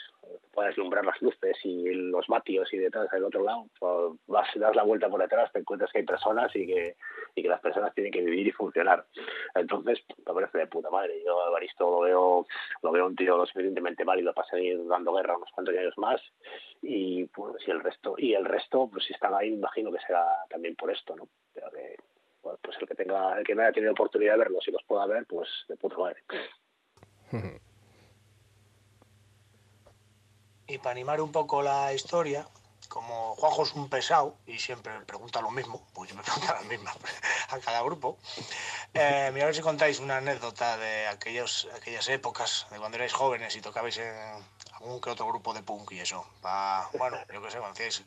pueda 0.53 0.68
deslumbrar 0.68 1.05
las 1.05 1.20
luces 1.20 1.57
y 1.64 1.92
los 1.92 2.26
vatios 2.26 2.72
y 2.72 2.78
detrás 2.78 3.11
del 3.11 3.24
otro 3.24 3.42
lado 3.42 3.66
pues 3.78 4.18
vas 4.26 4.48
das 4.57 4.74
la 4.74 4.82
vuelta 4.82 5.09
por 5.09 5.20
detrás 5.20 5.53
te 5.53 5.61
encuentras 5.61 5.90
que 5.92 5.98
hay 5.98 6.05
personas 6.05 6.55
y 6.57 6.66
que 6.66 6.96
y 7.34 7.42
que 7.42 7.48
las 7.48 7.61
personas 7.61 7.94
tienen 7.94 8.12
que 8.12 8.20
vivir 8.20 8.46
y 8.46 8.53
funcionar. 8.53 9.07
Entonces 9.55 10.03
me 10.26 10.34
parece 10.34 10.59
de 10.59 10.66
puta 10.66 10.90
madre. 10.90 11.22
Yo 11.24 11.46
Evaristo 11.46 11.90
lo 11.90 12.00
veo 12.00 12.46
lo 12.82 12.92
veo 12.92 13.07
un 13.07 13.16
tío 13.16 13.36
lo 13.36 13.46
suficientemente 13.46 14.05
válido 14.05 14.34
para 14.34 14.48
seguir 14.48 14.86
dando 14.86 15.14
guerra 15.14 15.36
unos 15.36 15.50
cuantos 15.53 15.76
años 15.76 15.96
más 15.96 16.20
y 16.82 17.24
pues 17.26 17.66
y 17.66 17.70
el 17.70 17.80
resto 17.80 18.14
y 18.18 18.34
el 18.34 18.44
resto 18.44 18.88
pues 18.90 19.05
si 19.05 19.12
están 19.12 19.34
ahí 19.34 19.48
imagino 19.48 19.92
que 19.92 20.00
será 20.00 20.26
también 20.48 20.74
por 20.76 20.90
esto 20.90 21.14
no 21.16 21.28
pero 21.55 21.70
que 21.70 21.96
bueno, 22.42 22.59
pues 22.61 22.76
el 22.80 22.88
que 22.88 22.94
tenga 22.94 23.38
el 23.38 23.44
que 23.44 23.55
no 23.55 23.62
haya 23.62 23.72
tenido 23.72 23.92
oportunidad 23.92 24.32
de 24.32 24.40
verlos 24.40 24.66
y 24.66 24.72
los 24.72 24.82
pueda 24.84 25.07
ver 25.07 25.24
pues 25.26 25.48
de 25.68 25.76
puta 25.76 25.96
madre 25.96 26.22
Y 30.66 30.78
para 30.78 30.93
animar 30.93 31.20
un 31.20 31.33
poco 31.33 31.62
la 31.62 31.93
historia, 31.93 32.47
como 32.89 33.35
Juanjo 33.37 33.62
es 33.62 33.72
un 33.72 33.89
pesado 33.89 34.37
y 34.47 34.59
siempre 34.59 34.99
me 34.99 35.05
pregunta 35.05 35.41
lo 35.41 35.51
mismo, 35.51 35.87
pues 35.95 36.11
yo 36.11 36.16
me 36.16 36.22
pregunto 36.24 36.53
la 36.53 36.61
misma 36.62 36.93
a 37.49 37.59
cada 37.59 37.83
grupo, 37.83 38.18
eh, 38.95 39.30
mira 39.33 39.45
a 39.45 39.47
ver 39.47 39.55
si 39.55 39.62
contáis 39.62 39.99
una 39.99 40.18
anécdota 40.18 40.76
de 40.76 41.07
aquellos, 41.07 41.68
aquellas 41.74 42.09
épocas, 42.09 42.66
de 42.70 42.78
cuando 42.78 42.97
erais 42.97 43.12
jóvenes 43.12 43.57
y 43.57 43.61
tocabais 43.61 43.99
en 43.99 44.14
algún 44.74 45.01
que 45.01 45.11
otro 45.11 45.26
grupo 45.26 45.55
de 45.55 45.62
punk 45.62 45.93
y 45.93 46.01
eso. 46.01 46.26
Pa, 46.41 46.89
bueno, 46.99 47.18
yo 47.33 47.43
qué 47.43 47.51
sé, 47.51 47.59
cuando 47.59 47.72
hacíais, 47.72 48.03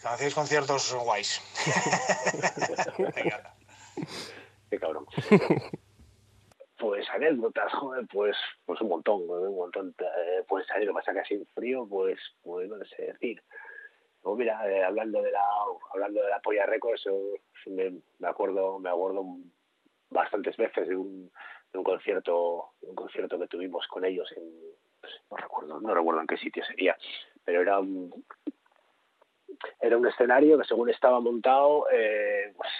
cuando 0.00 0.14
hacíais 0.14 0.34
conciertos 0.34 0.94
guays. 0.94 1.40
Venga. 2.98 3.54
Qué 4.70 4.78
cabrón. 4.78 5.06
Pues 6.78 7.08
anécdotas, 7.10 7.72
joder, 7.72 8.06
pues, 8.12 8.36
pues 8.64 8.80
un 8.80 8.88
montón, 8.88 9.22
un 9.28 9.56
montón. 9.56 9.94
Eh, 9.98 10.44
pues 10.46 10.66
salir, 10.66 10.86
lo 10.86 10.92
que 10.92 10.98
pasa 10.98 11.12
que 11.12 11.20
así 11.20 11.44
frío, 11.54 11.86
pues, 11.88 12.18
pues 12.42 12.68
no 12.68 12.76
sé 12.84 13.12
decir. 13.12 13.42
Pues 14.20 14.36
mira, 14.36 14.68
eh, 14.68 14.84
hablando 14.84 15.22
de 15.22 15.30
la, 15.30 15.44
hablando 15.92 16.22
de 16.22 16.30
la 16.30 16.40
Polla 16.40 16.66
sí 17.64 17.70
me, 17.70 17.92
me 18.18 18.28
acuerdo, 18.28 18.78
me 18.78 18.90
acuerdo 18.90 19.24
bastantes 20.10 20.56
veces 20.56 20.88
de 20.88 20.96
un, 20.96 21.30
de 21.72 21.78
un 21.78 21.84
concierto, 21.84 22.70
un 22.82 22.94
concierto 22.94 23.38
que 23.38 23.46
tuvimos 23.46 23.86
con 23.86 24.04
ellos 24.04 24.30
en, 24.36 24.44
pues, 25.00 25.12
no 25.30 25.36
recuerdo, 25.36 25.80
no 25.80 25.94
recuerdo 25.94 26.20
en 26.20 26.26
qué 26.26 26.36
sitio 26.36 26.64
sería, 26.64 26.96
pero 27.44 27.62
era 27.62 27.78
un, 27.78 28.24
era 29.80 29.96
un 29.96 30.06
escenario 30.06 30.58
que 30.58 30.64
según 30.64 30.90
estaba 30.90 31.20
montado, 31.20 31.86
eh, 31.92 32.52
pues 32.56 32.70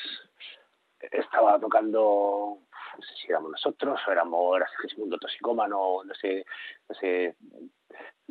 estaba 1.13 1.59
tocando 1.61 2.59
no 2.99 3.03
sé 3.03 3.15
si 3.17 3.29
éramos 3.29 3.51
nosotros 3.53 4.01
o 4.07 4.13
éramos 4.13 4.57
era 4.57 4.69
Sigismundo 4.69 5.19
Toxicómano, 5.19 6.03
no 6.05 6.15
sé, 6.15 6.45
no 6.89 6.95
sé, 6.95 7.37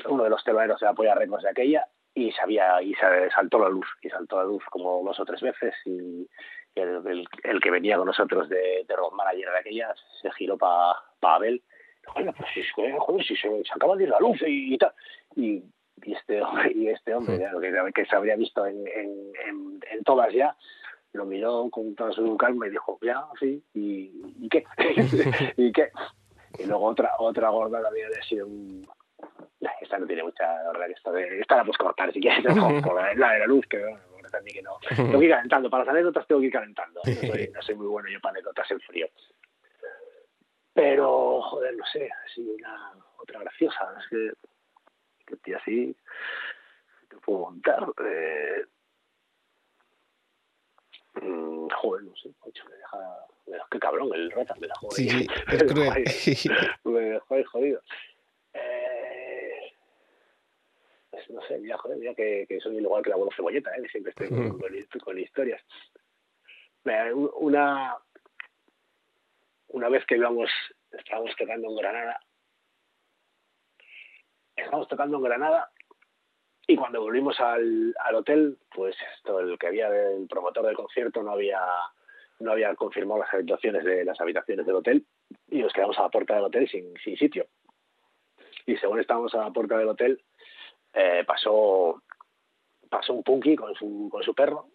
uno 0.06 0.24
de 0.24 0.30
los 0.30 0.44
teloneros 0.44 0.80
de 0.80 0.86
la 0.88 0.94
Polla 0.94 1.16
Records 1.16 1.44
de 1.44 1.50
aquella 1.50 1.86
y 2.14 2.32
sabía 2.32 2.82
y 2.82 2.94
se 2.96 3.30
saltó 3.32 3.60
la 3.60 3.70
luz 3.70 3.88
y 4.02 4.10
saltó 4.10 4.38
la 4.38 4.44
luz 4.46 4.64
como 4.70 5.04
dos 5.04 5.20
o 5.20 5.26
tres 5.26 5.42
veces 5.42 5.74
y, 5.86 6.28
el, 6.76 7.02
el- 7.08 7.28
el 7.44 7.62
que 7.62 7.72
venía 7.72 7.96
con 7.98 8.08
nosotros 8.08 8.50
de, 8.50 8.84
de 8.88 8.96
road 8.96 9.12
manager 9.14 9.50
de 9.52 9.58
aquellas, 9.60 9.98
se 10.22 10.30
giró 10.32 10.58
para 10.58 10.94
pa 11.22 11.36
Abel. 11.36 11.64
Joder, 12.08 12.34
pues 12.38 12.50
si, 12.54 12.62
joder, 12.98 13.24
si 13.26 13.36
se, 13.38 13.50
se 13.64 13.74
acaba 13.74 13.96
de 13.96 14.04
ir 14.04 14.10
la 14.10 14.20
luz 14.20 14.42
y, 14.42 14.74
y 14.74 14.78
tal. 14.78 14.94
Y, 15.38 15.64
y 16.04 16.14
este 16.14 16.42
hombre, 16.42 16.72
y 16.76 16.90
este 16.90 17.16
hombre 17.16 17.40
ya, 17.40 17.52
que, 17.62 17.92
que 17.94 18.06
se 18.06 18.16
habría 18.16 18.36
visto 18.36 18.66
en, 18.66 18.86
en, 18.88 19.32
en, 19.48 19.80
en 19.90 20.04
todas 20.04 20.32
ya, 20.34 20.56
lo 21.16 21.26
miró 21.26 21.70
con 21.70 21.96
toda 21.96 22.12
su 22.12 22.38
calma 22.38 22.68
y 22.68 22.72
dijo, 22.72 22.98
ya, 23.02 23.26
sí, 23.40 23.64
¿y, 23.74 24.12
y 24.40 24.50
qué? 24.50 24.64
¿Y 25.58 25.72
qué? 25.72 25.92
Y 26.60 26.66
luego 26.66 26.86
otra 26.86 27.12
otra 27.20 27.50
gorda 27.50 27.82
también 27.82 28.08
había 28.08 28.24
sido 28.24 28.48
un... 28.48 28.88
Esta 29.82 29.98
no 29.98 30.06
tiene 30.06 30.24
mucha, 30.24 30.44
la 30.44 30.72
verdad 30.72 30.86
que 30.88 30.94
esta, 30.94 31.12
de, 31.12 31.40
esta 31.40 31.58
la 31.58 31.64
puedes 31.64 31.78
cortar 31.78 32.12
si 32.14 32.20
quieres, 32.20 32.46
con 32.84 32.96
la, 32.96 33.14
la 33.16 33.32
de 33.34 33.40
la 33.40 33.48
luz, 33.48 33.66
que 33.68 33.84
también 34.32 34.58
que 34.58 34.62
no. 34.62 34.78
Tengo 34.96 35.20
que 35.20 35.26
ir 35.26 35.32
calentando, 35.32 35.70
para 35.70 35.86
las 35.86 35.94
anécdotas 35.94 36.28
tengo 36.28 36.42
que 36.42 36.48
ir 36.48 36.54
calentando. 36.54 37.02
No 37.06 37.14
soy, 37.14 37.52
no 37.54 37.62
soy 37.62 37.76
muy 37.76 37.88
bueno 37.88 38.10
yo 38.10 38.20
para 38.20 38.34
anécdotas 38.34 38.70
en 38.72 38.80
frío. 38.82 39.08
Pero, 40.74 41.42
joder, 41.42 41.76
no 41.76 41.86
sé, 41.86 42.10
así 42.26 42.42
una 42.60 42.92
otra 43.18 43.40
graciosa, 43.40 43.96
es 44.00 44.08
que, 44.10 44.32
que 45.26 45.36
tío, 45.38 45.58
así 45.58 45.96
te 47.10 47.16
puedo 47.18 47.40
montar. 47.40 47.86
Eh, 48.04 48.66
mm, 51.22 51.68
joder, 51.70 52.04
no 52.04 52.16
sé, 52.16 52.30
me 52.30 52.76
deja, 52.76 53.26
me 53.48 53.54
deja- 53.54 53.68
qué 53.72 53.80
cabrón 53.80 54.10
el 54.14 54.32
rata, 54.32 54.56
me 54.60 54.68
dejó 54.68 54.92
Sí, 54.92 55.08
es 55.52 55.64
cruel. 55.64 56.04
me 56.84 57.00
dejó 57.02 57.36
ahí 57.36 57.44
jodido. 57.44 57.82
Eh, 58.54 59.72
pues 61.12 61.30
no 61.30 61.42
sé, 61.44 61.58
mira, 61.60 61.78
joder, 61.78 61.98
mira 61.98 62.14
que, 62.16 62.46
que 62.48 62.60
soy 62.60 62.78
igual 62.78 63.04
que 63.04 63.10
el 63.10 63.14
abuelo 63.14 63.32
cebolleta, 63.36 63.76
¿eh? 63.76 63.82
que 63.84 63.90
siempre 63.90 64.10
estoy 64.12 64.30
con, 64.30 64.58
con- 64.60 65.00
con 65.04 65.20
historias. 65.20 65.62
Una 67.40 67.98
una 69.70 69.90
vez 69.90 70.06
que 70.06 70.16
íbamos, 70.16 70.50
estábamos 70.92 71.36
tocando 71.36 71.68
en 71.68 71.76
Granada, 71.76 72.22
estábamos 74.56 74.88
tocando 74.88 75.18
en 75.18 75.24
Granada 75.24 75.72
y 76.68 76.76
cuando 76.76 77.02
volvimos 77.02 77.40
al, 77.40 77.94
hotel, 78.14 78.58
pues 78.74 78.96
esto, 79.18 79.40
el 79.40 79.58
que 79.58 79.68
había 79.68 79.90
del 79.90 80.28
promotor 80.28 80.66
del 80.66 80.76
concierto 80.76 81.22
no 81.22 81.32
había 81.32 81.60
no 82.40 82.52
había 82.52 82.76
confirmado 82.76 83.22
las 83.22 83.34
habitaciones 83.34 83.86
de 83.86 84.04
las 84.04 84.20
habitaciones 84.20 84.66
del 84.66 84.76
hotel 84.76 85.06
y 85.50 85.62
nos 85.62 85.72
quedamos 85.72 85.98
a 85.98 86.04
la 86.04 86.10
puerta 86.10 86.36
del 86.36 86.44
hotel 86.44 86.68
sin, 86.68 86.94
sitio. 87.18 87.48
Y 88.66 88.76
según 88.78 89.00
estábamos 89.00 89.34
a 89.36 89.38
la 89.38 89.52
puerta 89.52 89.78
del 89.78 89.88
hotel, 89.88 90.22
eh, 90.94 91.24
pasó 91.26 92.02
pasó 92.90 93.14
un 93.14 93.24
punky 93.24 93.56
con 93.56 93.74
su, 93.76 94.10
con 94.12 94.24
su 94.24 94.34
perro 94.34 94.68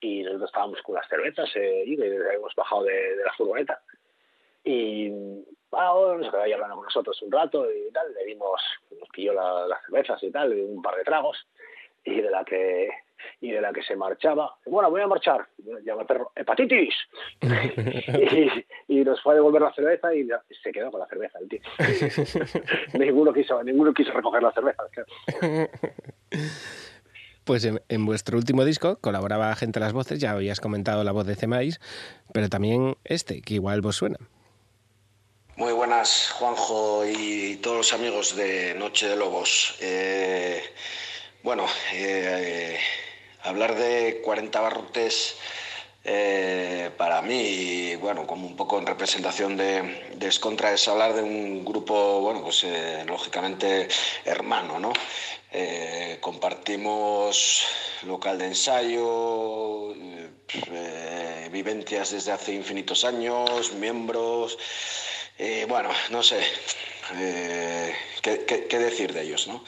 y 0.00 0.22
nosotros 0.22 0.48
estábamos 0.48 0.82
con 0.82 0.94
las 0.94 1.08
cervezas 1.08 1.48
eh, 1.56 1.84
y 1.86 2.00
habíamos 2.00 2.54
bajado 2.54 2.84
de 2.84 3.16
la 3.24 3.32
furgoneta 3.32 3.82
y 4.66 5.08
bueno, 5.70 6.24
se 6.24 6.30
quedó 6.30 6.42
ahí 6.42 6.52
hablando 6.52 6.76
con 6.76 6.84
nosotros 6.84 7.20
un 7.22 7.30
rato 7.32 7.66
y 7.70 7.90
tal, 7.92 8.12
le 8.14 8.24
dimos, 8.26 8.60
nos 8.98 9.08
pilló 9.10 9.32
la- 9.32 9.66
las 9.66 9.80
cervezas 9.84 10.22
y 10.22 10.30
tal, 10.30 10.56
y 10.56 10.60
un 10.62 10.82
par 10.82 10.96
de 10.96 11.04
tragos, 11.04 11.36
y 12.04 12.20
de 12.20 12.30
la 12.30 12.44
que 12.44 12.88
y 13.40 13.50
de 13.50 13.60
la 13.60 13.72
que 13.72 13.82
se 13.82 13.96
marchaba, 13.96 14.56
bueno, 14.66 14.90
voy 14.90 15.00
a 15.00 15.06
marchar, 15.06 15.46
llama 15.84 16.02
el 16.02 16.06
perro, 16.06 16.32
hepatitis, 16.36 16.94
y, 18.88 18.98
y 19.00 19.04
nos 19.04 19.20
fue 19.22 19.32
a 19.32 19.36
devolver 19.36 19.62
la 19.62 19.72
cerveza 19.74 20.14
y 20.14 20.28
se 20.62 20.70
quedó 20.72 20.90
con 20.90 21.00
la 21.00 21.06
cerveza 21.06 21.38
el 21.40 21.48
tío. 21.48 21.60
ninguno 22.98 23.32
quiso, 23.32 23.62
ninguno 23.64 23.92
quiso 23.94 24.12
recoger 24.12 24.42
la 24.42 24.52
cerveza. 24.52 24.84
Pues 27.44 27.64
en, 27.64 27.80
en 27.88 28.04
vuestro 28.06 28.36
último 28.38 28.64
disco 28.64 28.98
colaboraba 29.00 29.54
gente 29.56 29.78
a 29.78 29.82
las 29.82 29.92
voces, 29.92 30.18
ya 30.20 30.32
habías 30.32 30.60
comentado 30.60 31.04
la 31.04 31.12
voz 31.12 31.26
de 31.26 31.36
Cemais, 31.36 31.80
pero 32.32 32.48
también 32.48 32.96
este, 33.04 33.40
que 33.40 33.54
igual 33.54 33.80
vos 33.80 33.96
suena. 33.96 34.18
Muy 35.56 35.72
buenas, 35.72 36.32
Juanjo 36.32 37.06
y 37.06 37.56
todos 37.56 37.78
los 37.78 37.92
amigos 37.94 38.36
de 38.36 38.74
Noche 38.74 39.08
de 39.08 39.16
Lobos. 39.16 39.74
Eh, 39.80 40.62
bueno, 41.42 41.64
eh, 41.94 42.78
hablar 43.42 43.74
de 43.74 44.20
40 44.22 44.60
barrotes 44.60 45.34
eh, 46.04 46.90
para 46.98 47.22
mí, 47.22 47.96
bueno, 47.96 48.26
como 48.26 48.46
un 48.46 48.54
poco 48.54 48.78
en 48.78 48.84
representación 48.84 49.56
de, 49.56 50.10
de 50.14 50.26
Escontra, 50.28 50.74
es 50.74 50.86
hablar 50.88 51.14
de 51.14 51.22
un 51.22 51.64
grupo, 51.64 52.20
bueno, 52.20 52.42
pues 52.42 52.66
lógicamente 53.06 53.88
hermano, 54.26 54.78
¿no? 54.78 54.92
Compartimos 56.20 57.64
local 58.02 58.36
de 58.36 58.44
ensayo, 58.44 59.94
vivencias 61.50 62.10
desde 62.10 62.32
hace 62.32 62.52
infinitos 62.52 63.06
años, 63.06 63.72
miembros. 63.72 64.58
Eh, 65.38 65.66
bueno, 65.68 65.90
no 66.10 66.22
sé 66.22 66.40
eh, 67.14 67.94
¿qué, 68.22 68.44
qué, 68.46 68.66
qué 68.66 68.78
decir 68.78 69.12
de 69.12 69.22
ellos, 69.22 69.46
¿no? 69.46 69.62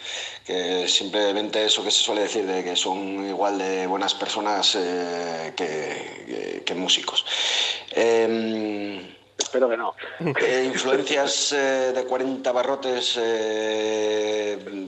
Que 0.46 0.88
simplemente 0.88 1.64
eso 1.64 1.84
que 1.84 1.90
se 1.90 2.02
suele 2.02 2.22
decir 2.22 2.46
de 2.46 2.64
que 2.64 2.74
son 2.74 3.26
igual 3.28 3.58
de 3.58 3.86
buenas 3.86 4.14
personas 4.14 4.74
eh, 4.76 5.52
que, 5.54 6.24
que- 6.26 6.62
que 6.64 6.74
músicos. 6.74 7.24
Em, 7.90 9.14
Espero 9.38 9.68
que 9.68 9.76
no. 9.76 9.94
influencias 10.64 11.50
de 11.94 12.04
40 12.08 12.50
barrotes, 12.52 13.12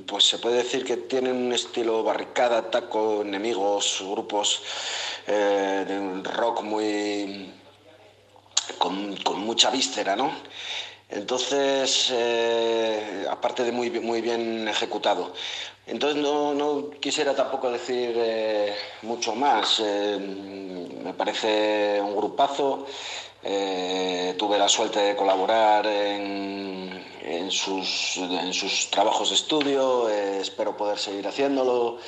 pues 0.06 0.24
se 0.24 0.38
puede 0.38 0.56
decir 0.56 0.84
que 0.84 0.96
tienen 0.96 1.36
un 1.36 1.52
estilo 1.52 2.02
barricada, 2.02 2.68
taco, 2.68 3.22
enemigos, 3.22 4.02
grupos 4.02 4.60
de 5.26 5.96
un 5.98 6.24
rock 6.24 6.62
muy 6.62 7.52
con, 8.78 9.16
con 9.16 9.40
mucha 9.40 9.70
víscera, 9.70 10.16
¿no? 10.16 10.32
Entonces, 11.08 12.10
eh, 12.12 13.26
aparte 13.28 13.64
de 13.64 13.72
muy, 13.72 13.90
muy 13.90 14.20
bien 14.20 14.68
ejecutado. 14.68 15.32
Entonces 15.86 16.22
no, 16.22 16.54
no 16.54 16.90
quisiera 17.00 17.34
tampoco 17.34 17.70
decir 17.70 18.12
eh, 18.16 18.74
mucho 19.02 19.34
más. 19.34 19.82
Eh, 19.84 20.18
me 21.02 21.12
parece 21.14 22.00
un 22.00 22.14
grupazo. 22.16 22.86
Eh, 23.42 24.34
tuve 24.38 24.58
la 24.58 24.68
suerte 24.68 25.00
de 25.00 25.16
colaborar 25.16 25.86
en, 25.86 27.04
en 27.22 27.50
sus, 27.50 28.18
en 28.18 28.52
sus 28.52 28.90
trabajos 28.90 29.30
de 29.30 29.34
estudio. 29.34 30.08
Eh, 30.10 30.40
espero 30.40 30.76
poder 30.76 30.98
seguir 30.98 31.26
haciéndolo, 31.26 31.98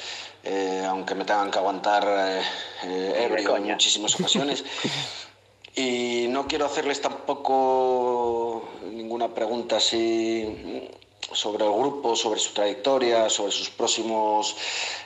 eh, 0.44 0.84
aunque 0.86 1.14
me 1.14 1.24
tengan 1.24 1.50
que 1.50 1.58
aguantar 1.58 2.42
ebrio 2.84 3.56
en 3.56 3.64
muchísimas 3.64 4.14
ocasiones. 4.14 4.62
Y 5.74 6.26
no 6.28 6.46
quiero 6.46 6.66
hacerles 6.66 7.00
tampoco 7.00 8.68
ninguna 8.92 9.28
pregunta 9.34 9.76
así 9.76 10.90
sobre 11.32 11.64
el 11.64 11.72
grupo, 11.72 12.14
sobre 12.16 12.40
su 12.40 12.52
trayectoria, 12.52 13.30
sobre 13.30 13.52
sus 13.52 13.70
próximos 13.70 14.56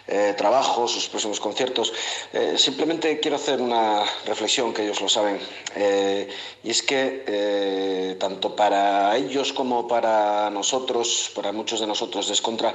eh, 0.08 0.34
trabajos, 0.36 0.92
sus 0.92 1.08
próximos 1.08 1.40
conciertos. 1.40 1.92
Eh, 2.32 2.54
simplemente 2.58 3.20
quiero 3.20 3.36
hacer 3.36 3.60
una 3.60 4.04
reflexión, 4.24 4.72
que 4.72 4.82
ellos 4.82 5.00
lo 5.00 5.08
saben, 5.08 5.38
eh, 5.76 6.28
y 6.62 6.70
es 6.70 6.82
que 6.82 8.16
tanto 8.18 8.56
para 8.56 9.16
ellos 9.16 9.52
como 9.52 9.86
para 9.86 10.50
nosotros, 10.50 11.30
para 11.34 11.52
muchos 11.52 11.80
de 11.80 11.86
nosotros 11.86 12.28
Descontra, 12.28 12.72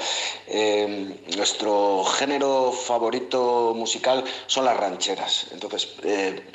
eh, 0.48 1.20
nuestro 1.36 2.04
género 2.06 2.72
favorito 2.72 3.74
musical 3.76 4.24
son 4.48 4.66
las 4.66 4.78
rancheras. 4.78 5.48
Entonces, 5.52 5.90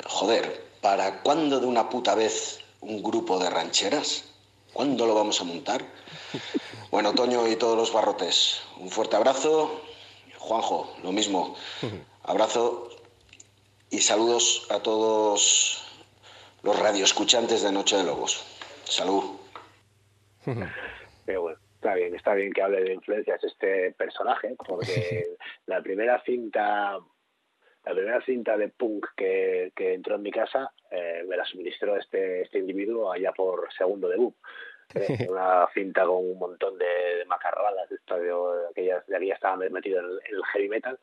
joder, 0.05 0.66
¿para 0.81 1.21
cuándo 1.21 1.59
de 1.59 1.65
una 1.65 1.89
puta 1.89 2.15
vez 2.15 2.59
un 2.81 3.01
grupo 3.03 3.39
de 3.39 3.49
rancheras? 3.49 4.25
¿Cuándo 4.73 5.05
lo 5.05 5.15
vamos 5.15 5.41
a 5.41 5.43
montar? 5.43 5.83
Bueno, 6.89 7.13
Toño 7.13 7.45
y 7.49 7.57
todos 7.57 7.75
los 7.75 7.91
barrotes, 7.91 8.61
un 8.79 8.89
fuerte 8.89 9.17
abrazo. 9.17 9.81
Juanjo, 10.37 10.95
lo 11.03 11.11
mismo. 11.11 11.57
Abrazo 12.23 12.89
y 13.89 13.99
saludos 13.99 14.67
a 14.69 14.79
todos 14.79 15.85
los 16.63 16.79
radioescuchantes 16.79 17.61
de 17.63 17.71
Noche 17.71 17.97
de 17.97 18.03
Lobos. 18.03 18.43
Salud. 18.85 19.35
Pero 21.25 21.41
bueno, 21.41 21.59
está 21.75 21.93
bien, 21.95 22.15
está 22.15 22.33
bien 22.33 22.53
que 22.53 22.61
hable 22.61 22.81
de 22.83 22.93
influencias 22.93 23.43
este 23.43 23.91
personaje, 23.91 24.55
porque 24.65 25.35
la 25.65 25.81
primera 25.81 26.21
cinta, 26.23 26.99
la 27.87 27.95
primera 27.95 28.21
cinta 28.21 28.57
de 28.57 28.69
punk 28.69 29.07
que, 29.15 29.71
que 29.75 29.93
entró 29.93 30.15
en 30.15 30.21
mi 30.21 30.31
casa 30.31 30.71
eh, 30.91 31.23
me 31.27 31.37
la 31.37 31.45
suministró 31.45 31.95
este, 31.95 32.41
este 32.41 32.59
individuo 32.59 33.11
allá 33.11 33.31
por 33.31 33.71
segundo 33.73 34.09
debut. 34.09 34.35
Eh, 34.93 35.27
una 35.29 35.67
cinta 35.73 36.05
con 36.05 36.17
un 36.17 36.37
montón 36.37 36.77
de, 36.77 36.85
de 36.85 37.25
macarradas, 37.25 37.89
de, 37.89 37.97
aquellas, 38.69 39.05
de 39.07 39.15
aquella 39.15 39.33
estaba 39.33 39.57
metido 39.57 39.99
en 39.99 40.05
el, 40.05 40.11
en 40.11 40.35
el 40.35 40.45
heavy 40.45 40.69
metal 40.69 40.99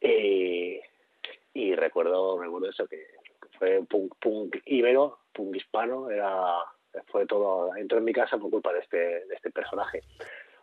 y, 0.00 0.80
y 1.54 1.74
recuerdo, 1.74 2.40
recuerdo 2.40 2.70
eso 2.70 2.86
que 2.86 3.04
fue 3.58 3.82
punk, 3.88 4.14
punk 4.20 4.56
íbero, 4.64 5.18
punk 5.32 5.56
hispano, 5.56 6.10
era 6.10 6.58
fue 7.06 7.26
todo, 7.26 7.74
entró 7.76 7.98
en 7.98 8.04
mi 8.04 8.12
casa 8.12 8.38
por 8.38 8.50
culpa 8.50 8.72
de 8.72 8.80
este, 8.80 8.96
de 8.96 9.34
este 9.34 9.50
personaje. 9.50 10.02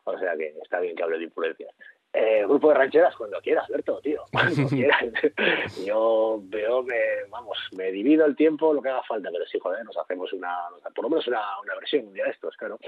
O 0.03 0.17
sea 0.17 0.35
que 0.37 0.53
está 0.61 0.79
bien 0.79 0.95
que 0.95 1.03
hable 1.03 1.17
de 1.17 1.25
influencias. 1.25 1.73
Eh, 2.17 2.43
grupo 2.47 2.69
de 2.69 2.75
rancheras, 2.75 3.13
cuando 3.15 3.41
quieras, 3.41 3.65
Alberto, 3.67 3.99
tío, 4.01 4.23
cuando 4.31 4.67
quieras. 4.69 5.03
Yo 5.85 6.39
veo, 6.43 6.81
me, 6.83 6.95
vamos, 7.29 7.57
me 7.75 7.91
divido 7.91 8.25
el 8.25 8.35
tiempo 8.37 8.73
lo 8.73 8.81
que 8.81 8.87
haga 8.89 9.03
falta, 9.03 9.29
pero 9.33 9.45
sí, 9.45 9.59
joder, 9.61 9.83
nos 9.83 9.97
hacemos 9.97 10.31
una, 10.31 10.55
por 10.95 11.03
lo 11.03 11.09
menos 11.09 11.27
una, 11.27 11.41
una 11.63 11.75
versión 11.75 12.07
un 12.07 12.13
día 12.13 12.23
de 12.25 12.31
estos, 12.31 12.55
claro. 12.57 12.79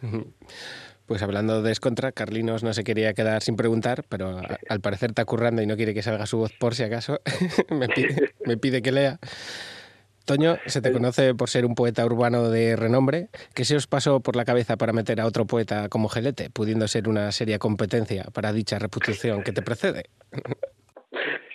Pues 1.04 1.20
hablando 1.22 1.62
de 1.62 1.72
Escontra, 1.72 2.12
Carlinos 2.12 2.62
no 2.62 2.72
se 2.72 2.84
quería 2.84 3.12
quedar 3.12 3.42
sin 3.42 3.56
preguntar, 3.56 4.04
pero 4.08 4.38
a- 4.38 4.58
al 4.68 4.80
parecer 4.80 5.10
está 5.10 5.24
currando 5.24 5.60
y 5.60 5.66
no 5.66 5.76
quiere 5.76 5.92
que 5.94 6.00
salga 6.02 6.24
su 6.26 6.38
voz 6.38 6.52
por 6.58 6.74
si 6.74 6.84
acaso. 6.84 7.18
me, 7.68 7.88
pide, 7.88 8.30
me 8.46 8.56
pide 8.56 8.80
que 8.82 8.92
lea. 8.92 9.18
Toño, 10.24 10.56
se 10.66 10.80
te 10.80 10.92
conoce 10.92 11.34
por 11.34 11.48
ser 11.48 11.64
un 11.66 11.74
poeta 11.74 12.04
urbano 12.04 12.48
de 12.48 12.76
renombre. 12.76 13.28
¿Qué 13.54 13.64
se 13.64 13.76
os 13.76 13.86
pasó 13.86 14.20
por 14.20 14.36
la 14.36 14.44
cabeza 14.44 14.76
para 14.76 14.92
meter 14.92 15.20
a 15.20 15.26
otro 15.26 15.46
poeta 15.46 15.88
como 15.88 16.08
Gelete, 16.08 16.50
pudiendo 16.50 16.86
ser 16.88 17.08
una 17.08 17.32
seria 17.32 17.58
competencia 17.58 18.24
para 18.32 18.52
dicha 18.52 18.78
reputación 18.78 19.42
que 19.42 19.52
te 19.52 19.62
precede? 19.62 20.04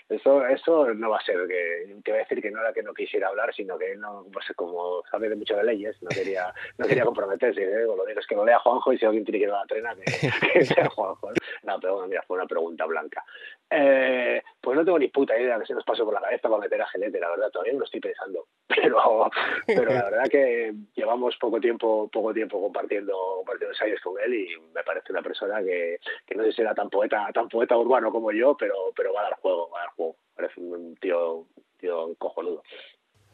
Eso, 0.10 0.45
eso 0.45 0.94
no 0.94 1.10
va 1.10 1.18
a 1.18 1.26
ser 1.26 1.35
que 1.49 1.99
te 2.02 2.11
voy 2.11 2.19
a 2.22 2.23
decir 2.23 2.41
que 2.41 2.49
no 2.49 2.61
era 2.61 2.72
que 2.72 2.81
no 2.81 2.94
quisiera 2.94 3.27
hablar, 3.27 3.53
sino 3.53 3.77
que 3.77 3.94
no, 3.98 4.26
pues 4.31 4.45
como 4.56 5.03
sabe 5.11 5.27
de 5.27 5.35
mucho 5.35 5.57
de 5.57 5.65
leyes, 5.65 6.02
no 6.02 6.07
quería, 6.07 6.53
no 6.77 6.88
quería 6.88 7.03
comprometerse. 7.03 7.61
¿eh? 7.61 7.84
Lo 7.84 8.06
digo 8.06 8.19
es 8.22 8.26
que 8.26 8.35
lo 8.35 8.45
lea 8.45 8.57
Juanjo 8.60 8.94
y 8.94 8.98
si 8.98 9.06
alguien 9.06 9.26
tiene 9.26 9.39
que 9.39 9.45
ir 9.45 9.52
a 9.52 9.60
la 9.60 9.65
trena, 9.65 9.95
que, 9.95 10.03
que 10.53 10.65
sea 10.65 10.88
Juanjo. 10.88 11.31
No, 11.64 11.77
pero 11.81 11.95
bueno, 11.95 12.07
mira, 12.07 12.23
fue 12.26 12.38
una 12.38 12.48
pregunta 12.48 12.85
blanca. 12.85 13.22
Eh, 13.69 14.41
pues 14.61 14.77
no 14.77 14.85
tengo 14.85 14.98
ni 14.98 15.10
puta 15.10 15.38
idea 15.38 15.60
que 15.60 15.65
se 15.65 15.73
nos 15.73 15.84
pasó 15.84 16.06
por 16.06 16.14
la 16.14 16.22
cabeza 16.22 16.48
para 16.48 16.61
meter 16.61 16.81
a 16.81 16.88
Gelete, 16.88 17.19
la 17.19 17.30
verdad, 17.30 17.52
todavía 17.52 17.73
no 17.73 17.80
lo 17.80 17.85
estoy 17.85 17.99
pensando. 17.99 18.48
Pero, 18.68 19.85
la 19.85 20.03
verdad 20.03 20.30
que 20.30 20.73
llevamos 20.95 21.35
poco 21.38 21.60
tiempo, 21.60 22.10
poco 22.11 22.34
tiempo 22.34 22.61
compartiendo, 22.61 23.14
compartiendo 23.38 23.73
ensayos 23.73 23.99
con 24.02 24.19
él 24.22 24.34
y 24.34 24.48
me 24.73 24.84
parece 24.84 25.11
una 25.11 25.22
persona 25.22 25.61
que, 25.61 25.99
que 26.26 26.35
no 26.35 26.44
sé 26.44 26.53
si 26.53 26.61
era 26.61 26.73
tan 26.73 26.89
poeta, 26.89 27.30
tan 27.34 27.49
poeta 27.49 27.77
urbano 27.77 28.11
como 28.11 28.31
yo, 28.31 28.56
pero, 28.56 28.76
pero 28.95 29.14
va 29.14 29.22
a 29.22 29.23
dar 29.23 29.39
juego, 29.39 29.69
va 29.69 29.80
a 29.80 29.84
dar 29.84 29.91
juego. 29.95 30.15
Parece 30.35 30.61
un 30.61 30.95
tío, 30.98 31.45
tío 31.77 32.15
cojonudo. 32.18 32.64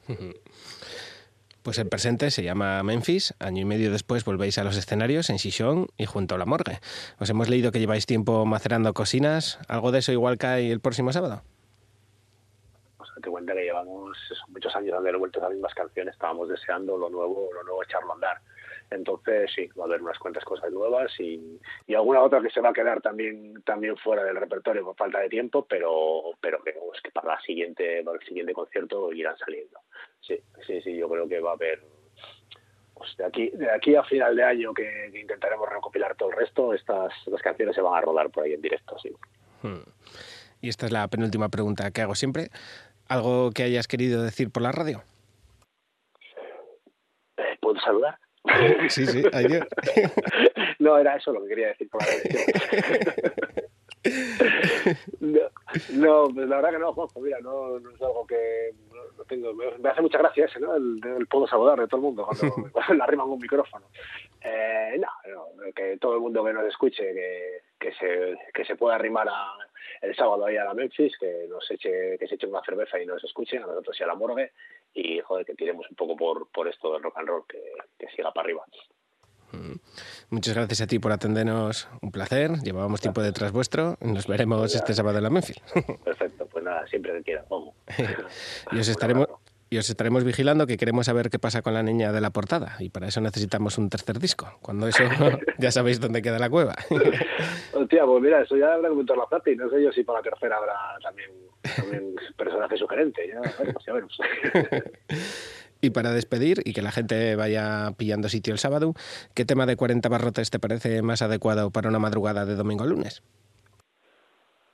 Pues 1.64 1.77
el 1.77 1.88
presente 1.88 2.30
se 2.30 2.44
llama 2.44 2.84
Memphis. 2.84 3.34
Año 3.40 3.61
y 3.61 3.65
medio 3.65 3.90
después 3.90 4.26
volvéis 4.26 4.57
a 4.57 4.65
los 4.65 4.76
escenarios 4.76 5.30
en 5.30 5.40
Xixón 5.40 5.88
y 5.98 6.06
junto 6.06 6.35
a 6.35 6.38
la 6.38 6.45
morgue. 6.45 6.80
Os 7.19 7.30
hemos 7.30 7.49
leído 7.49 7.72
que 7.72 7.80
lleváis 7.80 8.06
tiempo 8.06 8.45
macerando 8.45 8.94
cocinas. 8.94 9.60
¿Algo 9.69 9.94
de 9.94 9.99
eso 9.99 10.11
igual 10.11 10.38
cae 10.38 10.69
el 10.73 10.81
próximo 10.81 11.14
sábado? 11.14 11.41
Sea, 12.98 13.22
te 13.22 13.30
cuenta 13.30 13.53
que 13.53 13.64
llevamos 13.64 14.18
muchos 14.49 14.76
años 14.76 15.02
dando 15.02 15.19
vueltas 15.19 15.41
a 15.41 15.45
las 15.45 15.53
mismas 15.53 15.73
canciones, 15.73 16.14
estábamos 16.14 16.49
deseando 16.49 16.98
lo 16.98 17.10
nuevo, 17.10 17.49
lo 17.53 17.64
nuevo 17.64 17.81
echarlo 17.84 18.11
a 18.11 18.15
andar. 18.15 18.41
Entonces, 18.94 19.52
sí, 19.53 19.68
va 19.80 19.84
a 19.84 19.88
haber 19.88 20.02
unas 20.02 20.20
cuantas 20.20 20.44
cosas 20.45 20.72
nuevas 20.72 21.11
y, 21.20 21.60
y 21.88 21.95
alguna 21.95 22.22
otra 22.22 22.41
que 22.41 22.49
se 22.49 22.61
va 22.61 22.70
a 22.70 22.74
quedar 22.74 23.02
también 23.02 23.61
también 23.64 23.98
fuera 23.98 24.24
del 24.24 24.36
repertorio 24.36 24.84
por 24.84 24.95
falta 24.95 25.20
de 25.20 25.30
tiempo, 25.30 25.65
pero 25.68 26.32
pero 26.41 26.64
que, 26.64 26.74
para 27.11 27.36
la 27.36 27.41
siguiente 27.41 28.03
para 28.03 28.18
el 28.18 28.26
siguiente 28.26 28.53
concierto 28.53 29.11
irán 29.11 29.38
saliendo. 29.38 29.80
Sí, 30.22 30.40
sí, 30.65 30.82
sí, 30.82 30.95
yo 30.95 31.10
creo 31.10 31.28
que 31.28 31.40
va 31.40 31.52
a 31.52 31.53
haber 31.53 31.82
pues 32.94 33.18
de 33.18 33.26
aquí 33.26 33.49
de 33.49 33.72
aquí 33.72 33.95
a 33.95 34.03
final 34.03 34.36
de 34.36 34.44
año 34.44 34.74
que, 34.74 35.10
que 35.11 35.20
intentaremos 35.20 35.70
recopilar 35.70 36.15
todo 36.15 36.30
el 36.30 36.38
resto, 36.38 36.74
estas, 36.74 37.14
estas 37.26 37.41
canciones 37.41 37.76
se 37.76 37.82
van 37.82 37.95
a 37.95 38.02
rodar 38.02 38.30
por 38.30 38.44
ahí 38.44 38.53
en 38.53 38.61
directo, 38.61 38.98
sí. 38.99 39.11
Hmm. 39.61 39.84
Y 40.61 40.70
esta 40.70 40.86
es 40.86 40.94
la 40.94 41.07
penúltima 41.10 41.49
pregunta 41.49 41.91
que 41.91 42.02
hago 42.02 42.15
siempre. 42.15 42.49
¿Algo 43.10 43.52
que 43.52 43.64
hayas 43.64 43.88
querido 43.88 44.24
decir 44.24 44.49
por 44.49 44.64
la 44.64 44.72
radio? 44.72 45.03
Eh, 47.36 47.57
¿Puedo 47.60 47.80
saludar? 47.82 48.18
Sí, 48.90 49.06
sí, 49.06 49.24
ayer. 49.34 49.68
no, 50.80 50.98
era 50.98 51.15
eso 51.15 51.32
lo 51.32 51.41
que 51.44 51.49
quería 51.49 51.68
decir 51.68 51.90
por 51.90 52.02
la. 52.02 52.07
No, 55.22 55.40
no, 55.94 56.28
pues 56.34 56.49
la 56.49 56.57
verdad 56.57 56.72
que 56.72 56.80
no, 56.80 56.91
Juanjo, 56.91 57.22
mira, 57.22 57.40
no, 57.40 57.80
no 57.80 57.90
es 57.90 58.02
algo 58.02 58.28
que 58.28 58.74
no, 58.91 59.02
no 59.18 59.24
tengo, 59.24 59.53
me, 59.53 59.78
me 59.78 59.90
hace 59.90 60.02
mucha 60.02 60.18
gracia 60.18 60.44
ese, 60.44 60.60
¿no? 60.60 60.76
El, 60.76 60.99
el 61.06 61.26
puedo 61.28 61.48
saludar 61.48 61.80
de 61.80 61.88
todo 61.88 62.02
el 62.02 62.03
mundo 62.07 62.26
cuando, 62.26 62.70
cuando 62.74 62.94
le 62.95 63.02
arriman 63.03 63.30
un 63.30 63.40
micrófono. 63.40 63.86
Eh, 64.41 64.99
no, 64.99 65.07
no, 65.32 65.74
que 65.74 65.95
todo 66.02 66.15
el 66.15 66.20
mundo 66.20 66.44
que 66.44 66.52
nos 66.52 66.65
escuche, 66.65 67.14
que, 67.14 67.61
que 67.80 67.94
se, 67.94 68.38
que 68.53 68.65
se 68.65 68.76
pueda 68.76 68.95
arrimar 68.95 69.30
a, 69.30 69.56
el 70.04 70.16
sábado 70.16 70.46
ahí 70.46 70.58
a 70.58 70.66
la 70.66 70.74
Memphis, 70.74 71.18
que 71.18 71.48
nos 71.50 71.70
eche, 71.72 72.18
que 72.20 72.28
se 72.28 72.36
eche 72.36 72.46
una 72.46 72.62
cerveza 72.62 73.02
y 73.02 73.06
nos 73.06 73.24
escuche, 73.24 73.58
a 73.58 73.62
nosotros 73.62 73.98
y 73.98 74.04
a 74.04 74.08
la 74.08 74.16
morgue, 74.16 74.52
y 74.94 75.20
joder, 75.22 75.46
que 75.46 75.56
tiremos 75.56 75.90
un 75.90 75.96
poco 75.96 76.18
por, 76.18 76.50
por 76.52 76.68
esto 76.68 76.92
del 76.94 77.02
rock 77.02 77.18
and 77.18 77.28
roll, 77.30 77.44
que, 77.48 77.62
que 77.98 78.08
siga 78.14 78.32
para 78.34 78.46
arriba. 78.46 78.66
Muchas 80.30 80.56
gracias 80.56 80.82
a 80.82 80.88
ti 80.88 81.00
por 81.00 81.12
atendernos. 81.12 81.88
Un 82.02 82.12
placer. 82.12 82.52
Llevábamos 82.64 83.02
tiempo 83.02 83.22
detrás 83.22 83.52
vuestro. 83.52 83.98
Nos 84.02 84.28
veremos 84.28 84.74
este 84.74 84.94
sábado 84.94 85.18
en 85.18 85.24
la 85.24 85.30
Memphis. 85.30 85.62
Perfecto, 86.04 86.48
pues 86.48 86.64
nada, 86.64 86.86
siempre 86.88 87.14
que 87.14 87.24
quiera, 87.24 87.44
Juanjo. 87.44 87.74
y 88.72 88.80
os 88.80 88.88
estaremos 88.88 89.28
y 89.74 89.78
os 89.80 89.90
estaremos 89.90 90.24
vigilando 90.24 90.68
que 90.68 90.78
queremos 90.78 91.08
saber 91.08 91.32
qué 91.32 91.40
pasa 91.40 91.64
con 91.64 91.74
la 91.74 91.82
niña 91.82 92.12
de 92.12 92.22
la 92.22 92.30
portada 92.30 92.76
y 92.78 92.90
para 92.90 93.08
eso 93.08 93.22
necesitamos 93.22 93.80
un 93.80 93.90
tercer 93.90 94.20
disco. 94.20 94.60
Cuando 94.62 94.88
eso 94.88 95.04
ya 95.58 95.72
sabéis 95.72 96.00
dónde 96.00 96.22
queda 96.22 96.38
la 96.38 96.48
cueva. 96.48 96.76
Hostia, 97.74 98.06
pues 98.06 98.22
mira, 98.22 98.44
eso 98.44 98.56
ya 98.56 98.76
habrá 98.76 98.90
que 98.90 99.16
la 99.16 99.26
plata 99.26 99.50
y 99.50 99.56
no 99.56 99.68
sé 99.72 99.82
yo 99.82 99.91
si 99.91 100.04
para 100.04 100.20
la 100.20 100.24
tercera 100.30 100.58
habrá 100.58 100.76
también, 101.02 101.32
también 101.76 102.16
personaje 102.38 102.78
sugerente. 102.78 103.28
Ya 103.28 103.41
veremos, 103.58 103.84
ya 103.86 103.94
veremos. 103.94 104.18
Y 105.82 105.90
para 105.90 106.12
despedir 106.12 106.62
y 106.64 106.72
que 106.72 106.82
la 106.82 106.91
gente 106.91 107.36
vaya 107.36 107.91
pillando 107.98 108.30
sitio 108.30 108.54
el 108.54 108.60
sábado, 108.60 108.94
¿qué 109.36 109.44
tema 109.44 109.66
de 109.66 109.76
40 109.76 110.08
barrotes 110.08 110.50
te 110.50 110.58
parece 110.58 111.02
más 111.02 111.22
adecuado 111.22 111.72
para 111.72 111.90
una 111.90 112.00
madrugada 112.00 112.45
de 112.45 112.56
domingo 112.56 112.86
a 112.86 112.88
lunes? 112.88 113.22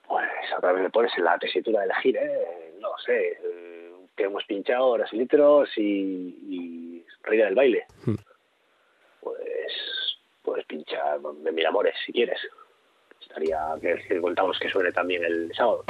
Pues 0.07 0.27
otra 0.55 0.73
vez 0.73 0.84
me 0.84 0.89
pones 0.91 1.11
en 1.17 1.23
la 1.23 1.39
tesitura 1.39 1.80
de 1.80 1.85
elegir, 1.88 2.15
¿eh? 2.15 2.76
No 2.80 2.89
sé, 3.03 3.39
que 4.19 4.25
hemos 4.25 4.43
pinchado 4.43 4.87
horas 4.87 5.09
y 5.13 5.17
litros 5.17 5.69
y, 5.77 5.81
y 5.81 7.05
Reina 7.23 7.45
del 7.45 7.55
Baile. 7.55 7.85
Hmm. 8.05 8.15
Pues 9.21 9.37
puedes 10.43 10.65
pinchar 10.65 11.21
de 11.21 11.51
Mil 11.53 11.65
Amores 11.65 11.95
si 12.05 12.11
quieres. 12.11 12.37
Estaría 13.21 13.59
que, 13.81 13.95
que 14.07 14.19
contamos 14.19 14.59
que 14.59 14.69
suene 14.69 14.91
también 14.91 15.23
el 15.23 15.53
sábado. 15.55 15.85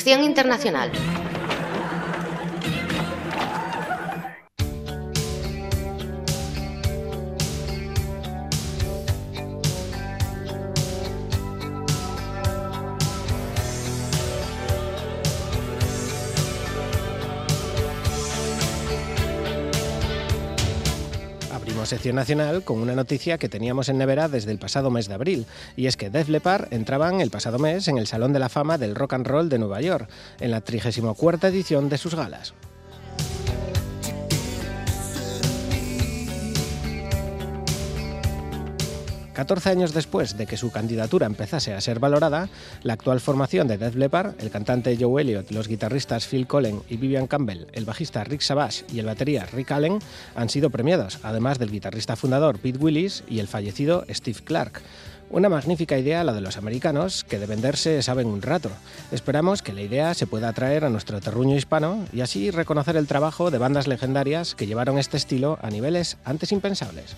Sección 0.00 0.24
internacional. 0.24 0.90
Sección 21.90 22.14
nacional 22.14 22.62
con 22.62 22.78
una 22.78 22.94
noticia 22.94 23.36
que 23.36 23.48
teníamos 23.48 23.88
en 23.88 23.98
nevera 23.98 24.28
desde 24.28 24.52
el 24.52 24.60
pasado 24.60 24.92
mes 24.92 25.08
de 25.08 25.14
abril, 25.14 25.46
y 25.76 25.86
es 25.88 25.96
que 25.96 26.08
Def 26.08 26.28
Leppard 26.28 26.72
entraban 26.72 27.20
el 27.20 27.30
pasado 27.30 27.58
mes 27.58 27.88
en 27.88 27.98
el 27.98 28.06
Salón 28.06 28.32
de 28.32 28.38
la 28.38 28.48
Fama 28.48 28.78
del 28.78 28.94
Rock 28.94 29.14
and 29.14 29.26
Roll 29.26 29.48
de 29.48 29.58
Nueva 29.58 29.80
York, 29.80 30.08
en 30.38 30.52
la 30.52 30.60
34 30.60 31.48
edición 31.48 31.88
de 31.88 31.98
sus 31.98 32.14
galas. 32.14 32.54
14 39.40 39.70
años 39.70 39.94
después 39.94 40.36
de 40.36 40.44
que 40.44 40.58
su 40.58 40.70
candidatura 40.70 41.24
empezase 41.24 41.72
a 41.72 41.80
ser 41.80 41.98
valorada, 41.98 42.50
la 42.82 42.92
actual 42.92 43.20
formación 43.20 43.68
de 43.68 43.78
Def 43.78 43.94
Leppard, 43.94 44.34
el 44.38 44.50
cantante 44.50 44.98
Joe 45.00 45.22
Elliott, 45.22 45.50
los 45.50 45.66
guitarristas 45.66 46.26
Phil 46.26 46.46
Collen 46.46 46.82
y 46.90 46.98
Vivian 46.98 47.26
Campbell, 47.26 47.64
el 47.72 47.86
bajista 47.86 48.22
Rick 48.22 48.42
Savage 48.42 48.84
y 48.92 48.98
el 48.98 49.06
batería 49.06 49.46
Rick 49.46 49.70
Allen 49.70 49.98
han 50.36 50.50
sido 50.50 50.68
premiados, 50.68 51.20
además 51.22 51.58
del 51.58 51.70
guitarrista 51.70 52.16
fundador 52.16 52.58
Pete 52.58 52.76
Willis 52.78 53.24
y 53.30 53.38
el 53.38 53.48
fallecido 53.48 54.04
Steve 54.10 54.40
Clark. 54.44 54.82
Una 55.30 55.48
magnífica 55.48 55.96
idea 55.96 56.22
la 56.22 56.34
de 56.34 56.42
los 56.42 56.58
americanos, 56.58 57.24
que 57.24 57.38
de 57.38 57.46
venderse 57.46 58.02
saben 58.02 58.26
un 58.26 58.42
rato. 58.42 58.68
Esperamos 59.10 59.62
que 59.62 59.72
la 59.72 59.80
idea 59.80 60.12
se 60.12 60.26
pueda 60.26 60.50
atraer 60.50 60.84
a 60.84 60.90
nuestro 60.90 61.18
terruño 61.18 61.56
hispano 61.56 62.04
y 62.12 62.20
así 62.20 62.50
reconocer 62.50 62.98
el 62.98 63.06
trabajo 63.06 63.50
de 63.50 63.56
bandas 63.56 63.86
legendarias 63.86 64.54
que 64.54 64.66
llevaron 64.66 64.98
este 64.98 65.16
estilo 65.16 65.58
a 65.62 65.70
niveles 65.70 66.18
antes 66.26 66.52
impensables. 66.52 67.16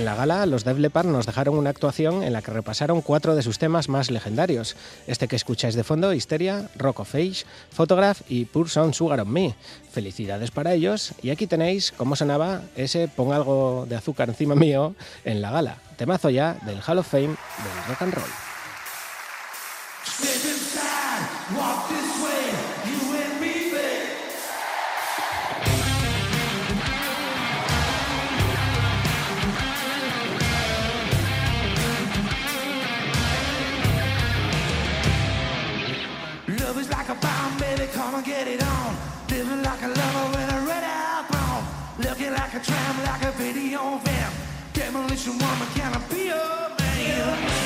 En 0.00 0.06
la 0.06 0.14
gala, 0.14 0.46
los 0.46 0.64
Def 0.64 0.78
Leppard 0.78 1.08
nos 1.08 1.26
dejaron 1.26 1.58
una 1.58 1.68
actuación 1.68 2.22
en 2.22 2.32
la 2.32 2.40
que 2.40 2.50
repasaron 2.50 3.02
cuatro 3.02 3.36
de 3.36 3.42
sus 3.42 3.58
temas 3.58 3.90
más 3.90 4.10
legendarios. 4.10 4.74
Este 5.06 5.28
que 5.28 5.36
escucháis 5.36 5.74
de 5.74 5.84
fondo, 5.84 6.14
Hysteria, 6.14 6.70
Rock 6.74 7.00
of 7.00 7.14
Age, 7.14 7.44
Photograph 7.70 8.22
y 8.26 8.46
Pure 8.46 8.70
Sound 8.70 8.94
Sugar 8.94 9.20
on 9.20 9.30
Me. 9.30 9.54
Felicidades 9.92 10.52
para 10.52 10.72
ellos 10.72 11.12
y 11.20 11.28
aquí 11.28 11.46
tenéis 11.46 11.92
cómo 11.94 12.16
sonaba 12.16 12.62
ese 12.76 13.08
Pon 13.08 13.34
algo 13.34 13.84
de 13.90 13.96
azúcar 13.96 14.30
encima 14.30 14.54
mío 14.54 14.94
en 15.26 15.42
la 15.42 15.50
gala. 15.50 15.76
Temazo 15.98 16.30
ya 16.30 16.54
del 16.64 16.80
Hall 16.80 17.00
of 17.00 17.06
Fame 17.06 17.26
del 17.26 17.84
rock 17.86 18.00
and 18.00 18.14
roll. 18.14 18.30
Demolition 45.22 45.46
woman, 45.46 45.68
can 45.74 45.92
I 45.92 45.98
be 46.08 46.24
your 46.24 46.70
man? 46.78 47.59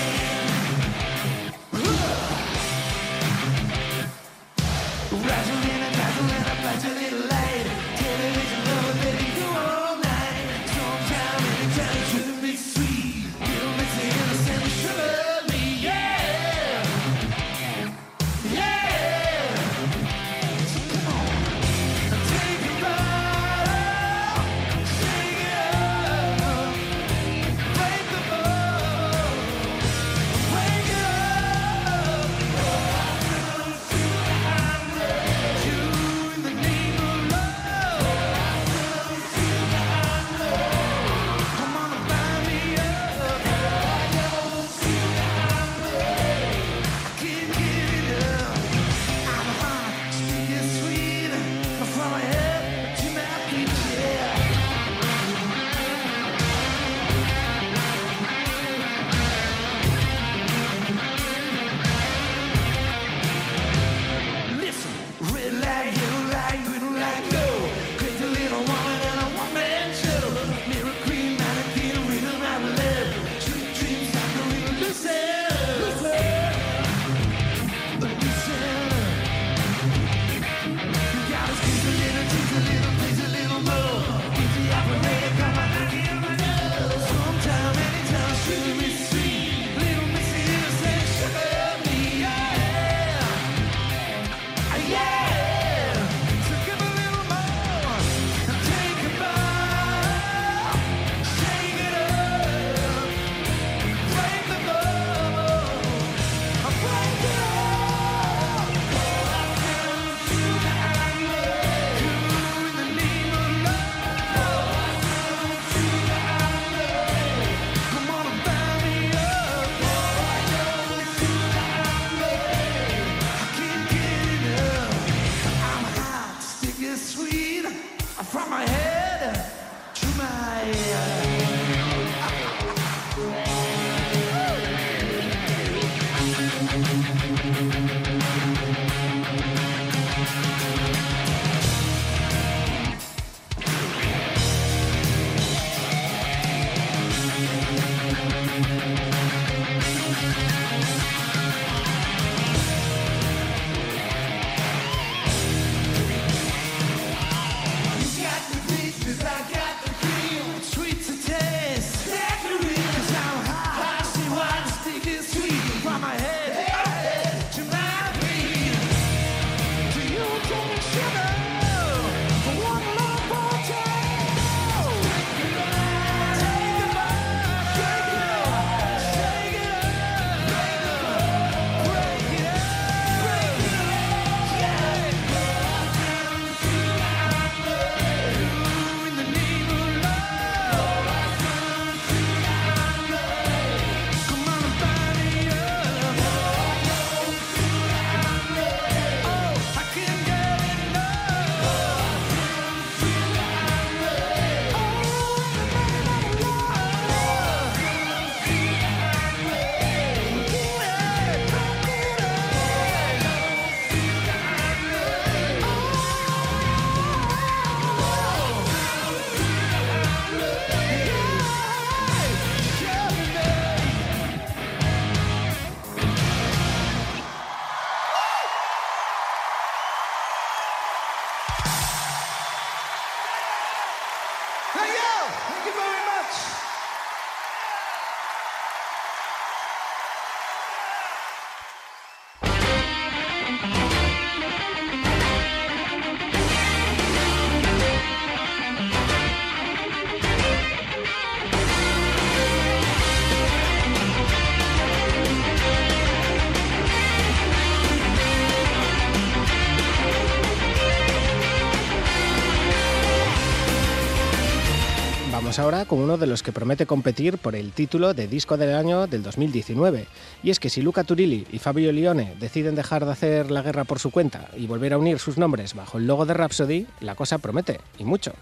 Ahora 265.57 265.85
con 265.85 266.01
uno 266.01 266.19
de 266.19 266.27
los 266.27 266.43
que 266.43 266.53
promete 266.53 266.85
competir 266.85 267.39
por 267.39 267.55
el 267.55 267.71
título 267.71 268.13
de 268.13 268.27
disco 268.27 268.57
del 268.57 268.75
año 268.75 269.07
del 269.07 269.23
2019. 269.23 270.07
Y 270.43 270.51
es 270.51 270.59
que 270.59 270.69
si 270.69 270.83
Luca 270.83 271.05
Turilli 271.05 271.47
y 271.53 271.59
Fabio 271.59 271.93
Lione 271.93 272.35
deciden 272.41 272.75
dejar 272.75 273.05
de 273.05 273.13
hacer 273.13 273.51
la 273.53 273.63
guerra 273.63 273.85
por 273.85 274.01
su 274.01 274.11
cuenta 274.11 274.49
y 274.57 274.67
volver 274.67 274.93
a 274.93 274.99
unir 274.99 275.21
sus 275.21 275.39
nombres 275.39 275.75
bajo 275.75 275.99
el 275.99 276.09
logo 276.09 276.27
de 276.27 276.35
Rhapsody, 276.35 276.87
la 277.01 277.15
cosa 277.15 277.39
promete, 277.39 277.81
y 277.99 278.05
mucho. 278.05 278.33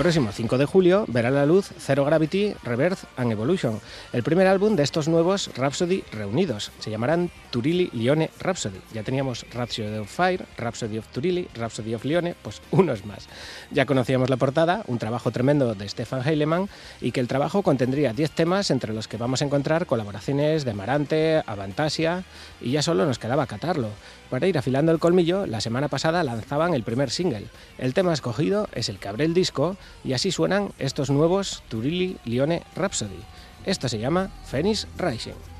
Próximo 0.00 0.32
5 0.32 0.56
de 0.56 0.64
julio 0.64 1.04
verá 1.08 1.30
la 1.30 1.44
luz 1.44 1.72
Zero 1.78 2.06
Gravity, 2.06 2.54
Rebirth 2.62 3.00
and 3.18 3.32
Evolution, 3.32 3.78
el 4.14 4.22
primer 4.22 4.46
álbum 4.46 4.74
de 4.74 4.82
estos 4.82 5.08
nuevos 5.08 5.50
Rhapsody 5.54 6.04
reunidos. 6.10 6.72
Se 6.78 6.90
llamarán 6.90 7.30
Turilli 7.50 7.90
Lione 7.92 8.30
Rhapsody. 8.40 8.80
Ya 8.94 9.02
teníamos 9.02 9.44
Rhapsody 9.52 9.98
of 9.98 10.08
Fire, 10.10 10.46
Rhapsody 10.56 10.96
of 10.96 11.06
Turilli, 11.08 11.48
Rhapsody 11.54 11.94
of 11.94 12.06
Lione, 12.06 12.34
pues 12.40 12.62
unos 12.70 13.04
más. 13.04 13.28
Ya 13.70 13.84
conocíamos 13.84 14.30
la 14.30 14.38
portada, 14.38 14.84
un 14.86 14.98
trabajo 14.98 15.32
tremendo 15.32 15.74
de 15.74 15.86
Stefan 15.86 16.26
Heilemann, 16.26 16.70
y 17.02 17.12
que 17.12 17.20
el 17.20 17.28
trabajo 17.28 17.62
contendría 17.62 18.14
10 18.14 18.30
temas 18.30 18.70
entre 18.70 18.94
los 18.94 19.06
que 19.06 19.18
vamos 19.18 19.42
a 19.42 19.44
encontrar 19.44 19.84
colaboraciones 19.84 20.64
de 20.64 20.72
Marante, 20.72 21.42
Avantasia, 21.44 22.24
y 22.62 22.70
ya 22.70 22.80
solo 22.80 23.04
nos 23.04 23.18
quedaba 23.18 23.46
catarlo. 23.46 23.90
Para 24.30 24.46
ir 24.46 24.56
afilando 24.56 24.92
el 24.92 25.00
colmillo, 25.00 25.44
la 25.46 25.60
semana 25.60 25.88
pasada 25.88 26.22
lanzaban 26.22 26.72
el 26.72 26.84
primer 26.84 27.10
single. 27.10 27.48
El 27.78 27.94
tema 27.94 28.12
escogido 28.12 28.68
es 28.72 28.88
el 28.88 28.98
que 28.98 29.08
abre 29.08 29.24
el 29.24 29.34
disco 29.34 29.76
y 30.04 30.12
así 30.12 30.30
suenan 30.30 30.70
estos 30.78 31.10
nuevos 31.10 31.64
Turilli 31.68 32.16
Lione 32.24 32.62
Rhapsody. 32.76 33.20
Esto 33.66 33.88
se 33.88 33.98
llama 33.98 34.30
Phoenix 34.44 34.86
Rising. 34.96 35.59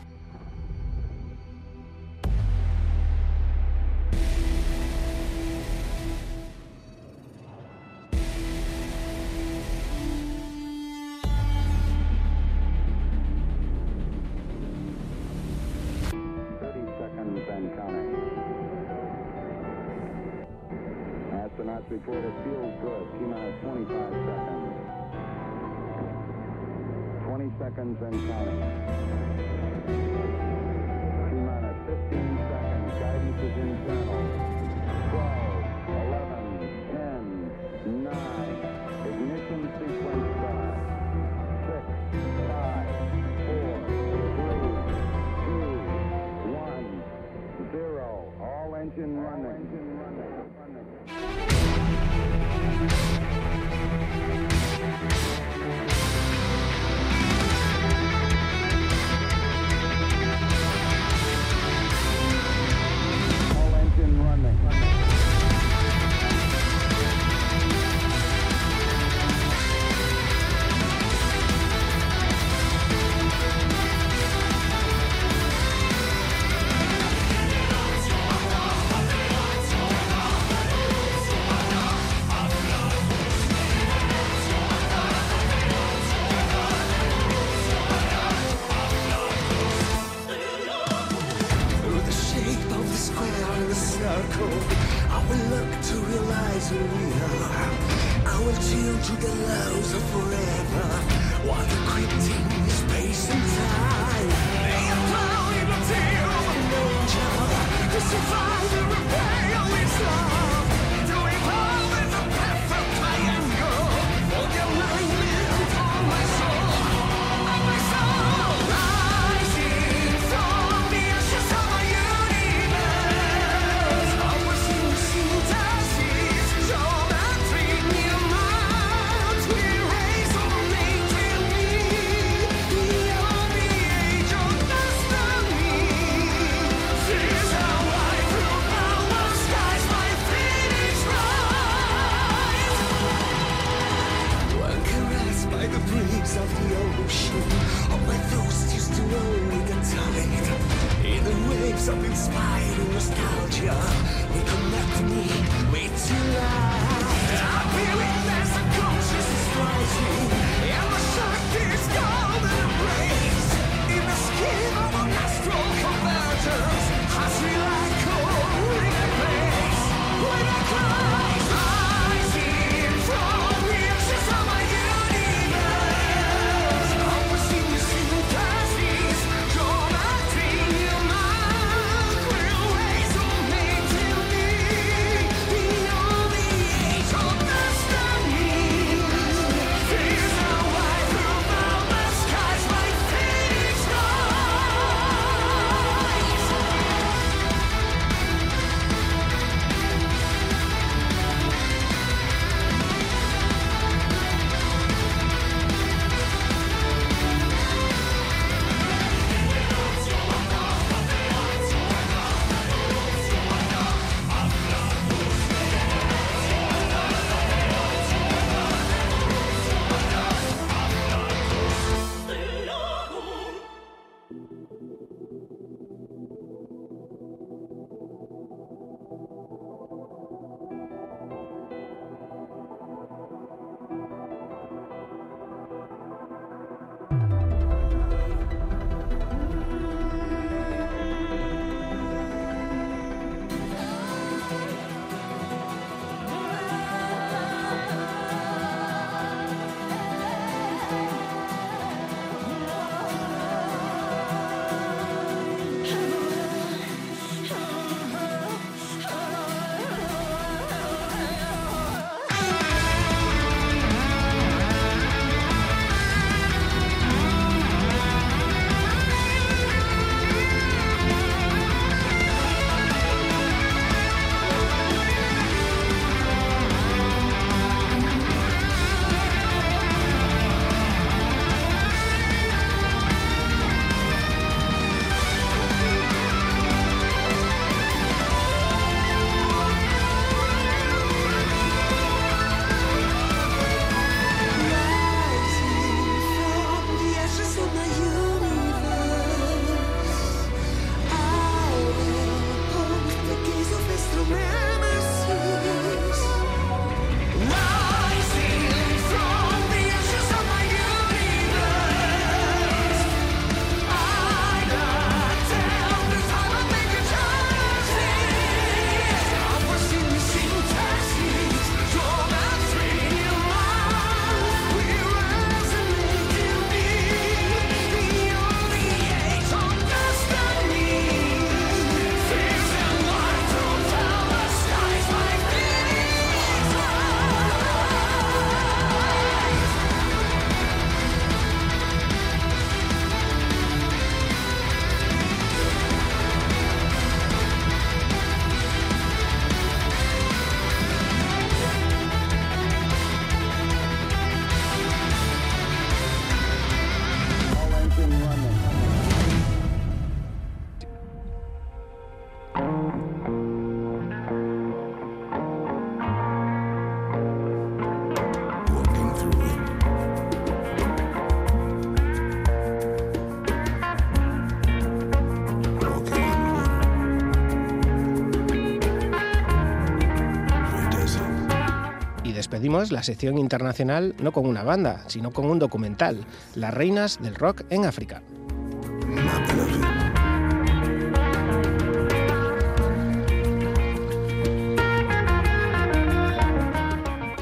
La 382.71 383.03
sección 383.03 383.37
internacional 383.37 384.15
no 384.23 384.31
con 384.31 384.47
una 384.47 384.63
banda, 384.63 385.03
sino 385.09 385.33
con 385.33 385.47
un 385.47 385.59
documental, 385.59 386.25
Las 386.55 386.73
Reinas 386.73 387.21
del 387.21 387.35
Rock 387.35 387.65
en 387.69 387.85
África. 387.85 388.23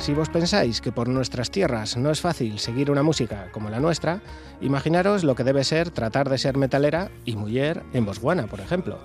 Si 0.09 0.15
vos 0.15 0.31
pensáis 0.31 0.81
que 0.81 0.91
por 0.91 1.07
nuestras 1.07 1.51
tierras 1.51 1.99
no 1.99 2.11
es 2.11 2.23
fácil 2.23 2.59
seguir 2.61 2.91
una 2.91 3.03
música 3.03 3.53
como 3.53 3.69
la 3.69 3.79
nuestra, 3.79 4.23
imaginaros 4.63 5.23
lo 5.23 5.35
que 5.35 5.45
debe 5.45 5.65
ser 5.65 5.91
tratar 5.91 6.31
de 6.31 6.39
ser 6.39 6.57
metalera 6.57 7.11
y 7.27 7.37
mujer 7.37 7.83
en 7.93 8.07
Botswana, 8.07 8.47
por 8.47 8.61
ejemplo. 8.61 9.01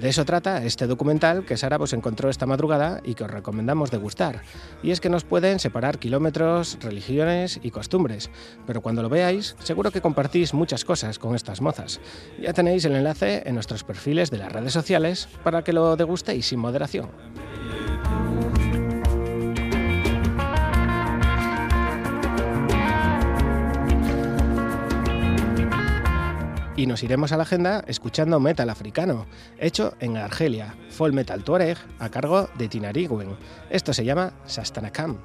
De 0.00 0.08
eso 0.08 0.24
trata 0.24 0.64
este 0.64 0.88
documental 0.88 1.44
que 1.44 1.56
Sara 1.56 1.78
vos 1.78 1.92
encontró 1.92 2.28
esta 2.28 2.44
madrugada 2.44 3.00
y 3.04 3.14
que 3.14 3.22
os 3.22 3.30
recomendamos 3.30 3.92
degustar. 3.92 4.42
Y 4.82 4.90
es 4.90 5.00
que 5.00 5.08
nos 5.08 5.22
pueden 5.22 5.60
separar 5.60 6.00
kilómetros, 6.00 6.76
religiones 6.80 7.60
y 7.62 7.70
costumbres, 7.70 8.28
pero 8.66 8.80
cuando 8.80 9.00
lo 9.02 9.08
veáis 9.08 9.54
seguro 9.62 9.92
que 9.92 10.00
compartís 10.00 10.54
muchas 10.54 10.84
cosas 10.84 11.20
con 11.20 11.36
estas 11.36 11.60
mozas. 11.60 12.00
Ya 12.42 12.52
tenéis 12.52 12.84
el 12.84 12.96
enlace 12.96 13.44
en 13.46 13.54
nuestros 13.54 13.84
perfiles 13.84 14.32
de 14.32 14.38
las 14.38 14.50
redes 14.50 14.72
sociales 14.72 15.28
para 15.44 15.62
que 15.62 15.72
lo 15.72 15.94
degustéis 15.94 16.46
sin 16.46 16.58
moderación. 16.58 17.10
Y 26.77 26.85
nos 26.85 27.03
iremos 27.03 27.31
a 27.31 27.37
la 27.37 27.43
agenda 27.43 27.83
escuchando 27.87 28.39
metal 28.39 28.69
africano, 28.69 29.25
hecho 29.59 29.93
en 29.99 30.17
Argelia, 30.17 30.75
folk 30.89 31.13
metal 31.13 31.43
tuareg 31.43 31.77
a 31.99 32.09
cargo 32.09 32.49
de 32.57 32.67
Tinariguen. 32.67 33.37
Esto 33.69 33.93
se 33.93 34.05
llama 34.05 34.33
Sastanakam. 34.45 35.19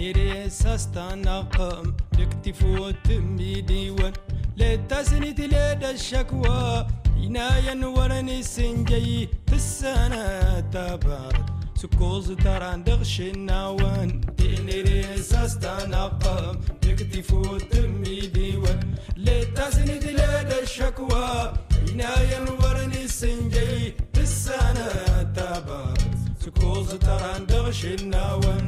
نيري 0.00 0.50
ساستنقم 0.50 1.94
لكتفو 2.18 2.90
تمي 2.90 3.60
ديوان 3.60 4.12
لتسنيت 4.56 5.40
لدى 5.40 5.90
الشكوى 5.90 6.86
عناية 7.16 7.86
ورني 7.86 8.42
سنجي 8.42 9.28
في 9.43 9.43
السنة 9.55 10.59
تبارد 10.59 11.45
سكوز 11.75 12.31
تران 12.31 12.83
دغشي 12.83 13.31
النوان 13.31 14.21
ديني 14.37 14.81
ريساس 14.81 15.59
تنقم 15.59 16.59
ديك 16.81 16.99
تفوت 17.13 17.75
مي 17.75 18.19
ديوان. 18.27 18.95
لتاسني 19.17 19.99
دلاد 19.99 20.53
الشكوى 20.63 21.53
عناية 21.89 22.39
نورني 22.39 23.03
السنجي 23.05 23.93
السنة 24.17 24.89
تبارد 25.35 26.15
سكوز 26.45 26.89
تران 26.95 27.45
دغشي 27.45 27.95
النوان 27.95 28.67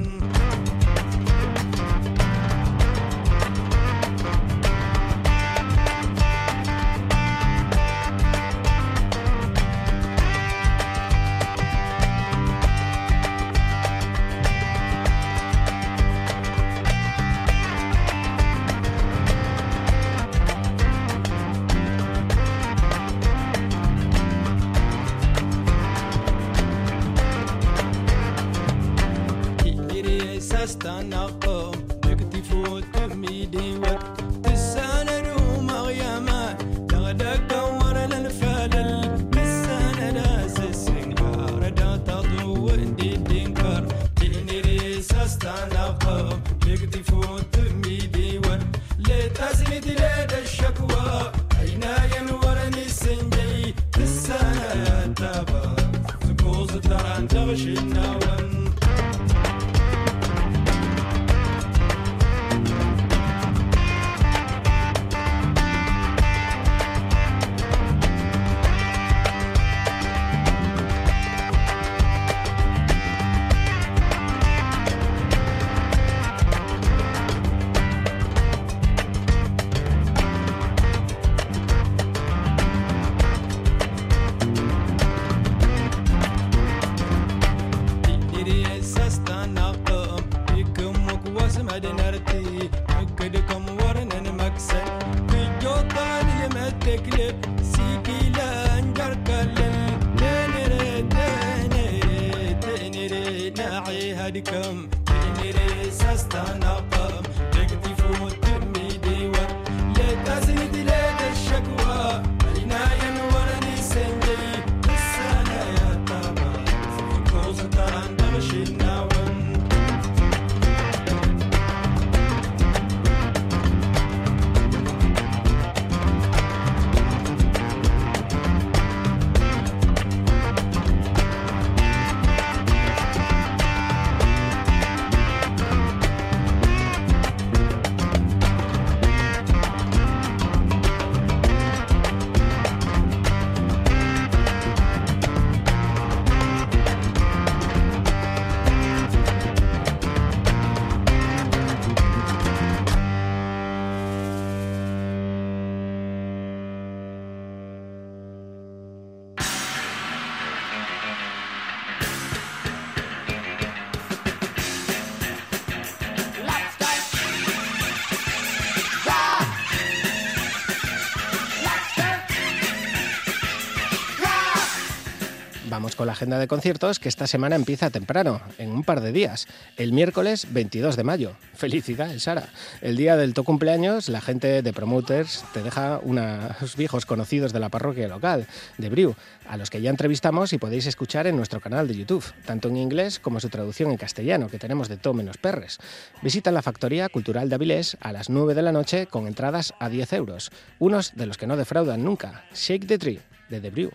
con 175.97 176.07
la 176.07 176.13
agenda 176.13 176.39
de 176.39 176.47
conciertos 176.47 176.99
que 176.99 177.09
esta 177.09 177.27
semana 177.27 177.55
empieza 177.55 177.89
temprano, 177.89 178.39
en 178.57 178.71
un 178.71 178.83
par 178.83 179.01
de 179.01 179.11
días, 179.11 179.47
el 179.75 179.91
miércoles 179.91 180.47
22 180.51 180.95
de 180.95 181.03
mayo. 181.03 181.31
Felicidades, 181.55 182.23
Sara. 182.23 182.47
El 182.81 182.95
día 182.95 183.17
del 183.17 183.33
tu 183.33 183.43
cumpleaños, 183.43 184.07
la 184.07 184.21
gente 184.21 184.61
de 184.61 184.73
Promoters 184.73 185.43
te 185.53 185.63
deja 185.63 185.99
unos 186.03 186.77
viejos 186.77 187.05
conocidos 187.05 187.51
de 187.51 187.59
la 187.59 187.69
parroquia 187.69 188.07
local, 188.07 188.47
de 188.77 188.89
Briu, 188.89 189.15
a 189.49 189.57
los 189.57 189.69
que 189.69 189.81
ya 189.81 189.89
entrevistamos 189.89 190.53
y 190.53 190.59
podéis 190.59 190.85
escuchar 190.85 191.27
en 191.27 191.35
nuestro 191.35 191.59
canal 191.59 191.87
de 191.87 191.95
YouTube, 191.95 192.23
tanto 192.45 192.69
en 192.69 192.77
inglés 192.77 193.19
como 193.19 193.39
su 193.39 193.49
traducción 193.49 193.89
en 193.91 193.97
castellano, 193.97 194.49
que 194.49 194.59
tenemos 194.59 194.87
de 194.89 194.97
todo 194.97 195.15
menos 195.15 195.37
perres. 195.37 195.79
Visita 196.21 196.51
la 196.51 196.61
Factoría 196.61 197.09
Cultural 197.09 197.49
de 197.49 197.55
Avilés 197.55 197.97
a 198.01 198.11
las 198.11 198.29
9 198.29 198.53
de 198.53 198.61
la 198.61 198.71
noche 198.71 199.07
con 199.07 199.25
entradas 199.25 199.73
a 199.79 199.89
10 199.89 200.13
euros, 200.13 200.51
unos 200.79 201.15
de 201.15 201.25
los 201.25 201.37
que 201.37 201.47
no 201.47 201.57
defraudan 201.57 202.03
nunca. 202.03 202.45
Shake 202.53 202.85
the 202.85 202.99
Tree, 202.99 203.19
de 203.49 203.59
The 203.59 203.71
Brew. 203.71 203.91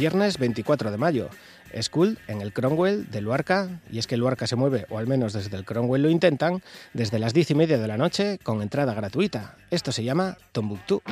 Viernes 0.00 0.38
24 0.38 0.90
de 0.90 0.96
mayo. 0.96 1.28
School 1.78 2.16
en 2.26 2.40
el 2.40 2.54
Cromwell 2.54 3.10
de 3.10 3.20
Luarca, 3.20 3.68
y 3.92 3.98
es 3.98 4.06
que 4.06 4.16
Luarca 4.16 4.46
se 4.46 4.56
mueve, 4.56 4.86
o 4.88 4.96
al 4.96 5.06
menos 5.06 5.34
desde 5.34 5.54
el 5.58 5.66
Cromwell 5.66 6.00
lo 6.00 6.08
intentan, 6.08 6.62
desde 6.94 7.18
las 7.18 7.34
10 7.34 7.50
y 7.50 7.54
media 7.54 7.76
de 7.76 7.86
la 7.86 7.98
noche 7.98 8.38
con 8.42 8.62
entrada 8.62 8.94
gratuita. 8.94 9.56
Esto 9.70 9.92
se 9.92 10.02
llama 10.02 10.38
Tombuctú. 10.52 11.02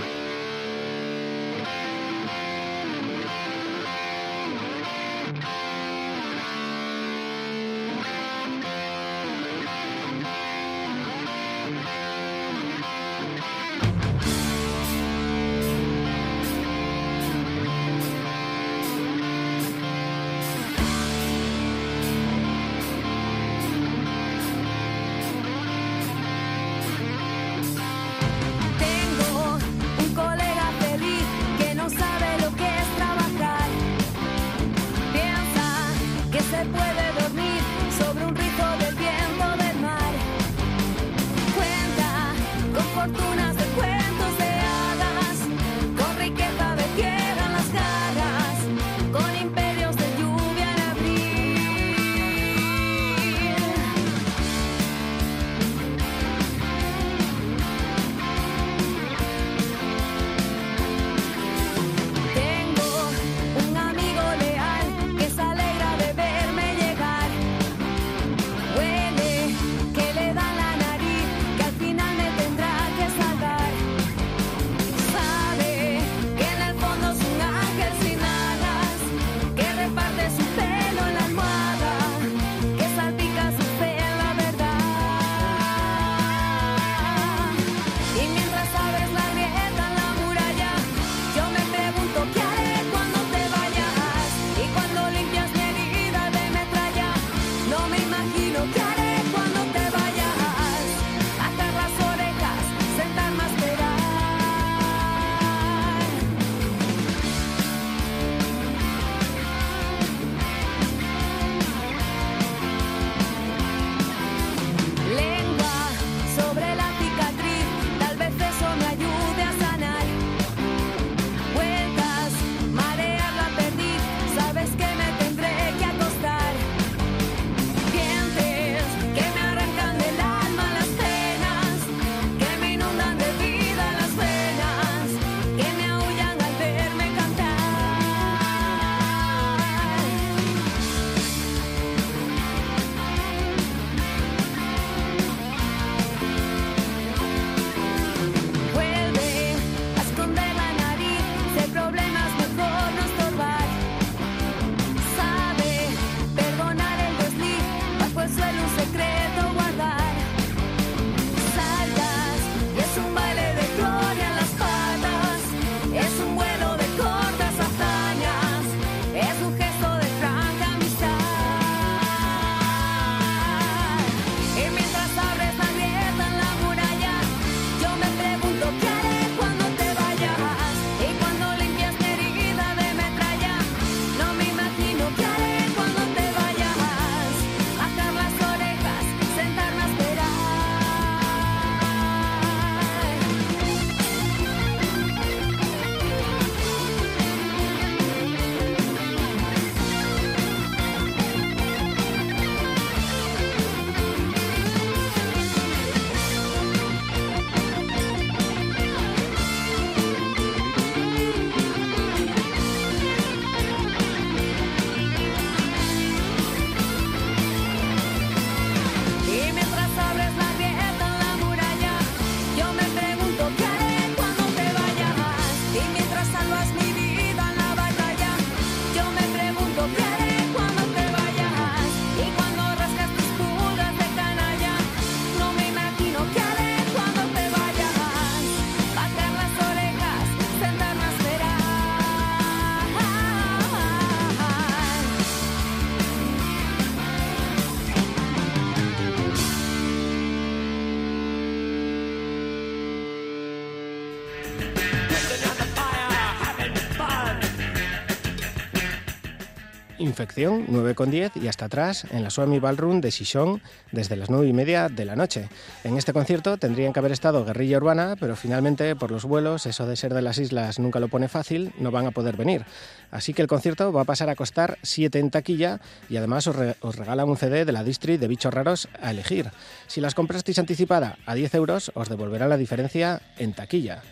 Infección 260.38 260.68
9,10 260.68 261.42
y 261.42 261.48
hasta 261.48 261.64
atrás 261.64 262.06
en 262.12 262.22
la 262.22 262.30
Swami 262.30 262.60
Ballroom 262.60 263.00
de 263.00 263.10
Sichón 263.10 263.60
desde 263.90 264.14
las 264.14 264.30
9 264.30 264.46
y 264.46 264.52
media 264.52 264.88
de 264.88 265.04
la 265.04 265.16
noche. 265.16 265.48
En 265.82 265.98
este 265.98 266.12
concierto 266.12 266.58
tendrían 266.58 266.92
que 266.92 267.00
haber 267.00 267.10
estado 267.10 267.44
Guerrilla 267.44 267.78
Urbana, 267.78 268.14
pero 268.20 268.36
finalmente 268.36 268.94
por 268.94 269.10
los 269.10 269.24
vuelos, 269.24 269.66
eso 269.66 269.84
de 269.84 269.96
ser 269.96 270.14
de 270.14 270.22
las 270.22 270.38
islas 270.38 270.78
nunca 270.78 271.00
lo 271.00 271.08
pone 271.08 271.26
fácil, 271.26 271.72
no 271.80 271.90
van 271.90 272.06
a 272.06 272.12
poder 272.12 272.36
venir. 272.36 272.64
Así 273.10 273.34
que 273.34 273.42
el 273.42 273.48
concierto 273.48 273.92
va 273.92 274.02
a 274.02 274.04
pasar 274.04 274.28
a 274.30 274.36
costar 274.36 274.78
7 274.84 275.18
en 275.18 275.30
taquilla 275.32 275.80
y 276.08 276.18
además 276.18 276.46
os, 276.46 276.54
re- 276.54 276.76
regalan 276.82 277.28
un 277.28 277.36
CD 277.36 277.64
de 277.64 277.72
la 277.72 277.82
Distri 277.82 278.16
de 278.16 278.28
Bichos 278.28 278.54
Raros 278.54 278.88
a 279.02 279.10
elegir. 279.10 279.50
Si 279.88 280.00
las 280.00 280.14
comprasteis 280.14 280.60
anticipada 280.60 281.18
a 281.26 281.34
10 281.34 281.52
euros, 281.56 281.90
os 281.96 282.08
devolverán 282.08 282.48
la 282.48 282.56
diferencia 282.56 283.22
en 283.38 283.54
taquilla. 283.54 284.02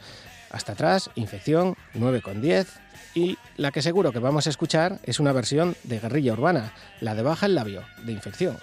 Hasta 0.51 0.73
atrás, 0.73 1.11
Infección 1.17 1.77
9,10 1.95 2.67
y 3.17 3.39
la 3.57 3.73
que 3.73 3.81
seguro 3.81 4.13
que 4.13 4.19
vamos 4.19 4.47
a 4.47 4.51
escuchar 4.51 5.01
es 5.03 5.19
una 5.19 5.33
versión 5.33 5.75
de 5.85 5.99
Guerrilla 5.99 6.35
Urbana, 6.35 6.73
la 7.01 7.15
de 7.15 7.23
Baja 7.23 7.47
el 7.47 7.55
Labio, 7.55 7.83
de 8.05 8.13
Infección. 8.13 8.59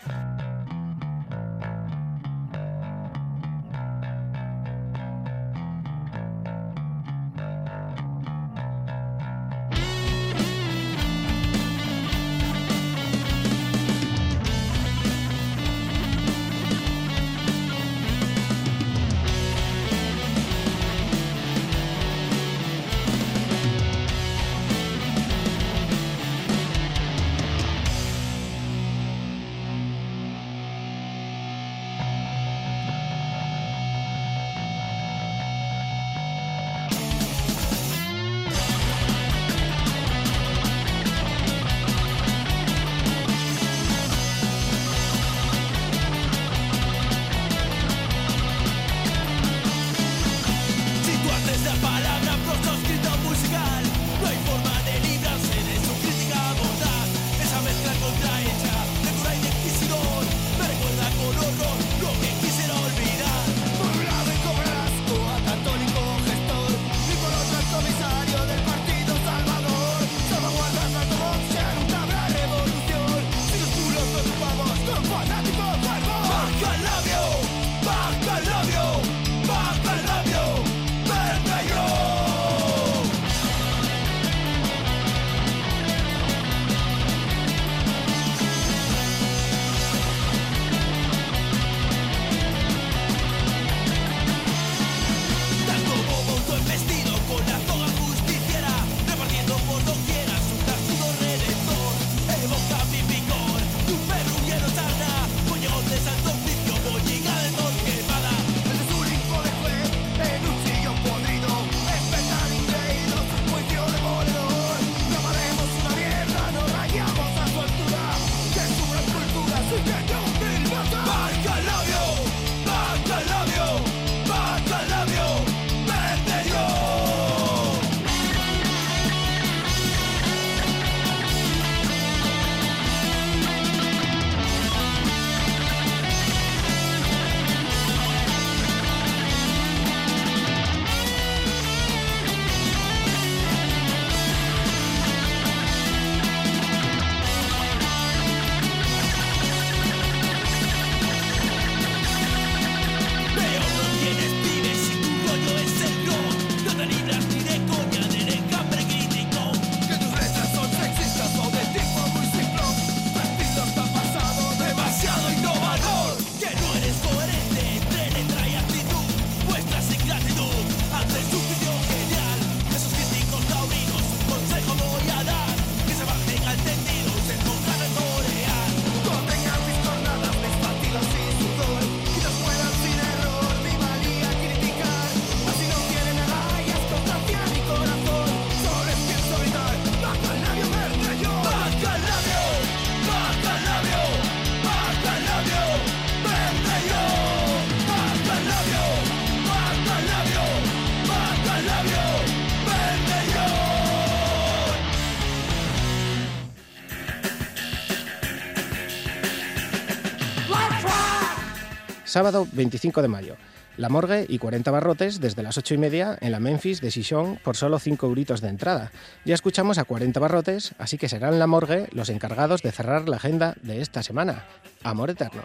Sábado 212.14 212.48
25 212.52 213.02
de 213.02 213.08
mayo. 213.08 213.38
La 213.76 213.90
Morgue 213.90 214.28
y 214.30 214.38
40 214.38 214.70
barrotes 214.70 215.20
desde 215.20 215.42
las 215.42 215.58
8 215.58 215.74
y 215.74 215.78
media 215.80 216.16
en 216.22 216.32
la 216.32 216.40
Memphis 216.40 216.80
de 216.80 216.92
Sichón 216.92 217.40
por 217.44 217.58
solo 217.58 217.80
5 217.80 218.06
euritos 218.06 218.40
de 218.40 218.50
entrada. 218.50 218.92
Ya 219.26 219.34
escuchamos 219.34 219.80
a 219.80 219.84
40 219.84 220.20
barrotes, 220.20 220.76
así 220.78 221.00
que 221.00 221.10
serán 221.10 221.40
la 221.40 221.48
Morgue 221.48 221.88
los 221.92 222.10
encargados 222.10 222.62
de 222.62 222.72
cerrar 222.72 223.10
la 223.10 223.16
agenda 223.16 223.56
de 223.64 223.82
esta 223.82 224.04
semana. 224.04 224.46
Amor 224.84 225.10
eterno. 225.10 225.42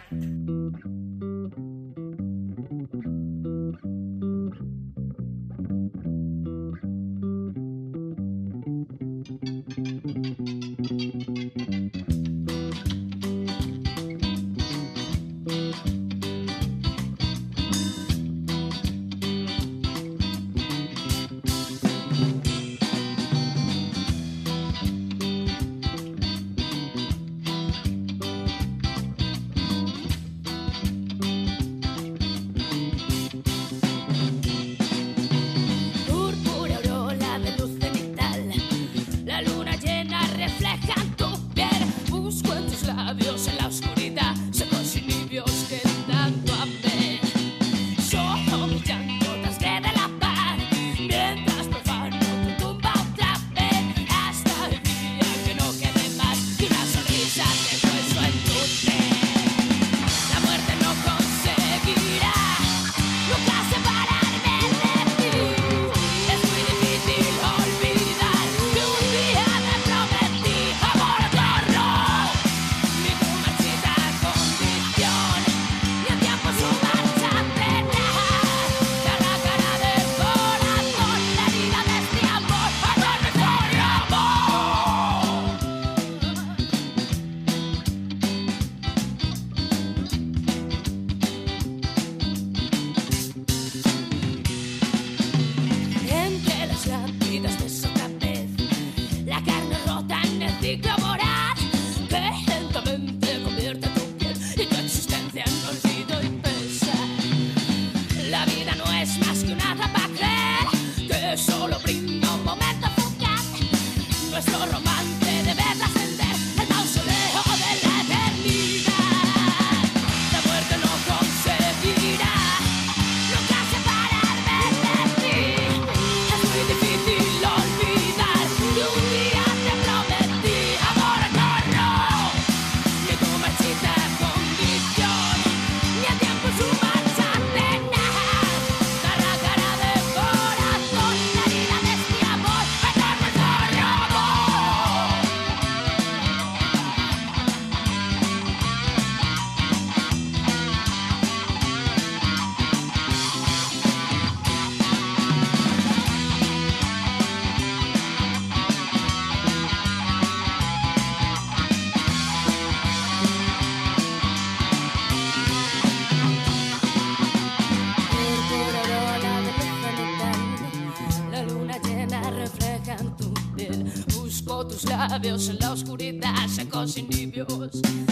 Labios 175.19 175.49
en 175.49 175.59
la 175.59 175.73
oscuridad 175.73 176.47
secos 176.47 176.97
y. 176.97 178.08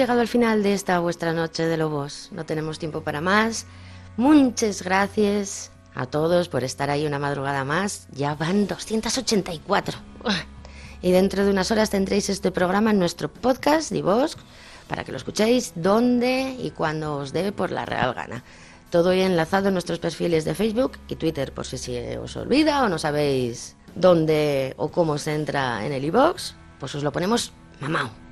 llegado 0.00 0.22
al 0.22 0.28
final 0.28 0.62
de 0.62 0.72
esta 0.72 0.98
vuestra 0.98 1.34
noche 1.34 1.66
de 1.66 1.76
lobos. 1.76 2.30
No 2.32 2.46
tenemos 2.46 2.78
tiempo 2.78 3.02
para 3.02 3.20
más. 3.20 3.66
Muchas 4.16 4.82
gracias 4.82 5.72
a 5.94 6.06
todos 6.06 6.48
por 6.48 6.64
estar 6.64 6.88
ahí 6.88 7.06
una 7.06 7.18
madrugada 7.18 7.66
más. 7.66 8.08
Ya 8.10 8.34
van 8.34 8.66
284. 8.66 9.98
Uah. 10.24 10.46
Y 11.02 11.12
dentro 11.12 11.44
de 11.44 11.50
unas 11.50 11.70
horas 11.70 11.90
tendréis 11.90 12.30
este 12.30 12.50
programa 12.50 12.92
en 12.92 12.98
nuestro 12.98 13.30
podcast, 13.30 13.92
Divos, 13.92 14.38
para 14.88 15.04
que 15.04 15.12
lo 15.12 15.18
escuchéis 15.18 15.74
donde 15.74 16.56
y 16.58 16.70
cuando 16.70 17.16
os 17.16 17.34
dé 17.34 17.52
por 17.52 17.70
la 17.70 17.84
real 17.84 18.14
gana. 18.14 18.42
Todo 18.88 19.12
enlazado 19.12 19.68
en 19.68 19.74
nuestros 19.74 19.98
perfiles 19.98 20.46
de 20.46 20.54
Facebook 20.54 20.92
y 21.08 21.16
Twitter, 21.16 21.52
por 21.52 21.66
si 21.66 21.76
se 21.76 22.16
os 22.16 22.34
olvida 22.36 22.82
o 22.84 22.88
no 22.88 22.98
sabéis 22.98 23.76
dónde 23.94 24.72
o 24.78 24.88
cómo 24.90 25.18
se 25.18 25.34
entra 25.34 25.84
en 25.84 25.92
el 25.92 26.06
iBox, 26.06 26.54
pues 26.78 26.94
os 26.94 27.02
lo 27.02 27.12
ponemos 27.12 27.52
mamao. 27.80 28.29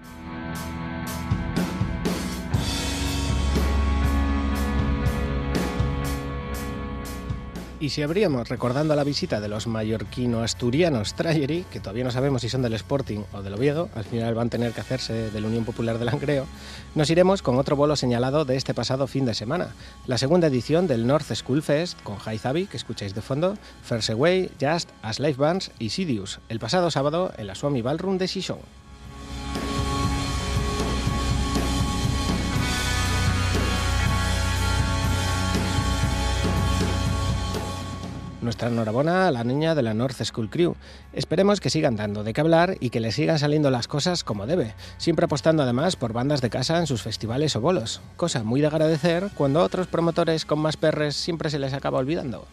Y 7.80 7.90
si 7.90 8.02
abríamos 8.02 8.48
recordando 8.48 8.96
la 8.96 9.04
visita 9.04 9.40
de 9.40 9.46
los 9.46 9.68
mallorquino-asturianos 9.68 11.14
Trayery, 11.14 11.64
que 11.70 11.78
todavía 11.78 12.02
no 12.02 12.10
sabemos 12.10 12.42
si 12.42 12.48
son 12.48 12.60
del 12.60 12.72
Sporting 12.74 13.20
o 13.32 13.40
del 13.40 13.54
Oviedo, 13.54 13.88
al 13.94 14.02
final 14.02 14.34
van 14.34 14.48
a 14.48 14.50
tener 14.50 14.72
que 14.72 14.80
hacerse 14.80 15.30
de 15.30 15.40
la 15.40 15.46
Unión 15.46 15.64
Popular 15.64 15.96
del 15.96 16.06
Langreo, 16.06 16.46
nos 16.96 17.08
iremos 17.08 17.40
con 17.40 17.56
otro 17.56 17.76
bolo 17.76 17.94
señalado 17.94 18.44
de 18.44 18.56
este 18.56 18.74
pasado 18.74 19.06
fin 19.06 19.26
de 19.26 19.34
semana, 19.34 19.68
la 20.08 20.18
segunda 20.18 20.48
edición 20.48 20.88
del 20.88 21.06
North 21.06 21.32
School 21.32 21.62
Fest 21.62 22.02
con 22.02 22.18
High 22.18 22.38
Zabi, 22.38 22.66
que 22.66 22.76
escucháis 22.76 23.14
de 23.14 23.22
fondo, 23.22 23.56
First 23.84 24.10
Away, 24.10 24.50
Just, 24.60 24.90
As 25.02 25.20
Life 25.20 25.40
Bands 25.40 25.70
y 25.78 25.90
Sidious, 25.90 26.40
el 26.48 26.58
pasado 26.58 26.90
sábado 26.90 27.32
en 27.38 27.46
la 27.46 27.54
Swami 27.54 27.80
Ballroom 27.80 28.18
de 28.18 28.26
Shishon. 28.26 28.58
Nuestra 38.48 38.68
enhorabuena 38.68 39.28
a 39.28 39.30
la 39.30 39.44
niña 39.44 39.74
de 39.74 39.82
la 39.82 39.92
North 39.92 40.24
School 40.24 40.48
Crew. 40.48 40.74
Esperemos 41.12 41.60
que 41.60 41.68
sigan 41.68 41.96
dando 41.96 42.24
de 42.24 42.32
qué 42.32 42.40
hablar 42.40 42.78
y 42.80 42.88
que 42.88 42.98
les 42.98 43.14
sigan 43.14 43.38
saliendo 43.38 43.70
las 43.70 43.88
cosas 43.88 44.24
como 44.24 44.46
debe, 44.46 44.74
siempre 44.96 45.26
apostando 45.26 45.62
además 45.62 45.96
por 45.96 46.14
bandas 46.14 46.40
de 46.40 46.48
casa 46.48 46.78
en 46.78 46.86
sus 46.86 47.02
festivales 47.02 47.56
o 47.56 47.60
bolos, 47.60 48.00
cosa 48.16 48.44
muy 48.44 48.62
de 48.62 48.68
agradecer 48.68 49.28
cuando 49.34 49.60
a 49.60 49.64
otros 49.64 49.86
promotores 49.86 50.46
con 50.46 50.60
más 50.60 50.78
perres 50.78 51.14
siempre 51.14 51.50
se 51.50 51.58
les 51.58 51.74
acaba 51.74 51.98
olvidando. 51.98 52.46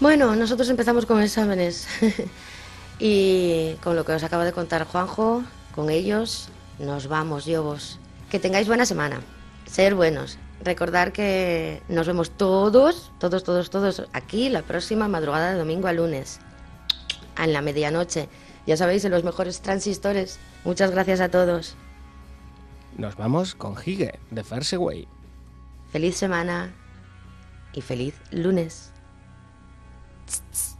Bueno, 0.00 0.34
nosotros 0.34 0.70
empezamos 0.70 1.04
con 1.04 1.20
exámenes. 1.20 1.86
y 2.98 3.74
con 3.82 3.96
lo 3.96 4.04
que 4.04 4.12
os 4.12 4.22
acaba 4.22 4.44
de 4.44 4.52
contar 4.52 4.86
Juanjo, 4.86 5.42
con 5.74 5.90
ellos 5.90 6.48
nos 6.78 7.06
vamos, 7.08 7.44
Yobos. 7.44 7.98
Que 8.30 8.38
tengáis 8.38 8.66
buena 8.66 8.86
semana. 8.86 9.20
Ser 9.66 9.94
buenos. 9.94 10.38
Recordar 10.64 11.12
que 11.12 11.82
nos 11.88 12.06
vemos 12.06 12.30
todos, 12.30 13.10
todos, 13.18 13.44
todos, 13.44 13.70
todos 13.70 14.08
aquí 14.12 14.48
la 14.48 14.62
próxima 14.62 15.08
madrugada 15.08 15.52
de 15.52 15.58
domingo 15.58 15.88
a 15.88 15.92
lunes. 15.92 16.40
En 17.36 17.52
la 17.52 17.62
medianoche. 17.62 18.28
Ya 18.66 18.76
sabéis, 18.76 19.04
en 19.04 19.10
los 19.10 19.24
mejores 19.24 19.60
transistores. 19.60 20.38
Muchas 20.64 20.90
gracias 20.90 21.20
a 21.20 21.28
todos. 21.28 21.74
Nos 22.96 23.16
vamos 23.16 23.54
con 23.54 23.74
Hige, 23.74 24.18
de 24.30 24.44
First 24.44 24.74
Away. 24.74 25.08
Feliz 25.90 26.16
semana 26.16 26.72
y 27.72 27.80
feliz 27.80 28.14
lunes. 28.30 28.92
Tss, 30.26 30.42
tss. 30.52 30.71